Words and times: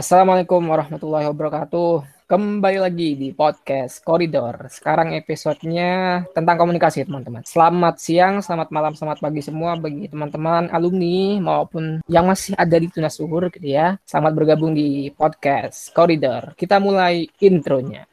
Assalamualaikum 0.00 0.64
warahmatullahi 0.64 1.28
wabarakatuh. 1.28 2.24
Kembali 2.24 2.80
lagi 2.80 3.20
di 3.20 3.36
podcast 3.36 4.00
Koridor. 4.00 4.72
Sekarang 4.72 5.12
episodenya 5.12 6.24
tentang 6.32 6.56
komunikasi, 6.56 7.04
teman-teman. 7.04 7.44
Selamat 7.44 8.00
siang, 8.00 8.40
selamat 8.40 8.72
malam, 8.72 8.96
selamat 8.96 9.20
pagi 9.20 9.44
semua 9.44 9.76
bagi 9.76 10.08
teman-teman 10.08 10.72
alumni 10.72 11.36
maupun 11.44 12.00
yang 12.08 12.24
masih 12.32 12.56
ada 12.56 12.80
di 12.80 12.88
tunas 12.88 13.20
uhur 13.20 13.52
gitu 13.52 13.76
ya. 13.76 14.00
Selamat 14.08 14.32
bergabung 14.40 14.72
di 14.72 15.12
podcast 15.12 15.92
Koridor. 15.92 16.56
Kita 16.56 16.80
mulai 16.80 17.28
intronya. 17.44 18.09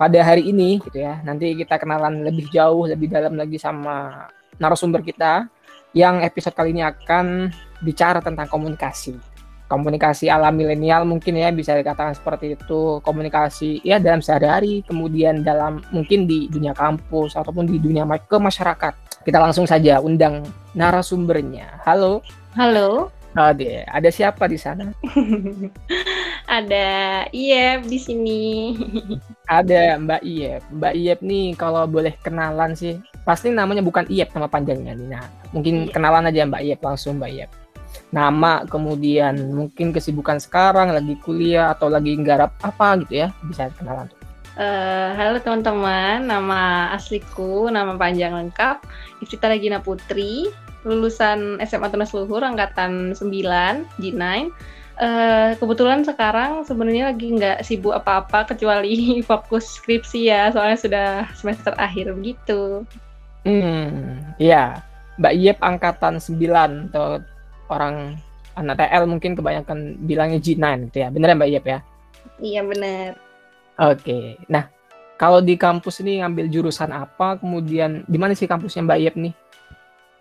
Pada 0.00 0.24
hari 0.24 0.48
ini 0.48 0.80
gitu 0.80 1.04
ya. 1.04 1.20
Nanti 1.20 1.52
kita 1.52 1.76
kenalan 1.76 2.24
lebih 2.24 2.48
jauh, 2.48 2.88
lebih 2.88 3.12
dalam 3.12 3.36
lagi 3.36 3.60
sama 3.60 4.24
narasumber 4.56 5.04
kita 5.04 5.44
yang 5.92 6.24
episode 6.24 6.56
kali 6.56 6.72
ini 6.72 6.80
akan 6.80 7.52
bicara 7.84 8.24
tentang 8.24 8.48
komunikasi. 8.48 9.20
Komunikasi 9.68 10.26
ala 10.32 10.50
milenial 10.50 11.06
mungkin 11.06 11.36
ya 11.36 11.52
bisa 11.52 11.76
dikatakan 11.76 12.16
seperti 12.16 12.56
itu. 12.56 12.98
Komunikasi 13.04 13.84
ya 13.84 14.00
dalam 14.00 14.24
sehari-hari, 14.24 14.82
kemudian 14.88 15.44
dalam 15.44 15.84
mungkin 15.92 16.24
di 16.24 16.48
dunia 16.48 16.72
kampus 16.72 17.36
ataupun 17.36 17.68
di 17.68 17.76
dunia 17.76 18.08
ke 18.24 18.40
masyarakat. 18.40 19.20
Kita 19.20 19.36
langsung 19.36 19.68
saja 19.68 20.00
undang 20.00 20.48
narasumbernya. 20.72 21.84
Halo. 21.84 22.24
Halo. 22.56 23.12
Oh, 23.38 23.52
deh. 23.54 23.86
ada 23.86 24.10
siapa 24.10 24.50
di 24.50 24.58
sana? 24.58 24.90
ada 26.58 26.88
Iyep 27.30 27.86
di 27.86 27.98
sini. 28.00 28.42
ada 29.50 29.98
Mbak 29.98 30.22
Iyep. 30.22 30.62
Mbak 30.70 30.94
Iyep 30.94 31.18
nih 31.26 31.46
kalau 31.58 31.82
boleh 31.90 32.14
kenalan 32.22 32.78
sih, 32.78 33.02
pasti 33.26 33.50
namanya 33.50 33.82
bukan 33.82 34.06
Iyep 34.06 34.30
nama 34.30 34.46
panjangnya 34.46 34.94
nih. 34.94 35.08
Nah, 35.10 35.26
mungkin 35.50 35.90
iya. 35.90 35.92
kenalan 35.92 36.30
aja 36.30 36.46
Mbak 36.46 36.62
Iyep 36.62 36.80
langsung 36.86 37.18
Mbak 37.18 37.30
Iyep. 37.34 37.50
Nama, 38.14 38.70
kemudian 38.70 39.34
mungkin 39.50 39.90
kesibukan 39.90 40.38
sekarang, 40.38 40.94
lagi 40.94 41.18
kuliah 41.18 41.74
atau 41.74 41.90
lagi 41.90 42.14
nggarap 42.14 42.54
apa 42.62 43.02
gitu 43.02 43.26
ya, 43.26 43.34
bisa 43.42 43.66
kenalan. 43.74 44.06
Uh, 44.54 45.10
halo 45.18 45.42
teman-teman, 45.42 46.22
nama 46.22 46.90
asliku, 46.94 47.66
nama 47.70 47.94
panjang 47.94 48.34
lengkap 48.34 48.82
Ifrita 49.22 49.46
Regina 49.50 49.78
Putri 49.78 50.50
lulusan 50.84 51.60
SMA 51.60 51.88
Tunas 51.92 52.12
Luhur 52.16 52.40
angkatan 52.40 53.12
9 53.12 53.20
G9. 54.00 54.22
Uh, 55.00 55.56
kebetulan 55.56 56.04
sekarang 56.04 56.60
sebenarnya 56.68 57.08
lagi 57.08 57.32
nggak 57.32 57.64
sibuk 57.64 57.96
apa-apa 57.96 58.52
kecuali 58.52 59.16
fokus 59.28 59.80
skripsi 59.80 60.28
ya, 60.28 60.52
soalnya 60.52 60.76
sudah 60.76 61.08
semester 61.32 61.72
akhir 61.80 62.12
begitu. 62.12 62.84
Hmm, 63.48 64.20
iya. 64.36 64.84
Mbak 65.16 65.34
Yep 65.36 65.58
angkatan 65.60 66.20
9 66.20 66.92
atau 66.92 67.20
orang 67.72 68.16
anak 68.56 68.76
TL 68.76 69.04
mungkin 69.08 69.32
kebanyakan 69.36 70.00
bilangnya 70.04 70.40
G9 70.40 70.92
gitu 70.92 70.96
ya. 71.00 71.08
Bener 71.08 71.32
ya 71.32 71.36
Mbak 71.36 71.50
Yep 71.56 71.64
ya? 71.64 71.78
Iya 72.40 72.60
bener. 72.64 73.10
Oke. 73.80 74.36
Nah, 74.48 74.68
kalau 75.20 75.40
di 75.40 75.56
kampus 75.56 76.00
ini 76.04 76.20
ngambil 76.20 76.48
jurusan 76.48 76.92
apa? 76.92 77.40
Kemudian 77.40 78.04
di 78.04 78.16
mana 78.20 78.36
sih 78.36 78.48
kampusnya 78.48 78.84
Mbak 78.84 79.00
Yep 79.00 79.16
nih? 79.16 79.34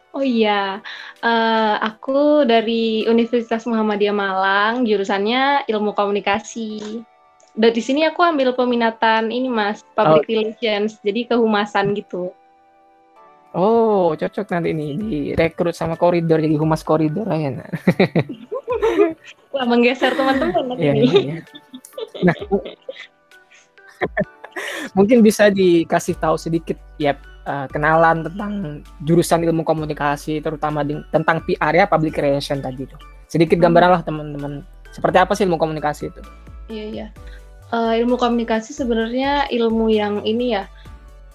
Oh 0.10 0.26
iya, 0.26 0.82
uh, 1.22 1.76
aku 1.86 2.42
dari 2.42 3.06
Universitas 3.06 3.70
Muhammadiyah 3.70 4.16
Malang, 4.16 4.82
jurusannya 4.82 5.70
Ilmu 5.70 5.94
Komunikasi. 5.94 7.06
Dari 7.54 7.82
sini 7.84 8.10
aku 8.10 8.26
ambil 8.26 8.58
peminatan 8.58 9.30
ini 9.30 9.46
Mas, 9.46 9.86
Public 9.94 10.26
oh. 10.26 10.30
Relations, 10.34 10.98
jadi 11.06 11.30
kehumasan 11.30 11.94
gitu. 11.94 12.34
Oh, 13.54 14.14
cocok 14.14 14.46
nanti 14.54 14.70
ini 14.74 14.88
direkrut 15.34 15.74
sama 15.74 15.98
koridor 15.98 16.38
jadi 16.38 16.54
humas 16.54 16.86
koridor 16.86 17.26
ya. 17.30 17.50
Wah, 19.54 19.66
menggeser 19.66 20.14
teman-teman 20.14 20.74
nanti. 20.74 20.86
Iya, 20.86 20.94
iya. 20.94 21.36
Nah, 22.26 22.36
mungkin 24.98 25.26
bisa 25.26 25.50
dikasih 25.50 26.22
tahu 26.22 26.38
sedikit 26.38 26.78
ya 27.02 27.18
uh, 27.50 27.66
kenalan 27.74 28.22
tentang 28.22 28.86
jurusan 29.04 29.42
ilmu 29.42 29.66
komunikasi 29.66 30.40
terutama 30.40 30.86
di, 30.86 31.02
tentang 31.10 31.42
PR 31.50 31.74
ya 31.74 31.86
public 31.90 32.22
relation 32.22 32.62
tadi 32.62 32.86
itu. 32.86 32.98
Sedikit 33.26 33.58
hmm. 33.58 33.66
gambaran 33.66 33.90
lah 33.98 34.02
teman-teman. 34.06 34.62
Seperti 34.94 35.18
apa 35.18 35.34
sih 35.34 35.50
ilmu 35.50 35.58
komunikasi 35.58 36.14
itu? 36.14 36.22
Iya 36.70 36.86
iya. 36.86 37.08
Uh, 37.70 37.94
ilmu 37.98 38.18
komunikasi 38.18 38.74
sebenarnya 38.74 39.50
ilmu 39.50 39.90
yang 39.90 40.26
ini 40.26 40.58
ya 40.58 40.66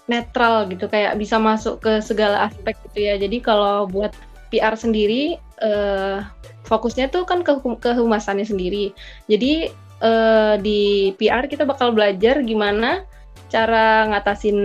netral 0.05 0.67
gitu 0.69 0.85
kayak 0.85 1.17
bisa 1.17 1.39
masuk 1.39 1.83
ke 1.83 1.99
segala 1.99 2.47
aspek 2.47 2.75
gitu 2.89 2.99
ya. 3.11 3.15
Jadi 3.19 3.43
kalau 3.43 3.87
buat 3.87 4.15
PR 4.51 4.75
sendiri 4.75 5.39
uh, 5.63 6.23
fokusnya 6.67 7.11
tuh 7.11 7.23
kan 7.27 7.43
ke 7.43 7.55
kehumasannya 7.59 8.43
sendiri. 8.47 8.91
Jadi 9.31 9.71
uh, 10.03 10.55
di 10.59 11.11
PR 11.15 11.47
kita 11.47 11.63
bakal 11.63 11.95
belajar 11.95 12.43
gimana 12.43 13.07
cara 13.47 14.09
ngatasin 14.11 14.57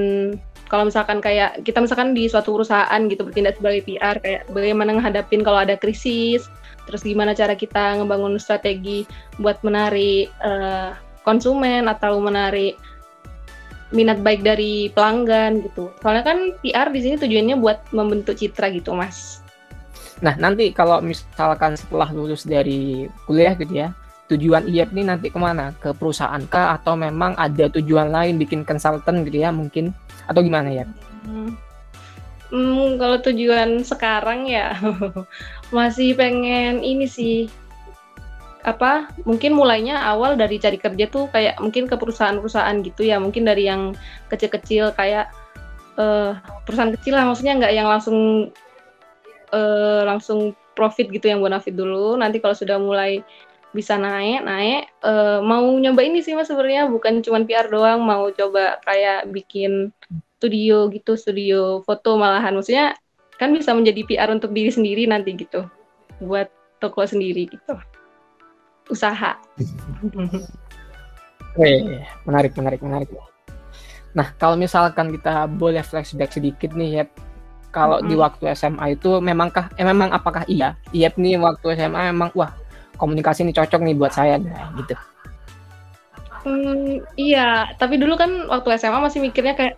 kalau 0.71 0.87
misalkan 0.87 1.19
kayak 1.19 1.67
kita 1.67 1.83
misalkan 1.83 2.15
di 2.15 2.31
suatu 2.31 2.55
perusahaan 2.55 3.01
gitu 3.11 3.27
bertindak 3.27 3.59
sebagai 3.59 3.83
PR 3.85 4.17
kayak 4.23 4.47
bagaimana 4.55 4.95
menghadapin 4.95 5.43
kalau 5.43 5.59
ada 5.67 5.75
krisis 5.75 6.47
terus 6.87 7.03
gimana 7.03 7.35
cara 7.35 7.59
kita 7.59 7.99
ngebangun 7.99 8.39
strategi 8.39 9.05
buat 9.43 9.59
menarik 9.67 10.31
uh, 10.41 10.95
konsumen 11.27 11.91
atau 11.91 12.23
menarik 12.23 12.79
minat 13.91 14.23
baik 14.23 14.47
dari 14.47 14.87
pelanggan 14.95 15.67
gitu. 15.67 15.91
Soalnya 15.99 16.23
kan 16.23 16.39
PR 16.63 16.95
di 16.95 17.01
sini 17.03 17.19
tujuannya 17.19 17.59
buat 17.59 17.91
membentuk 17.91 18.39
citra 18.39 18.71
gitu 18.71 18.95
mas. 18.95 19.43
Nah 20.23 20.39
nanti 20.39 20.71
kalau 20.71 21.03
misalkan 21.03 21.75
setelah 21.75 22.07
lulus 22.15 22.47
dari 22.47 23.11
kuliah 23.27 23.59
gitu 23.59 23.75
ya 23.75 23.91
tujuan 24.31 24.71
IEP 24.71 24.95
ini 24.95 25.03
nanti 25.11 25.29
ke 25.29 25.39
mana? 25.39 25.75
Ke 25.83 25.91
perusahaan 25.91 26.41
kah? 26.47 26.79
Atau 26.79 26.95
memang 26.95 27.35
ada 27.35 27.67
tujuan 27.67 28.15
lain 28.15 28.39
bikin 28.39 28.63
konsultan 28.63 29.27
gitu 29.27 29.43
ya 29.43 29.51
mungkin? 29.51 29.91
Atau 30.31 30.47
gimana 30.47 30.71
ya? 30.71 30.87
Hmm. 31.27 31.59
Hmm, 32.51 32.99
kalau 32.99 33.23
tujuan 33.23 33.87
sekarang 33.87 34.51
ya 34.51 34.75
masih 35.77 36.19
pengen 36.19 36.83
ini 36.83 37.07
sih. 37.07 37.51
Apa? 38.67 39.09
Mungkin 39.25 39.55
mulainya 39.57 40.03
awal 40.05 40.37
dari 40.37 40.61
cari 40.61 40.77
kerja 40.77 41.09
tuh 41.09 41.31
kayak 41.33 41.63
mungkin 41.63 41.87
ke 41.87 41.95
perusahaan-perusahaan 41.95 42.77
gitu 42.87 43.07
ya. 43.07 43.23
Mungkin 43.23 43.47
dari 43.47 43.71
yang 43.71 43.95
kecil-kecil 44.29 44.93
kayak 44.99 45.31
uh, 45.97 46.37
perusahaan 46.67 46.93
kecil 46.95 47.15
lah. 47.17 47.25
Maksudnya 47.31 47.55
nggak 47.57 47.73
yang 47.75 47.89
langsung 47.89 48.51
uh, 49.55 50.03
langsung 50.07 50.55
profit 50.75 51.09
gitu 51.09 51.31
yang 51.31 51.41
bonafit 51.41 51.75
dulu. 51.75 52.19
Nanti 52.19 52.43
kalau 52.43 52.57
sudah 52.57 52.77
mulai 52.77 53.23
bisa 53.71 53.95
naik 53.95 54.43
naik. 54.43 54.83
Uh, 55.03 55.39
mau 55.43 55.63
nyoba 55.79 56.03
ini 56.03 56.21
sih 56.23 56.35
mas 56.35 56.51
sebenarnya. 56.51 56.91
Bukan 56.91 57.23
cuma 57.23 57.43
PR 57.47 57.71
doang 57.71 58.03
mau 58.03 58.31
coba 58.35 58.83
kayak 58.83 59.31
bikin 59.31 59.95
studio 60.39 60.91
gitu 60.91 61.15
studio 61.15 61.85
foto 61.87 62.19
malahan. 62.19 62.55
Maksudnya 62.57 62.99
kan 63.39 63.55
bisa 63.55 63.73
menjadi 63.73 64.03
PR 64.05 64.31
untuk 64.35 64.51
diri 64.53 64.71
sendiri 64.75 65.07
nanti 65.07 65.35
gitu. 65.39 65.65
Buat 66.19 66.51
toko 66.83 67.07
sendiri 67.07 67.47
gitu. 67.47 67.75
Usaha. 68.91 69.39
Wih, 71.59 72.03
menarik 72.27 72.55
menarik 72.59 72.81
menarik. 72.83 73.11
Nah 74.15 74.35
kalau 74.35 74.59
misalkan 74.59 75.15
kita 75.15 75.47
boleh 75.47 75.83
flashback 75.87 76.35
sedikit 76.35 76.75
nih 76.75 77.03
ya 77.03 77.05
kalau 77.71 78.03
mm 78.03 78.05
-hmm. 78.07 78.11
di 78.11 78.15
waktu 78.19 78.45
SMA 78.59 78.99
itu 78.99 79.23
memangkah 79.23 79.71
eh, 79.79 79.87
memang 79.87 80.11
apakah 80.11 80.43
iya? 80.51 80.75
Iya 80.91 81.15
nih 81.15 81.39
waktu 81.39 81.79
SMA 81.79 82.11
memang 82.11 82.35
wah 82.35 82.51
komunikasi 83.01 83.49
ini 83.49 83.57
cocok 83.57 83.81
nih 83.81 83.97
buat 83.97 84.13
saya 84.13 84.37
gitu. 84.77 84.95
Hmm, 86.41 87.05
iya, 87.21 87.69
tapi 87.77 88.01
dulu 88.01 88.17
kan 88.17 88.49
waktu 88.49 88.77
SMA 88.81 89.01
masih 89.01 89.21
mikirnya 89.21 89.53
kayak 89.57 89.75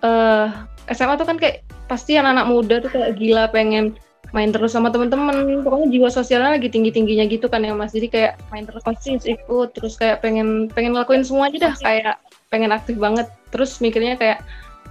uh, 0.00 0.48
eh, 0.88 0.94
SMA 0.96 1.16
tuh 1.20 1.28
kan 1.28 1.36
kayak 1.36 1.64
pasti 1.86 2.16
anak-anak 2.16 2.46
muda 2.48 2.74
tuh 2.80 2.90
kayak 2.92 3.20
gila 3.20 3.48
pengen 3.52 3.96
main 4.34 4.50
terus 4.50 4.74
sama 4.74 4.90
teman-teman 4.90 5.62
pokoknya 5.62 5.86
jiwa 5.92 6.08
sosialnya 6.10 6.58
lagi 6.58 6.66
tinggi 6.66 6.90
tingginya 6.90 7.28
gitu 7.28 7.46
kan 7.46 7.62
ya 7.62 7.76
mas. 7.76 7.94
Jadi 7.94 8.10
kayak 8.10 8.32
main 8.50 8.66
terus 8.66 8.82
pasti 8.82 9.14
ikut 9.16 9.68
terus 9.76 9.94
kayak 9.94 10.24
pengen 10.24 10.66
pengen 10.72 10.96
ngelakuin 10.96 11.22
semua 11.22 11.52
aja 11.52 11.70
dah. 11.70 11.74
Kayak 11.78 12.16
pengen 12.50 12.74
aktif 12.74 12.96
banget. 12.98 13.30
Terus 13.54 13.78
mikirnya 13.78 14.18
kayak 14.18 14.42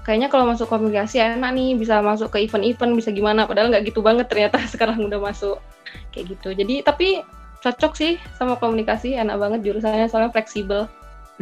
kayaknya 0.06 0.30
kalau 0.30 0.46
masuk 0.48 0.70
komunikasi 0.70 1.20
enak 1.20 1.52
nih 1.52 1.76
bisa 1.76 2.00
masuk 2.00 2.32
ke 2.32 2.48
event-event 2.48 2.96
bisa 2.96 3.10
gimana. 3.12 3.44
Padahal 3.44 3.74
nggak 3.74 3.92
gitu 3.92 4.00
banget 4.00 4.30
ternyata 4.32 4.62
sekarang 4.74 5.04
udah 5.04 5.20
masuk. 5.20 5.58
Kayak 6.16 6.38
gitu. 6.38 6.50
Jadi 6.56 6.76
tapi 6.86 7.20
cocok 7.66 7.94
sih 7.98 8.22
sama 8.38 8.62
komunikasi 8.62 9.18
enak 9.18 9.42
banget 9.42 9.60
jurusannya 9.66 10.06
soalnya 10.06 10.30
fleksibel. 10.30 10.86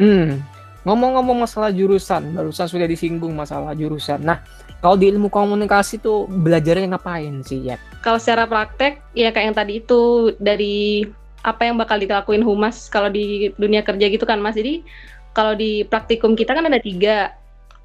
Hmm 0.00 0.40
ngomong-ngomong 0.84 1.48
masalah 1.48 1.72
jurusan 1.72 2.36
barusan 2.36 2.68
sudah 2.68 2.84
disinggung 2.84 3.32
masalah 3.32 3.72
jurusan. 3.72 4.20
Nah 4.20 4.44
kalau 4.84 5.00
di 5.00 5.08
ilmu 5.08 5.32
komunikasi 5.32 5.96
tuh 5.96 6.28
belajarnya 6.28 6.92
ngapain 6.92 7.40
sih 7.40 7.72
ya 7.72 7.80
kalau 8.04 8.20
secara 8.20 8.44
praktek 8.44 9.00
ya 9.16 9.32
kayak 9.32 9.46
yang 9.48 9.56
tadi 9.56 9.72
itu 9.80 10.32
dari 10.36 11.08
apa 11.40 11.64
yang 11.64 11.80
bakal 11.80 11.96
dilakuin 11.96 12.44
humas 12.44 12.92
kalau 12.92 13.08
di 13.08 13.52
dunia 13.56 13.80
kerja 13.80 14.12
gitu 14.12 14.28
kan 14.28 14.40
mas? 14.40 14.56
Jadi 14.56 14.84
kalau 15.32 15.56
di 15.56 15.88
praktikum 15.88 16.36
kita 16.36 16.52
kan 16.52 16.68
ada 16.68 16.80
tiga. 16.80 17.32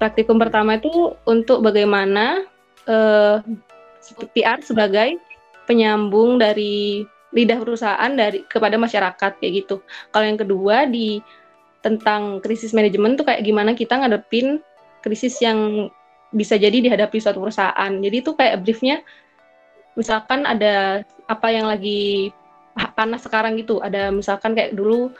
Praktikum 0.00 0.40
pertama 0.40 0.80
itu 0.80 1.12
untuk 1.28 1.60
bagaimana 1.60 2.40
uh, 2.88 3.36
eh, 4.16 4.28
PR 4.32 4.64
sebagai 4.64 5.20
penyambung 5.68 6.40
dari 6.40 7.04
lidah 7.30 7.58
perusahaan 7.62 8.12
dari 8.12 8.42
kepada 8.46 8.74
masyarakat 8.74 9.38
kayak 9.38 9.52
gitu. 9.64 9.82
Kalau 10.10 10.24
yang 10.26 10.38
kedua 10.40 10.86
di 10.86 11.22
tentang 11.80 12.42
krisis 12.44 12.76
manajemen 12.76 13.16
tuh 13.16 13.24
kayak 13.24 13.40
gimana 13.46 13.72
kita 13.72 13.96
ngadepin 13.96 14.60
krisis 15.00 15.40
yang 15.40 15.88
bisa 16.30 16.58
jadi 16.58 16.78
dihadapi 16.82 17.16
suatu 17.18 17.40
perusahaan. 17.42 17.90
Jadi 17.90 18.16
itu 18.20 18.34
kayak 18.36 18.62
briefnya 18.62 19.02
misalkan 19.98 20.46
ada 20.46 21.02
apa 21.26 21.48
yang 21.50 21.66
lagi 21.66 22.30
panas 22.94 23.24
sekarang 23.24 23.58
gitu. 23.58 23.82
Ada 23.82 24.14
misalkan 24.14 24.54
kayak 24.54 24.76
dulu 24.76 25.10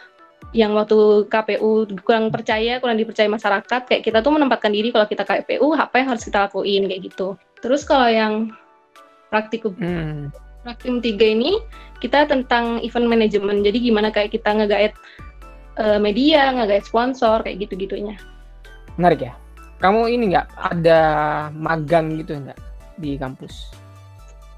yang 0.51 0.75
waktu 0.75 1.31
KPU 1.31 1.87
kurang 2.03 2.33
percaya, 2.33 2.81
kurang 2.83 2.99
dipercaya 2.99 3.29
masyarakat, 3.31 3.81
kayak 3.87 4.03
kita 4.03 4.19
tuh 4.25 4.35
menempatkan 4.35 4.73
diri 4.73 4.91
kalau 4.91 5.07
kita 5.07 5.23
KPU, 5.23 5.77
apa 5.77 6.01
yang 6.01 6.09
harus 6.17 6.25
kita 6.27 6.49
lakuin 6.49 6.91
kayak 6.91 7.03
gitu. 7.13 7.39
Terus 7.61 7.85
kalau 7.87 8.09
yang 8.09 8.51
praktikum 9.31 9.77
hmm. 9.79 10.50
Praktikum 10.63 11.01
tiga 11.01 11.27
ini 11.27 11.61
kita 12.01 12.29
tentang 12.29 12.81
event 12.81 13.07
management. 13.07 13.61
Jadi 13.65 13.79
gimana 13.93 14.09
kayak 14.09 14.33
kita 14.33 14.57
ngegaet 14.57 14.95
uh, 15.77 16.01
media, 16.01 16.53
ngegaet 16.57 16.89
sponsor 16.89 17.45
kayak 17.45 17.69
gitu-gitunya. 17.69 18.17
Menarik 18.97 19.29
ya. 19.29 19.33
Kamu 19.81 20.09
ini 20.13 20.37
nggak 20.37 20.49
ada 20.77 21.01
magang 21.57 22.21
gitu 22.21 22.37
nggak 22.37 22.61
di 23.01 23.17
kampus? 23.17 23.73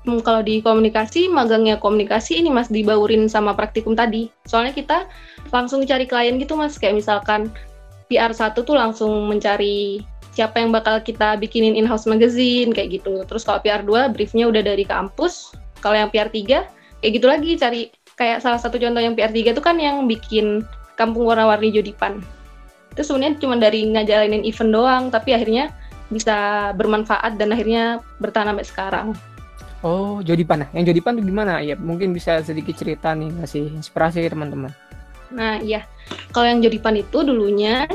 Hmm, 0.02 0.19
kalau 0.19 0.43
di 0.43 0.58
komunikasi, 0.58 1.31
magangnya 1.31 1.78
komunikasi 1.78 2.43
ini 2.43 2.50
mas 2.50 2.66
dibaurin 2.66 3.31
sama 3.31 3.54
praktikum 3.54 3.94
tadi. 3.94 4.34
Soalnya 4.50 4.75
kita 4.75 5.06
langsung 5.54 5.87
cari 5.87 6.10
klien 6.10 6.43
gitu 6.43 6.58
mas, 6.58 6.75
kayak 6.75 6.99
misalkan 6.99 7.54
PR 8.10 8.34
satu 8.34 8.66
tuh 8.66 8.75
langsung 8.75 9.31
mencari 9.31 10.02
siapa 10.34 10.58
yang 10.58 10.75
bakal 10.75 10.99
kita 10.99 11.38
bikinin 11.38 11.78
in-house 11.78 12.10
magazine 12.10 12.75
kayak 12.75 12.99
gitu. 12.99 13.22
Terus 13.31 13.46
kalau 13.46 13.62
PR 13.62 13.87
2 13.87 14.10
briefnya 14.10 14.50
udah 14.50 14.62
dari 14.66 14.82
kampus. 14.82 15.54
Kalau 15.82 15.99
yang 15.99 16.08
PR 16.14 16.31
3 16.31 17.02
kayak 17.02 17.12
gitu 17.12 17.26
lagi 17.26 17.50
cari 17.58 17.81
kayak 18.14 18.38
salah 18.38 18.62
satu 18.62 18.79
contoh 18.79 19.02
yang 19.02 19.19
PR 19.19 19.34
3 19.34 19.52
itu 19.52 19.62
kan 19.62 19.76
yang 19.76 20.06
bikin 20.06 20.62
kampung 20.94 21.26
warna-warni 21.26 21.75
Jodipan. 21.75 22.23
Itu 22.94 23.02
sebenarnya 23.02 23.43
cuma 23.43 23.58
dari 23.58 23.88
ngajalanin 23.90 24.46
event 24.46 24.70
doang, 24.70 25.05
tapi 25.11 25.34
akhirnya 25.34 25.75
bisa 26.12 26.70
bermanfaat 26.76 27.40
dan 27.40 27.50
akhirnya 27.56 28.05
bertahan 28.20 28.52
sampai 28.52 28.67
sekarang. 28.69 29.06
Oh, 29.82 30.23
Jodipan. 30.23 30.70
Yang 30.70 30.94
Jodipan 30.94 31.19
itu 31.19 31.25
gimana? 31.26 31.58
Ya, 31.58 31.75
mungkin 31.75 32.14
bisa 32.14 32.38
sedikit 32.44 32.78
cerita 32.78 33.17
nih, 33.17 33.35
ngasih 33.43 33.67
inspirasi 33.75 34.23
teman-teman. 34.31 34.70
Nah, 35.32 35.58
iya. 35.58 35.88
Kalau 36.31 36.46
yang 36.46 36.62
Jodipan 36.62 37.00
itu 37.00 37.25
dulunya 37.25 37.88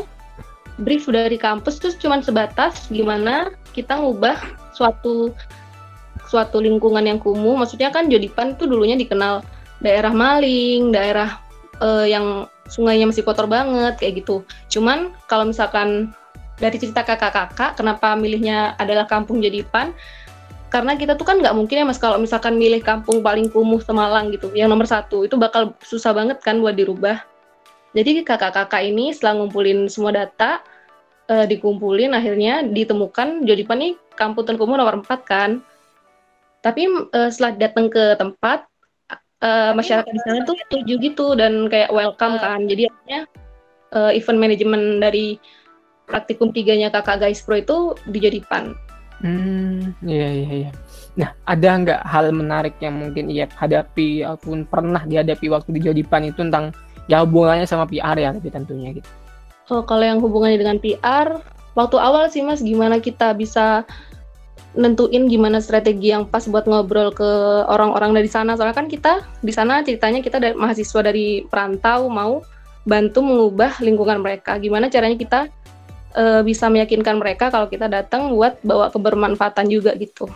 brief 0.82 1.08
dari 1.08 1.38
kampus 1.40 1.80
tuh 1.82 1.94
cuma 1.98 2.22
sebatas 2.22 2.86
gimana 2.94 3.50
kita 3.74 3.98
ngubah 3.98 4.38
suatu 4.78 5.34
suatu 6.28 6.60
lingkungan 6.60 7.04
yang 7.04 7.18
kumuh. 7.18 7.56
Maksudnya 7.58 7.90
kan 7.90 8.12
Jodipan 8.12 8.60
tuh 8.60 8.68
dulunya 8.70 9.00
dikenal 9.00 9.42
daerah 9.82 10.14
maling, 10.14 10.92
daerah 10.94 11.40
uh, 11.80 12.06
yang 12.06 12.46
sungainya 12.68 13.08
masih 13.08 13.24
kotor 13.24 13.48
banget 13.48 13.98
kayak 13.98 14.24
gitu. 14.24 14.44
Cuman 14.68 15.16
kalau 15.32 15.48
misalkan 15.48 16.12
dari 16.58 16.78
cerita 16.78 17.06
kakak-kakak, 17.06 17.78
kenapa 17.78 18.14
milihnya 18.18 18.76
adalah 18.78 19.08
kampung 19.08 19.40
Jodipan? 19.40 19.96
karena 20.68 21.00
kita 21.00 21.16
tuh 21.16 21.24
kan 21.24 21.40
nggak 21.40 21.56
mungkin 21.56 21.80
ya 21.80 21.86
mas 21.88 22.00
kalau 22.00 22.20
misalkan 22.20 22.60
milih 22.60 22.84
kampung 22.84 23.24
paling 23.24 23.48
kumuh 23.48 23.80
Semalang 23.80 24.36
gitu 24.36 24.52
yang 24.52 24.68
nomor 24.68 24.84
satu 24.84 25.24
itu 25.24 25.40
bakal 25.40 25.72
susah 25.80 26.12
banget 26.12 26.44
kan 26.44 26.60
buat 26.60 26.76
dirubah 26.76 27.24
jadi 27.96 28.28
kakak-kakak 28.28 28.84
ini 28.84 29.16
setelah 29.16 29.40
ngumpulin 29.40 29.88
semua 29.88 30.12
data 30.12 30.60
uh, 31.32 31.48
dikumpulin 31.48 32.12
akhirnya 32.12 32.68
ditemukan 32.68 33.48
jadi 33.48 33.64
nih 33.64 33.96
kampung 34.20 34.44
kumuh 34.44 34.76
nomor 34.76 35.00
empat 35.00 35.24
kan 35.24 35.64
tapi 36.68 36.84
uh, 37.16 37.30
setelah 37.32 37.56
datang 37.56 37.88
ke 37.88 38.20
tempat 38.20 38.68
uh, 39.40 39.72
masyarakat 39.72 40.12
di 40.12 40.22
sana 40.28 40.44
tuh 40.44 40.60
setuju 40.68 40.94
gitu 41.00 41.26
dan 41.40 41.72
kayak 41.72 41.96
welcome 41.96 42.36
kan 42.44 42.68
jadi 42.68 42.92
akhirnya 42.92 43.22
uh, 43.96 44.12
event 44.12 44.40
manajemen 44.44 45.00
dari 45.00 45.40
praktikum 46.04 46.52
tiganya 46.52 46.92
kakak 46.92 47.24
guys 47.24 47.40
pro 47.40 47.56
itu 47.56 47.96
di 48.12 48.20
Jodipan 48.20 48.76
Hmm, 49.18 49.98
iya 50.06 50.30
iya 50.30 50.52
iya. 50.66 50.72
Nah, 51.18 51.34
ada 51.50 51.70
nggak 51.82 52.02
hal 52.06 52.30
menarik 52.30 52.78
yang 52.78 53.02
mungkin 53.02 53.34
ia 53.34 53.50
hadapi 53.50 54.22
ataupun 54.22 54.70
pernah 54.70 55.02
dihadapi 55.02 55.50
waktu 55.50 55.74
di 55.74 55.82
Jodipan 55.90 56.30
itu 56.30 56.46
tentang 56.46 56.70
ya 57.10 57.26
hubungannya 57.26 57.66
sama 57.66 57.90
PR 57.90 58.14
ya 58.14 58.30
tapi 58.38 58.54
tentunya 58.54 58.94
gitu. 58.94 59.10
Oh, 59.74 59.82
kalau 59.82 60.06
yang 60.06 60.22
hubungannya 60.22 60.62
dengan 60.62 60.78
PR, 60.78 61.42
waktu 61.74 61.98
awal 61.98 62.30
sih 62.30 62.46
Mas 62.46 62.62
gimana 62.62 63.02
kita 63.02 63.34
bisa 63.34 63.90
nentuin 64.76 65.30
gimana 65.32 65.64
strategi 65.64 66.12
yang 66.12 66.28
pas 66.28 66.44
buat 66.50 66.68
ngobrol 66.68 67.14
ke 67.16 67.30
orang-orang 67.70 68.18
dari 68.18 68.30
sana. 68.30 68.60
Soalnya 68.60 68.76
kan 68.76 68.88
kita 68.92 69.24
di 69.40 69.54
sana 69.56 69.86
ceritanya 69.86 70.20
kita 70.20 70.42
dari 70.42 70.54
mahasiswa 70.58 71.00
dari 71.06 71.46
perantau 71.48 72.12
mau 72.12 72.44
bantu 72.84 73.24
mengubah 73.24 73.80
lingkungan 73.80 74.20
mereka. 74.20 74.60
Gimana 74.60 74.92
caranya 74.92 75.16
kita 75.16 75.40
uh, 76.16 76.42
bisa 76.44 76.68
meyakinkan 76.68 77.20
mereka 77.20 77.52
kalau 77.54 77.72
kita 77.72 77.88
datang 77.88 78.32
buat 78.34 78.60
bawa 78.66 78.92
kebermanfaatan 78.92 79.68
juga 79.72 79.96
gitu. 79.96 80.28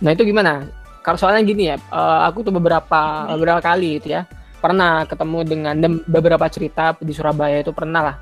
Nah 0.00 0.12
itu 0.12 0.24
gimana? 0.24 0.68
Kalau 1.00 1.16
soalnya 1.16 1.40
gini 1.44 1.72
ya, 1.72 1.76
uh, 1.88 2.28
aku 2.28 2.44
tuh 2.44 2.52
beberapa 2.52 3.24
beberapa 3.32 3.60
kali 3.64 4.00
itu 4.00 4.12
ya 4.12 4.28
pernah 4.60 5.08
ketemu 5.08 5.38
dengan 5.48 5.74
beberapa 6.04 6.44
cerita 6.52 6.92
di 7.00 7.16
Surabaya 7.16 7.64
itu 7.64 7.72
pernah 7.72 8.04
lah 8.04 8.16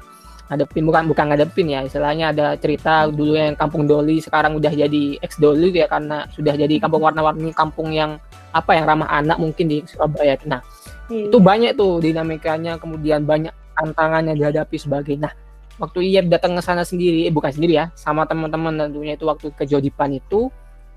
ngadepin 0.49 0.85
bukan 0.89 1.05
bukan 1.13 1.25
ngadepin 1.29 1.69
ya 1.69 1.81
istilahnya 1.85 2.33
ada 2.33 2.57
cerita 2.57 3.05
dulu 3.09 3.37
yang 3.37 3.53
kampung 3.53 3.85
Doli 3.85 4.19
sekarang 4.25 4.57
udah 4.57 4.73
jadi 4.73 5.21
ex 5.21 5.37
Doli 5.37 5.69
ya 5.77 5.85
karena 5.85 6.25
sudah 6.33 6.57
jadi 6.57 6.75
kampung 6.81 7.05
warna-warni 7.05 7.53
kampung 7.53 7.93
yang 7.93 8.17
apa 8.57 8.73
yang 8.73 8.89
ramah 8.89 9.13
anak 9.13 9.37
mungkin 9.37 9.69
di 9.69 9.85
Surabaya. 9.85 10.41
Nah 10.49 10.65
hmm. 11.13 11.29
itu 11.29 11.37
banyak 11.37 11.77
tuh 11.77 12.01
dinamikanya 12.01 12.81
kemudian 12.81 13.29
banyak 13.29 13.53
tantangannya 13.77 14.33
dihadapi 14.35 14.77
sebagai 14.81 15.15
nah 15.21 15.31
waktu 15.79 16.11
Iyep 16.11 16.27
datang 16.27 16.59
ke 16.59 16.63
sana 16.65 16.83
sendiri, 16.83 17.31
eh 17.31 17.33
bukan 17.33 17.55
sendiri 17.55 17.79
ya, 17.79 17.87
sama 17.95 18.27
teman-teman 18.27 18.75
tentunya 18.75 19.15
itu 19.15 19.25
waktu 19.31 19.55
ke 19.55 19.63
Jodipan 19.63 20.19
itu 20.19 20.51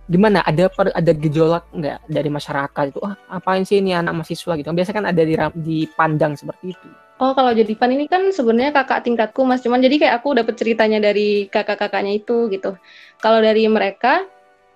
gimana? 0.09 0.42
Ada 0.42 0.74
per, 0.74 0.89
ada 0.89 1.12
gejolak 1.13 1.69
nggak 1.69 2.09
dari 2.09 2.30
masyarakat 2.33 2.83
itu? 2.89 3.00
Ah 3.06 3.13
apain 3.30 3.62
sih 3.62 3.77
ini 3.77 3.94
anak 3.94 4.18
mahasiswa? 4.18 4.57
Gitu. 4.57 4.68
Biasa 4.74 4.89
kan 4.89 5.06
ada 5.06 5.21
di 5.21 5.38
dipandang 5.53 6.33
seperti 6.33 6.74
itu 6.74 6.89
oh 7.22 7.38
kalau 7.38 7.54
Jodipan 7.54 7.94
ini 7.94 8.10
kan 8.10 8.34
sebenarnya 8.34 8.74
kakak 8.74 9.06
tingkatku 9.06 9.46
mas. 9.46 9.62
Cuman 9.62 9.78
jadi 9.78 10.02
kayak 10.02 10.16
aku 10.20 10.34
dapat 10.34 10.58
ceritanya 10.58 10.98
dari 10.98 11.46
kakak-kakaknya 11.54 12.18
itu 12.18 12.50
gitu. 12.50 12.74
Kalau 13.22 13.40
dari 13.40 13.70
mereka 13.70 14.26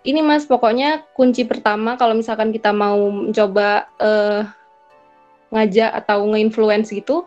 ini 0.06 0.22
mas 0.22 0.46
pokoknya 0.46 1.02
kunci 1.18 1.50
pertama 1.50 1.98
kalau 1.98 2.14
misalkan 2.14 2.54
kita 2.54 2.70
mau 2.70 3.10
mencoba 3.10 3.90
uh, 3.98 4.46
ngajak 5.50 5.90
atau 6.06 6.22
nge-influence 6.30 6.94
gitu 6.94 7.25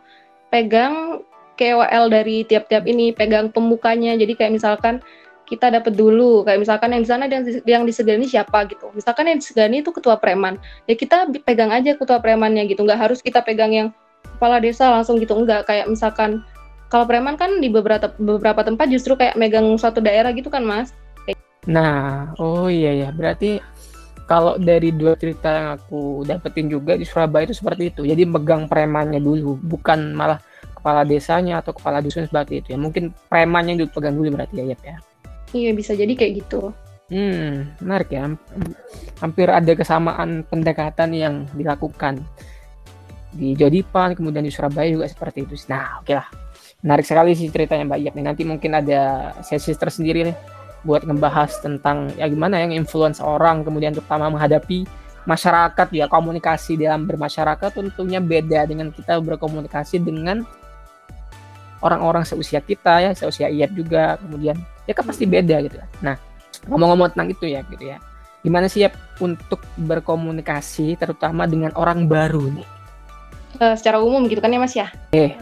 pegang 0.55 1.27
KOL 1.59 2.07
dari 2.07 2.47
tiap-tiap 2.47 2.87
ini 2.87 3.11
pegang 3.11 3.51
pembukanya. 3.51 4.15
Jadi 4.15 4.39
kayak 4.39 4.55
misalkan 4.55 5.03
kita 5.51 5.75
dapat 5.75 5.99
dulu 5.99 6.47
kayak 6.47 6.63
misalkan 6.63 6.95
yang 6.95 7.03
di 7.03 7.09
sana 7.11 7.25
yang, 7.27 7.43
yang 7.67 7.83
disegani 7.83 8.31
siapa 8.31 8.71
gitu. 8.71 8.95
Misalkan 8.95 9.27
yang 9.27 9.43
disegani 9.43 9.83
itu 9.83 9.91
ketua 9.91 10.15
preman. 10.15 10.63
Ya 10.87 10.95
kita 10.95 11.27
pegang 11.43 11.75
aja 11.75 11.99
ketua 11.99 12.23
premannya 12.23 12.71
gitu. 12.71 12.87
Nggak 12.87 13.11
harus 13.11 13.19
kita 13.19 13.43
pegang 13.43 13.75
yang 13.75 13.89
kepala 14.39 14.63
desa 14.63 14.95
langsung 14.95 15.19
gitu 15.19 15.35
enggak. 15.35 15.67
Kayak 15.67 15.91
misalkan 15.91 16.47
kalau 16.89 17.05
preman 17.05 17.37
kan 17.37 17.59
di 17.61 17.69
beberapa 17.69 18.15
beberapa 18.17 18.65
tempat 18.65 18.89
justru 18.89 19.19
kayak 19.19 19.37
megang 19.37 19.67
suatu 19.77 20.01
daerah 20.01 20.31
gitu 20.33 20.49
kan 20.49 20.65
mas? 20.65 20.95
Nah 21.67 22.33
oh 22.41 22.71
iya 22.71 22.95
ya 22.95 23.09
berarti 23.13 23.61
kalau 24.29 24.61
dari 24.61 24.93
dua 24.93 25.17
cerita 25.17 25.49
yang 25.49 25.69
aku 25.81 26.23
dapetin 26.29 26.69
juga 26.69 26.95
di 26.95 27.05
Surabaya 27.05 27.49
itu 27.49 27.57
seperti 27.57 27.91
itu. 27.93 28.05
Jadi 28.05 28.29
megang 28.29 28.69
premannya 28.69 29.21
dulu 29.21 29.57
bukan 29.57 30.13
malah 30.13 30.41
kepala 30.77 31.03
desanya 31.03 31.65
atau 31.65 31.73
kepala 31.73 32.05
dusun 32.05 32.29
seperti 32.29 32.61
itu 32.61 32.77
ya. 32.77 32.79
Mungkin 32.79 33.11
preman 33.29 33.69
yang 33.69 33.81
dipegang 33.81 34.15
dulu 34.15 34.37
berarti 34.37 34.55
ya 34.61 34.77
ya. 34.85 34.97
Iya 35.57 35.71
bisa 35.73 35.97
jadi 35.97 36.13
kayak 36.13 36.45
gitu. 36.45 36.73
Hmm 37.09 37.73
menarik 37.81 38.13
ya. 38.13 38.29
Hampir 39.21 39.49
ada 39.49 39.73
kesamaan 39.73 40.45
pendekatan 40.45 41.17
yang 41.17 41.49
dilakukan 41.57 42.21
di 43.39 43.55
Jodipan 43.55 44.19
kemudian 44.19 44.43
di 44.43 44.51
Surabaya 44.51 44.91
juga 44.91 45.07
seperti 45.07 45.47
itu. 45.47 45.55
Nah 45.71 46.03
oke 46.03 46.11
okay 46.11 46.15
lah 46.19 46.29
menarik 46.83 47.07
sekali 47.07 47.35
sih 47.35 47.51
ceritanya 47.51 47.87
Mbak 47.91 47.99
Iyap 47.99 48.15
nanti 48.23 48.43
mungkin 48.47 48.71
ada 48.79 49.35
sesi 49.43 49.75
tersendiri 49.75 50.31
nih 50.31 50.37
buat 50.87 51.03
ngebahas 51.03 51.59
tentang 51.59 52.15
ya 52.15 52.31
gimana 52.31 52.63
yang 52.63 52.71
influence 52.71 53.19
orang 53.19 53.67
kemudian 53.67 53.91
terutama 53.91 54.31
menghadapi 54.31 54.87
masyarakat 55.27 55.89
ya 55.91 56.07
komunikasi 56.07 56.79
dalam 56.79 57.03
bermasyarakat 57.03 57.75
tentunya 57.75 58.23
beda 58.23 58.63
dengan 58.71 58.95
kita 58.95 59.19
berkomunikasi 59.19 59.99
dengan 59.99 60.47
orang-orang 61.83 62.23
seusia 62.23 62.63
kita 62.63 63.03
ya 63.03 63.11
seusia 63.11 63.51
Iyat 63.51 63.75
juga 63.75 64.15
kemudian 64.23 64.55
ya 64.87 64.95
kan 64.95 65.03
pasti 65.03 65.27
beda 65.27 65.59
gitu 65.67 65.83
nah 65.99 66.15
ngomong-ngomong 66.71 67.15
tentang 67.15 67.31
itu 67.33 67.45
ya 67.47 67.63
gitu 67.71 67.85
ya. 67.87 67.99
Gimana 68.43 68.71
sih 68.71 68.87
ya 68.87 68.91
untuk 69.19 69.63
berkomunikasi 69.83 70.95
terutama 70.95 71.45
dengan 71.51 71.75
orang 71.75 72.07
baru 72.07 72.55
nih 72.55 72.78
uh, 73.63 73.75
secara 73.79 74.03
umum 74.03 74.27
gitu 74.27 74.43
kan 74.43 74.55
ya 74.55 74.61
mas 74.63 74.75
ya? 74.75 74.89
Eh 75.13 75.37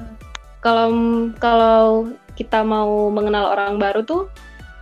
kalau 0.66 0.90
kalau 1.38 2.10
kita 2.34 2.66
mau 2.66 3.08
mengenal 3.14 3.54
orang 3.54 3.78
baru 3.78 4.02
tuh 4.02 4.26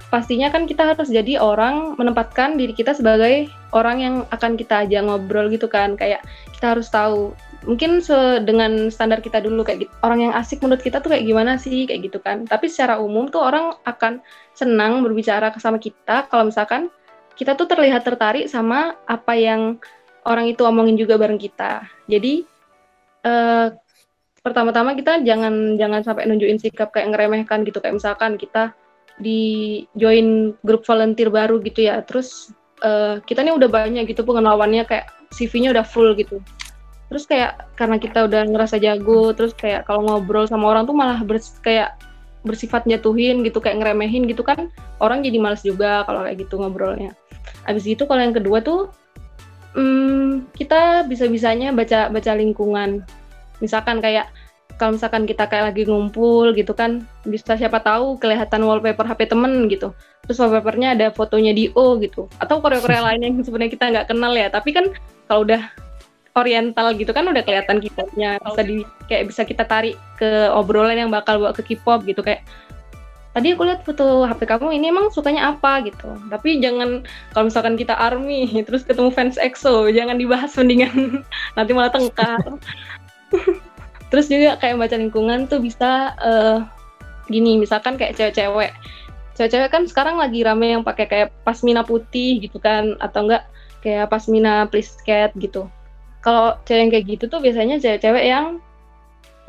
pastinya 0.09 0.49
kan 0.49 0.65
kita 0.65 0.95
harus 0.95 1.13
jadi 1.13 1.43
orang 1.43 1.99
menempatkan 2.01 2.57
diri 2.57 2.73
kita 2.73 2.97
sebagai 2.97 3.51
orang 3.75 3.97
yang 4.01 4.15
akan 4.33 4.57
kita 4.57 4.89
ajak 4.89 5.05
ngobrol 5.05 5.53
gitu 5.53 5.69
kan. 5.69 5.99
Kayak 5.99 6.25
kita 6.57 6.73
harus 6.73 6.89
tahu 6.89 7.37
mungkin 7.69 8.01
dengan 8.49 8.89
standar 8.89 9.21
kita 9.21 9.41
dulu 9.45 9.65
kayak 9.65 9.89
gitu 9.89 9.93
orang 10.05 10.29
yang 10.29 10.33
asik 10.37 10.61
menurut 10.61 10.85
kita 10.85 11.01
tuh 11.01 11.13
kayak 11.13 11.25
gimana 11.29 11.61
sih 11.61 11.85
kayak 11.85 12.09
gitu 12.09 12.19
kan. 12.23 12.49
Tapi 12.49 12.71
secara 12.73 12.97
umum 12.97 13.29
tuh 13.29 13.45
orang 13.45 13.77
akan 13.85 14.25
senang 14.57 15.05
berbicara 15.05 15.53
sama 15.61 15.77
kita 15.77 16.31
kalau 16.33 16.49
misalkan 16.49 16.89
kita 17.35 17.59
tuh 17.59 17.67
terlihat 17.67 18.07
tertarik 18.07 18.47
sama 18.47 18.95
apa 19.05 19.35
yang 19.37 19.77
orang 20.25 20.49
itu 20.49 20.65
omongin 20.65 20.97
juga 20.97 21.21
bareng 21.21 21.37
kita. 21.37 21.85
Jadi 22.09 22.54
eh, 23.25 23.69
pertama-tama 24.45 24.93
kita 24.93 25.25
jangan 25.25 25.81
jangan 25.81 26.05
sampai 26.05 26.29
nunjukin 26.29 26.61
sikap 26.61 26.93
kayak 26.93 27.17
ngeremehkan 27.17 27.65
gitu. 27.65 27.81
Kayak 27.81 27.97
misalkan 27.97 28.37
kita 28.37 28.77
di 29.17 29.83
join 29.97 30.53
grup 30.61 30.85
volunteer 30.85 31.33
baru 31.33 31.65
gitu 31.65 31.89
ya. 31.89 32.05
Terus 32.05 32.53
uh, 32.85 33.25
kita 33.25 33.41
nih 33.41 33.57
udah 33.57 33.73
banyak 33.73 34.05
gitu 34.05 34.21
pengenalannya. 34.21 34.85
Kayak 34.85 35.09
CV-nya 35.33 35.73
udah 35.73 35.87
full 35.89 36.13
gitu. 36.21 36.45
Terus 37.09 37.25
kayak 37.25 37.73
karena 37.81 37.97
kita 37.97 38.29
udah 38.29 38.45
ngerasa 38.45 38.77
jago 38.77 39.33
terus 39.33 39.57
kayak 39.57 39.89
kalau 39.89 40.05
ngobrol 40.05 40.45
sama 40.45 40.69
orang 40.77 40.85
tuh 40.85 40.97
malah 40.97 41.25
bers 41.25 41.57
kayak 41.65 41.97
bersifat 42.45 42.85
jatuhin 42.85 43.41
gitu 43.41 43.65
kayak 43.65 43.81
ngeremehin 43.81 44.29
gitu 44.29 44.45
kan. 44.45 44.69
Orang 45.01 45.25
jadi 45.25 45.41
males 45.41 45.65
juga 45.65 46.05
kalau 46.05 46.21
kayak 46.21 46.45
gitu 46.45 46.61
ngobrolnya. 46.61 47.17
Abis 47.65 47.89
itu 47.89 48.05
kalau 48.05 48.21
yang 48.21 48.37
kedua 48.37 48.61
tuh 48.61 48.93
hmm, 49.75 50.55
kita 50.55 51.05
bisa-bisanya 51.11 51.75
baca 51.75 52.09
baca 52.09 52.33
lingkungan. 52.35 53.03
Misalkan 53.59 53.99
kayak 53.99 54.31
kalau 54.75 54.99
misalkan 54.99 55.23
kita 55.23 55.47
kayak 55.47 55.71
lagi 55.71 55.87
ngumpul 55.87 56.51
gitu 56.59 56.75
kan 56.75 57.07
bisa 57.23 57.55
siapa 57.55 57.79
tahu 57.79 58.19
kelihatan 58.19 58.67
wallpaper 58.67 59.07
HP 59.07 59.31
temen 59.31 59.71
gitu. 59.71 59.95
Terus 60.27 60.41
wallpapernya 60.41 60.99
ada 60.99 61.07
fotonya 61.15 61.55
di 61.55 61.71
O 61.79 61.95
gitu. 62.03 62.27
Atau 62.43 62.59
Korea-Korea 62.59 63.03
lain 63.13 63.21
yang 63.23 63.35
sebenarnya 63.45 63.73
kita 63.75 63.85
nggak 63.95 64.07
kenal 64.11 64.33
ya. 64.35 64.51
Tapi 64.51 64.71
kan 64.75 64.91
kalau 65.31 65.47
udah 65.47 65.63
oriental 66.35 66.91
gitu 66.99 67.15
kan 67.15 67.31
udah 67.31 67.43
kelihatan 67.47 67.79
K-popnya. 67.79 68.43
Bisa 68.43 68.63
di 68.67 68.83
kayak 69.07 69.25
bisa 69.31 69.43
kita 69.47 69.63
tarik 69.63 69.95
ke 70.19 70.51
obrolan 70.51 70.99
yang 70.99 71.11
bakal 71.13 71.39
bawa 71.39 71.55
ke 71.55 71.63
K-pop 71.63 72.03
gitu. 72.03 72.27
Kayak 72.27 72.43
tadi 73.35 73.51
aku 73.51 73.67
lihat 73.67 73.83
foto 73.83 74.23
HP 74.25 74.47
kamu 74.47 74.79
ini 74.79 74.95
emang 74.95 75.11
sukanya 75.11 75.53
apa 75.53 75.83
gitu. 75.83 76.07
Tapi 76.31 76.63
jangan 76.63 77.03
kalau 77.35 77.51
misalkan 77.51 77.75
kita 77.75 77.99
army 77.99 78.47
terus 78.67 78.87
ketemu 78.87 79.11
fans 79.11 79.37
EXO 79.37 79.91
jangan 79.91 80.17
dibahas 80.17 80.55
mendingan 80.55 81.21
nanti 81.59 81.71
malah 81.75 81.91
tengkar. 81.91 82.41
Terus 84.15 84.31
juga 84.31 84.55
kayak 84.63 84.79
baca 84.79 84.95
lingkungan 84.95 85.51
tuh 85.51 85.59
bisa 85.59 86.15
uh, 86.23 86.63
gini 87.27 87.59
misalkan 87.59 87.99
kayak 87.99 88.15
cewek-cewek. 88.15 88.71
Cewek-cewek 89.35 89.75
kan 89.75 89.83
sekarang 89.91 90.23
lagi 90.23 90.47
rame 90.47 90.71
yang 90.71 90.87
pakai 90.87 91.11
kayak 91.11 91.29
pasmina 91.43 91.83
putih 91.83 92.39
gitu 92.39 92.63
kan 92.63 92.95
atau 93.03 93.27
enggak 93.27 93.43
kayak 93.83 94.07
pasmina 94.07 94.71
cat 95.03 95.35
gitu. 95.35 95.67
Kalau 96.23 96.55
cewek 96.63 96.79
yang 96.79 96.91
kayak 96.95 97.07
gitu 97.11 97.25
tuh 97.27 97.43
biasanya 97.43 97.83
cewek-cewek 97.83 98.23
yang 98.23 98.63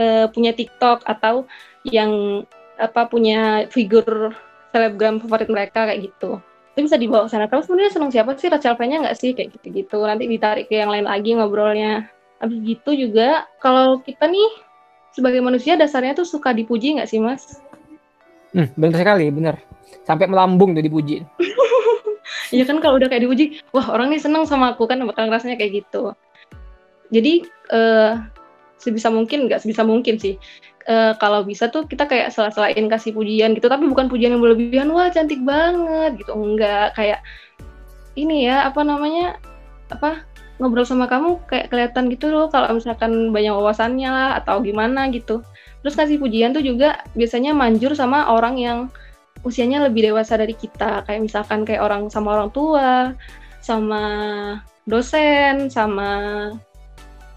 uh, 0.01 0.25
punya 0.33 0.49
TikTok 0.57 1.05
atau 1.05 1.45
yang 1.85 2.41
apa 2.77 3.07
punya 3.07 3.67
figur 3.71 4.35
selebgram 4.75 5.23
favorit 5.23 5.49
mereka 5.51 5.87
kayak 5.87 6.11
gitu 6.11 6.39
itu 6.75 6.91
bisa 6.91 6.99
dibawa 6.99 7.27
ke 7.27 7.31
sana 7.31 7.47
kamu 7.47 7.63
sebenarnya 7.63 7.91
senang 7.95 8.11
siapa 8.11 8.35
sih 8.35 8.51
Rachel 8.51 8.75
nya 8.83 8.97
nggak 9.07 9.15
sih 9.15 9.31
kayak 9.31 9.55
gitu-gitu 9.55 10.03
nanti 10.03 10.27
ditarik 10.27 10.67
ke 10.67 10.83
yang 10.83 10.91
lain 10.91 11.07
lagi 11.07 11.31
ngobrolnya 11.31 12.11
Habis 12.39 12.59
gitu 12.67 12.91
juga 13.07 13.47
kalau 13.63 14.03
kita 14.03 14.27
nih 14.27 14.49
sebagai 15.15 15.39
manusia 15.39 15.79
dasarnya 15.79 16.13
tuh 16.13 16.27
suka 16.27 16.51
dipuji 16.51 16.99
nggak 16.99 17.07
sih 17.07 17.19
mas? 17.23 17.63
Hmm, 18.51 18.71
benar 18.75 18.99
sekali, 18.99 19.31
benar. 19.31 19.55
Sampai 20.03 20.27
melambung 20.27 20.75
tuh 20.75 20.83
dipuji. 20.83 21.23
Iya 22.53 22.61
kan 22.61 22.77
kalau 22.77 23.01
udah 23.01 23.09
kayak 23.09 23.25
dipuji, 23.25 23.57
wah 23.73 23.89
orang 23.89 24.13
nih 24.13 24.21
seneng 24.21 24.45
sama 24.45 24.77
aku 24.77 24.85
kan 24.85 25.01
bakal 25.01 25.25
rasanya 25.33 25.57
kayak 25.57 25.81
gitu. 25.81 26.13
Jadi 27.09 27.41
uh, 27.73 28.21
sebisa 28.79 29.09
mungkin 29.11 29.47
nggak 29.47 29.63
sebisa 29.63 29.83
mungkin 29.83 30.17
sih. 30.19 30.35
Uh, 30.85 31.17
kalau 31.17 31.41
bisa 31.41 31.65
tuh 31.73 31.89
kita 31.89 32.05
kayak 32.05 32.29
salah-salahin 32.29 32.85
kasih 32.85 33.09
pujian 33.17 33.57
gitu, 33.57 33.65
tapi 33.65 33.89
bukan 33.89 34.05
pujian 34.05 34.37
yang 34.37 34.41
berlebihan, 34.43 34.93
wah 34.93 35.09
cantik 35.09 35.41
banget 35.41 36.21
gitu, 36.21 36.29
enggak 36.37 36.93
kayak 36.93 37.25
ini 38.13 38.45
ya 38.45 38.69
apa 38.69 38.85
namanya 38.85 39.41
apa 39.89 40.23
ngobrol 40.61 40.87
sama 40.87 41.09
kamu 41.09 41.41
kayak 41.51 41.67
kelihatan 41.67 42.07
gitu 42.07 42.31
loh 42.31 42.47
kalau 42.47 42.71
misalkan 42.71 43.35
banyak 43.35 43.51
wawasannya 43.51 44.07
lah 44.07 44.29
atau 44.39 44.63
gimana 44.63 45.11
gitu. 45.11 45.43
Terus 45.83 45.97
kasih 45.99 46.17
pujian 46.17 46.55
tuh 46.55 46.63
juga 46.63 47.03
biasanya 47.13 47.51
manjur 47.51 47.91
sama 47.93 48.31
orang 48.31 48.55
yang 48.57 48.79
usianya 49.45 49.83
lebih 49.85 50.09
dewasa 50.09 50.39
dari 50.39 50.55
kita. 50.55 51.03
Kayak 51.05 51.21
misalkan 51.27 51.67
kayak 51.67 51.83
orang 51.83 52.07
sama 52.09 52.39
orang 52.39 52.49
tua, 52.55 53.13
sama 53.61 54.03
dosen, 54.87 55.67
sama 55.69 56.09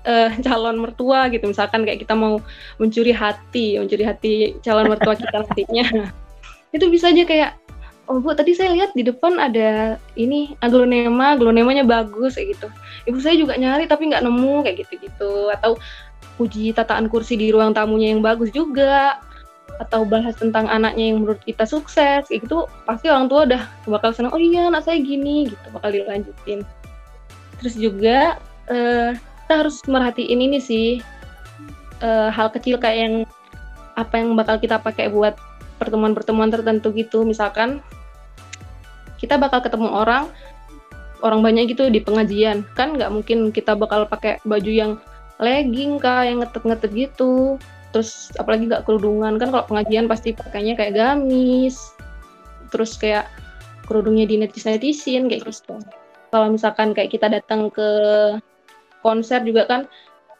uh, 0.05 0.31
calon 0.47 0.78
mertua 0.78 1.31
gitu. 1.33 1.49
Misalkan 1.49 1.83
kayak 1.83 2.05
kita 2.05 2.14
mau 2.14 2.43
mencuri 2.76 3.11
hati, 3.11 3.81
mencuri 3.81 4.05
hati 4.05 4.35
calon 4.62 4.90
mertua 4.90 5.19
kita 5.19 5.35
nantinya. 5.43 6.12
Itu 6.71 6.93
bisa 6.93 7.09
aja 7.11 7.25
kayak 7.25 7.50
oh 8.09 8.19
bu 8.25 8.33
tadi 8.33 8.57
saya 8.57 8.73
lihat 8.73 8.97
di 8.97 9.05
depan 9.05 9.37
ada 9.37 10.00
ini 10.17 10.57
aglonema 10.64 11.37
aglonemanya 11.37 11.85
bagus 11.85 12.40
kayak 12.40 12.57
gitu 12.57 12.69
ibu 13.05 13.21
saya 13.21 13.37
juga 13.37 13.55
nyari 13.61 13.85
tapi 13.85 14.09
nggak 14.09 14.25
nemu 14.25 14.64
kayak 14.64 14.76
gitu-gitu 14.81 15.52
atau 15.52 15.76
puji 16.40 16.73
tataan 16.73 17.12
kursi 17.12 17.37
di 17.37 17.52
ruang 17.52 17.76
tamunya 17.76 18.17
yang 18.17 18.25
bagus 18.25 18.49
juga 18.50 19.21
atau 19.78 20.02
bahas 20.02 20.35
tentang 20.35 20.67
anaknya 20.67 21.12
yang 21.12 21.23
menurut 21.23 21.38
kita 21.45 21.69
sukses 21.69 22.26
kayak 22.26 22.49
gitu 22.49 22.67
pasti 22.88 23.12
orang 23.12 23.28
tua 23.31 23.47
udah 23.47 23.62
bakal 23.87 24.11
senang 24.11 24.33
oh 24.35 24.40
iya 24.40 24.67
anak 24.73 24.88
saya 24.88 24.99
gini 24.99 25.52
gitu 25.52 25.67
bakal 25.71 25.93
dilanjutin 25.93 26.64
terus 27.61 27.75
juga 27.76 28.40
uh, 28.73 29.12
kita 29.49 29.64
harus 29.64 29.81
merhatiin 29.88 30.45
ini 30.45 30.61
sih 30.61 31.00
uh, 32.05 32.28
hal 32.28 32.52
kecil 32.52 32.76
kayak 32.76 32.99
yang 33.00 33.14
apa 33.97 34.21
yang 34.21 34.37
bakal 34.37 34.61
kita 34.61 34.76
pakai 34.76 35.09
buat 35.09 35.40
pertemuan-pertemuan 35.81 36.52
tertentu 36.52 36.93
gitu. 36.93 37.25
Misalkan 37.25 37.81
kita 39.17 39.40
bakal 39.40 39.64
ketemu 39.64 39.88
orang 39.88 40.28
orang 41.25 41.40
banyak 41.40 41.73
gitu 41.73 41.88
di 41.88 42.05
pengajian. 42.05 42.61
Kan 42.76 43.00
nggak 43.00 43.09
mungkin 43.09 43.49
kita 43.49 43.73
bakal 43.73 44.05
pakai 44.05 44.37
baju 44.45 44.69
yang 44.69 44.93
legging 45.40 45.97
kah 45.97 46.28
yang 46.28 46.45
ngetet-ngetet 46.45 46.93
gitu. 46.93 47.57
Terus 47.97 48.28
apalagi 48.37 48.69
nggak 48.69 48.85
kerudungan. 48.85 49.40
Kan 49.40 49.49
kalau 49.49 49.64
pengajian 49.64 50.12
pasti 50.12 50.37
pakainya 50.37 50.76
kayak 50.76 50.93
gamis. 50.93 51.97
Terus 52.69 53.00
kayak 53.00 53.25
kerudungnya 53.88 54.28
di 54.28 54.45
netizen 54.45 54.76
netizen 54.76 55.25
kayak 55.33 55.49
gitu. 55.49 55.81
Kalau 56.28 56.52
misalkan 56.52 56.93
kayak 56.93 57.17
kita 57.17 57.33
datang 57.33 57.73
ke 57.73 57.88
konser 59.09 59.41
juga 59.41 59.65
kan 59.65 59.88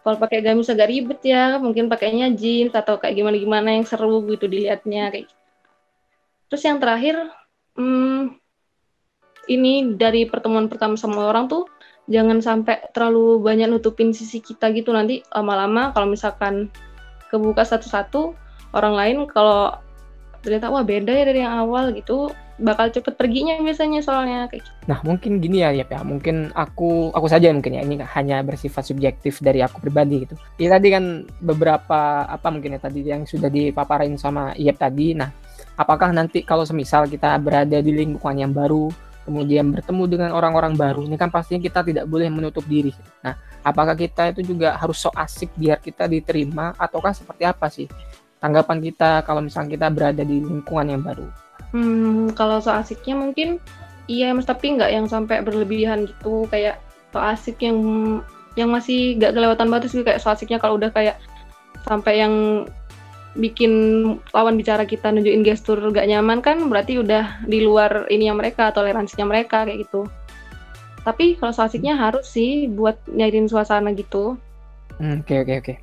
kalau 0.05 0.17
pakai 0.21 0.45
gamis 0.45 0.69
agak 0.69 0.89
ribet 0.93 1.21
ya 1.25 1.57
mungkin 1.57 1.89
pakainya 1.89 2.29
jeans 2.37 2.77
atau 2.77 3.01
kayak 3.01 3.17
gimana 3.17 3.37
gimana 3.41 3.69
yang 3.73 3.85
seru 3.89 4.21
gitu 4.29 4.45
dilihatnya 4.45 5.09
kayak 5.09 5.25
gitu. 5.29 5.37
terus 6.53 6.63
yang 6.69 6.77
terakhir 6.77 7.17
hmm, 7.77 8.37
ini 9.49 9.97
dari 9.97 10.29
pertemuan 10.29 10.69
pertama 10.69 11.01
sama 11.01 11.29
orang 11.29 11.49
tuh 11.49 11.65
jangan 12.09 12.41
sampai 12.41 12.89
terlalu 12.93 13.41
banyak 13.41 13.69
nutupin 13.69 14.13
sisi 14.17 14.41
kita 14.41 14.73
gitu 14.73 14.93
nanti 14.93 15.21
lama-lama 15.33 15.93
kalau 15.93 16.09
misalkan 16.09 16.73
kebuka 17.29 17.65
satu-satu 17.65 18.33
orang 18.73 18.95
lain 18.97 19.17
kalau 19.29 19.77
ternyata 20.41 20.73
wah 20.73 20.85
beda 20.85 21.13
ya 21.13 21.25
dari 21.29 21.45
yang 21.45 21.69
awal 21.69 21.93
gitu 21.93 22.33
bakal 22.59 22.91
cepet 22.91 23.15
perginya 23.15 23.55
biasanya 23.62 24.03
soalnya 24.03 24.50
kayak 24.50 24.67
gitu. 24.67 24.71
Nah 24.91 24.99
mungkin 25.07 25.38
gini 25.38 25.62
ya 25.62 25.71
ya 25.71 25.87
mungkin 26.03 26.50
aku 26.59 27.15
aku 27.15 27.27
saja 27.31 27.55
mungkin 27.55 27.79
ya 27.79 27.83
ini 27.87 28.03
hanya 28.03 28.43
bersifat 28.43 28.83
subjektif 28.91 29.38
dari 29.38 29.62
aku 29.62 29.79
pribadi 29.79 30.27
gitu. 30.27 30.35
Ya 30.59 30.75
tadi 30.75 30.91
kan 30.91 31.23
beberapa 31.38 32.27
apa 32.27 32.50
mungkin 32.50 32.75
ya 32.75 32.81
tadi 32.83 33.07
yang 33.07 33.23
sudah 33.25 33.47
dipaparin 33.47 34.19
sama 34.19 34.53
Iyep 34.59 34.75
tadi. 34.75 35.15
Nah 35.15 35.31
apakah 35.79 36.11
nanti 36.11 36.43
kalau 36.43 36.67
semisal 36.67 37.07
kita 37.07 37.38
berada 37.38 37.79
di 37.79 37.95
lingkungan 37.95 38.37
yang 38.43 38.50
baru 38.50 38.91
kemudian 39.29 39.69
bertemu 39.69 40.05
dengan 40.09 40.31
orang-orang 40.33 40.73
baru 40.73 41.05
ini 41.05 41.21
kan 41.21 41.29
pastinya 41.29 41.61
kita 41.61 41.85
tidak 41.85 42.09
boleh 42.09 42.33
menutup 42.33 42.65
diri. 42.65 42.97
Nah, 43.21 43.37
apakah 43.61 43.93
kita 43.93 44.33
itu 44.33 44.57
juga 44.57 44.73
harus 44.81 44.97
sok 44.97 45.12
asik 45.12 45.53
biar 45.53 45.85
kita 45.85 46.09
diterima 46.09 46.73
ataukah 46.81 47.12
seperti 47.12 47.45
apa 47.45 47.69
sih 47.69 47.85
tanggapan 48.41 48.81
kita 48.81 49.21
kalau 49.29 49.45
misalnya 49.45 49.77
kita 49.77 49.87
berada 49.93 50.23
di 50.25 50.41
lingkungan 50.41 50.88
yang 50.88 51.05
baru? 51.05 51.29
Hmm, 51.73 52.33
kalau 52.33 52.61
sok 52.65 52.81
asiknya 52.87 53.15
mungkin 53.19 53.61
iya 54.09 54.33
mas 54.33 54.49
tapi 54.49 54.73
nggak 54.73 54.89
yang 54.89 55.07
sampai 55.07 55.45
berlebihan 55.45 56.09
gitu. 56.09 56.49
Kayak 56.49 56.81
sok 57.13 57.25
asik 57.25 57.57
yang 57.61 57.79
yang 58.57 58.73
masih 58.73 59.21
nggak 59.21 59.37
kelewatan 59.37 59.69
batas 59.71 59.93
gitu 59.93 60.03
kayak 60.03 60.21
sok 60.21 60.41
asiknya 60.41 60.59
kalau 60.59 60.81
udah 60.81 60.91
kayak 60.91 61.21
sampai 61.87 62.25
yang 62.25 62.67
bikin 63.39 63.73
lawan 64.35 64.59
bicara 64.59 64.83
kita 64.83 65.15
nunjukin 65.15 65.47
gestur 65.47 65.79
gak 65.95 66.11
nyaman 66.11 66.43
kan 66.43 66.59
berarti 66.67 66.99
udah 66.99 67.45
di 67.47 67.63
luar 67.63 68.11
ini 68.11 68.27
yang 68.27 68.41
mereka 68.41 68.75
toleransinya 68.75 69.29
mereka 69.29 69.63
kayak 69.63 69.87
gitu. 69.87 70.11
Tapi 71.07 71.39
kalau 71.39 71.55
asiknya 71.55 71.95
harus 71.95 72.27
sih 72.27 72.67
buat 72.67 72.99
nyairin 73.07 73.47
suasana 73.47 73.95
gitu. 73.95 74.35
Hmm, 74.99 75.23
oke 75.23 75.35
oke 75.47 75.55
oke. 75.63 75.75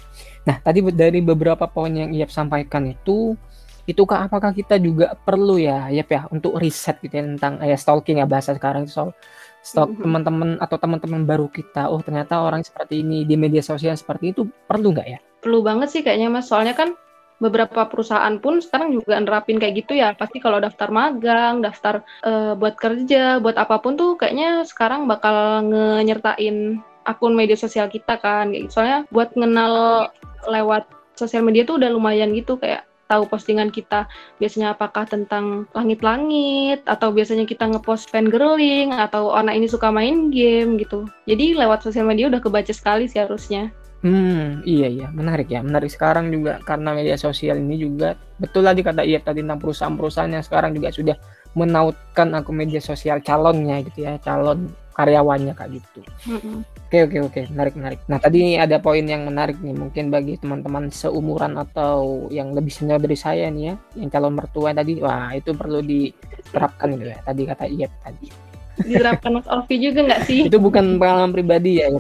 Nah 0.43 0.59
tadi 0.59 0.83
dari 0.91 1.23
beberapa 1.23 1.65
poin 1.71 1.95
yang 1.95 2.11
Iyap 2.11 2.29
sampaikan 2.29 2.91
itu 2.91 3.39
itu 3.85 4.01
kak 4.03 4.29
apakah 4.29 4.51
kita 4.51 4.81
juga 4.81 5.13
perlu 5.13 5.61
ya 5.61 5.93
ya 5.93 6.01
ya 6.01 6.25
untuk 6.33 6.57
riset 6.57 6.97
gitu 7.05 7.21
ya 7.21 7.23
tentang 7.23 7.61
ya 7.61 7.77
stalking 7.77 8.17
ya 8.17 8.25
bahasa 8.25 8.57
sekarang 8.57 8.89
soal 8.89 9.13
stalk 9.61 9.93
mm 9.93 9.95
-hmm. 9.97 10.03
teman-teman 10.05 10.49
atau 10.57 10.77
teman-teman 10.77 11.21
baru 11.25 11.47
kita 11.49 11.89
oh 11.89 12.01
ternyata 12.01 12.41
orang 12.41 12.65
seperti 12.65 13.05
ini 13.05 13.25
di 13.25 13.37
media 13.37 13.61
sosial 13.61 13.93
seperti 13.93 14.33
itu 14.33 14.45
perlu 14.65 14.93
nggak 14.93 15.07
ya 15.07 15.19
perlu 15.41 15.61
banget 15.61 15.93
sih 15.93 16.01
kayaknya 16.01 16.33
mas 16.33 16.49
soalnya 16.49 16.73
kan 16.73 16.97
beberapa 17.35 17.83
perusahaan 17.91 18.39
pun 18.39 18.63
sekarang 18.63 18.95
juga 18.95 19.19
nerapin 19.19 19.59
kayak 19.59 19.85
gitu 19.85 19.99
ya 19.99 20.15
pasti 20.15 20.39
kalau 20.39 20.63
daftar 20.63 20.87
magang 20.87 21.59
daftar 21.59 21.99
uh, 22.23 22.55
buat 22.55 22.79
kerja 22.79 23.43
buat 23.43 23.59
apa 23.59 23.83
pun 23.83 23.99
tuh 23.99 24.15
kayaknya 24.15 24.63
sekarang 24.63 25.03
bakal 25.03 25.61
nyertain 26.01 26.79
akun 27.05 27.37
media 27.37 27.59
sosial 27.59 27.91
kita 27.91 28.17
kan 28.17 28.55
gitu. 28.55 28.71
soalnya 28.71 29.03
buat 29.11 29.35
ngenal 29.35 30.07
lewat 30.47 30.87
sosial 31.19 31.43
media 31.43 31.67
tuh 31.67 31.77
udah 31.77 31.91
lumayan 31.91 32.31
gitu 32.31 32.55
kayak 32.55 32.87
tahu 33.05 33.29
postingan 33.29 33.69
kita 33.69 34.09
biasanya 34.41 34.73
apakah 34.73 35.05
tentang 35.05 35.69
langit-langit 35.77 36.81
atau 36.89 37.13
biasanya 37.13 37.45
kita 37.45 37.69
ngepost 37.69 38.09
fan 38.09 38.29
girling 38.29 38.93
atau 38.93 39.33
anak 39.33 39.57
ini 39.57 39.69
suka 39.69 39.93
main 39.93 40.33
game 40.33 40.77
gitu. 40.81 41.05
Jadi 41.29 41.53
lewat 41.53 41.85
sosial 41.85 42.09
media 42.09 42.29
udah 42.29 42.41
kebaca 42.41 42.73
sekali 42.73 43.05
sih 43.05 43.21
harusnya. 43.21 43.69
Hmm, 44.05 44.61
iya 44.69 44.85
iya, 44.85 45.07
menarik 45.09 45.49
ya. 45.49 45.65
Menarik 45.65 45.89
sekarang 45.89 46.29
juga 46.29 46.61
karena 46.61 46.93
media 46.93 47.17
sosial 47.17 47.57
ini 47.57 47.81
juga 47.81 48.13
betul 48.37 48.61
tadi 48.61 48.85
kata 48.85 49.01
iya 49.01 49.17
tadi 49.17 49.41
tentang 49.41 49.57
perusahaan-perusahaan 49.57 50.29
yang 50.29 50.45
sekarang 50.45 50.77
juga 50.77 50.93
sudah 50.93 51.17
menautkan 51.57 52.35
akun 52.37 52.53
media 52.53 52.83
sosial 52.83 53.23
calonnya 53.23 53.81
gitu 53.81 54.05
ya, 54.05 54.19
calon 54.21 54.69
karyawannya 54.95 55.53
kayak 55.53 55.71
gitu. 55.77 55.99
Mm-hmm. 56.31 56.57
Oke 56.87 56.97
oke 57.03 57.17
oke, 57.27 57.41
menarik 57.51 57.73
menarik. 57.75 57.99
Nah 58.07 58.17
tadi 58.23 58.55
ada 58.55 58.79
poin 58.79 59.03
yang 59.03 59.27
menarik 59.27 59.59
nih, 59.59 59.75
mungkin 59.75 60.07
bagi 60.07 60.39
teman-teman 60.39 60.87
seumuran 60.87 61.59
atau 61.59 62.27
yang 62.31 62.55
lebih 62.55 62.71
senior 62.71 63.03
dari 63.03 63.19
saya 63.19 63.51
nih 63.51 63.63
ya, 63.71 63.75
yang 63.99 64.09
calon 64.09 64.39
mertua 64.39 64.71
tadi, 64.71 65.03
wah 65.03 65.35
itu 65.35 65.51
perlu 65.51 65.83
diterapkan 65.83 66.95
gitu 66.95 67.11
ya. 67.11 67.19
Tadi 67.27 67.41
kata 67.43 67.65
iya 67.67 67.87
tadi. 67.99 68.27
Diterapkan 68.75 69.31
Mas 69.35 69.47
Alfi 69.51 69.75
juga 69.79 69.99
nggak 70.07 70.21
sih? 70.27 70.39
itu 70.47 70.57
bukan 70.59 70.95
pengalaman 70.95 71.35
pribadi 71.35 71.83
ya, 71.83 71.91
ya. 71.91 71.99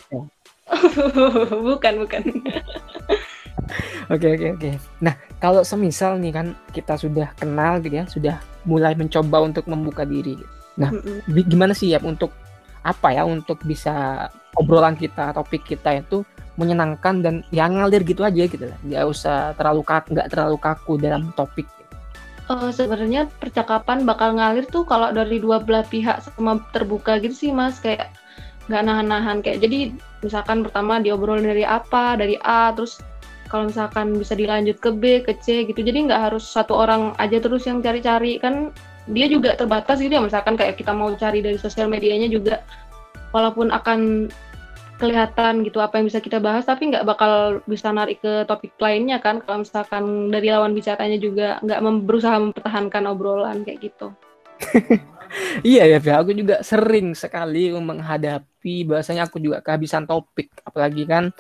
bukan 1.67 1.93
bukan. 2.07 2.21
Oke 4.13 4.37
oke 4.37 4.47
oke. 4.55 4.71
Nah 5.01 5.17
kalau 5.43 5.65
semisal 5.65 6.21
nih 6.21 6.31
kan 6.31 6.47
kita 6.71 6.95
sudah 6.95 7.33
kenal 7.35 7.83
gitu 7.83 7.95
ya, 7.99 8.05
sudah 8.07 8.35
mulai 8.63 8.93
mencoba 8.95 9.43
untuk 9.43 9.65
membuka 9.67 10.07
diri. 10.07 10.37
Nah, 10.75 10.91
mm 10.91 11.47
gimana 11.47 11.71
sih 11.71 11.95
ya 11.95 11.99
untuk 12.03 12.31
apa 12.85 13.17
ya 13.17 13.25
untuk 13.25 13.57
bisa 13.65 14.29
obrolan 14.53 14.93
kita 14.93 15.33
topik 15.33 15.65
kita 15.65 16.05
itu 16.05 16.21
menyenangkan 16.55 17.19
dan 17.19 17.35
ya 17.51 17.67
ngalir 17.67 18.05
gitu 18.05 18.23
aja 18.23 18.47
gitu 18.47 18.69
lah. 18.69 18.77
Nggak 18.85 19.03
usah 19.11 19.37
terlalu 19.59 19.81
kaku 19.83 20.07
nggak 20.15 20.29
terlalu 20.31 20.57
kaku 20.61 20.93
dalam 21.01 21.33
topik. 21.35 21.67
Uh, 22.45 22.69
sebenarnya 22.69 23.25
percakapan 23.41 24.05
bakal 24.05 24.37
ngalir 24.37 24.69
tuh 24.69 24.85
kalau 24.85 25.09
dari 25.09 25.41
dua 25.41 25.57
belah 25.57 25.81
pihak 25.81 26.21
sama 26.21 26.61
terbuka 26.71 27.17
gitu 27.19 27.33
sih 27.33 27.51
mas. 27.51 27.81
Kayak 27.81 28.13
nggak 28.69 28.81
nahan-nahan 28.85 29.37
kayak 29.41 29.61
jadi 29.65 29.93
misalkan 30.21 30.61
pertama 30.65 30.97
diobrolin 31.01 31.45
dari 31.45 31.65
apa 31.65 32.17
dari 32.17 32.37
A 32.41 32.73
terus 32.73 32.97
kalau 33.45 33.69
misalkan 33.69 34.17
bisa 34.17 34.33
dilanjut 34.33 34.77
ke 34.79 34.89
B 34.93 35.03
ke 35.25 35.33
C 35.41 35.67
gitu. 35.67 35.81
Jadi 35.81 36.07
nggak 36.07 36.31
harus 36.31 36.45
satu 36.45 36.77
orang 36.77 37.17
aja 37.19 37.41
terus 37.41 37.67
yang 37.67 37.83
cari-cari 37.83 38.39
kan 38.39 38.71
dia 39.09 39.25
juga 39.29 39.53
terbatas 39.53 40.01
gitu 40.01 40.13
ya. 40.13 40.23
Misalkan 40.23 40.57
kayak 40.57 40.77
kita 40.79 40.91
mau 40.93 41.11
cari 41.13 41.41
dari 41.41 41.57
sosial 41.59 41.89
medianya 41.89 42.29
juga 42.29 42.65
walaupun 43.35 43.69
akan 43.69 44.29
kelihatan 44.95 45.67
gitu 45.67 45.83
apa 45.83 45.99
yang 45.99 46.07
bisa 46.07 46.23
kita 46.23 46.39
bahas 46.39 46.63
tapi 46.63 46.87
nggak 46.87 47.03
bakal 47.03 47.59
bisa 47.67 47.91
narik 47.91 48.23
ke 48.23 48.47
topik 48.47 48.73
lainnya 48.81 49.21
kan. 49.21 49.43
Kalau 49.43 49.61
misalkan 49.61 50.33
dari 50.33 50.47
lawan 50.49 50.73
bicaranya 50.73 51.19
juga 51.19 51.59
nggak 51.61 51.79
mem 51.83 51.97
berusaha 52.07 52.37
mempertahankan 52.39 53.03
obrolan 53.09 53.61
kayak 53.65 53.91
gitu. 53.91 54.07
Iya 55.65 55.89
ya. 55.89 55.99
Aku 56.21 56.31
juga 56.31 56.61
sering 56.61 57.11
sekali 57.17 57.73
menghadapi 57.73 58.87
bahasanya 58.87 59.27
aku 59.27 59.41
juga 59.41 59.59
kehabisan 59.59 60.05
topik. 60.07 60.53
Apalagi 60.63 61.03
kan 61.03 61.33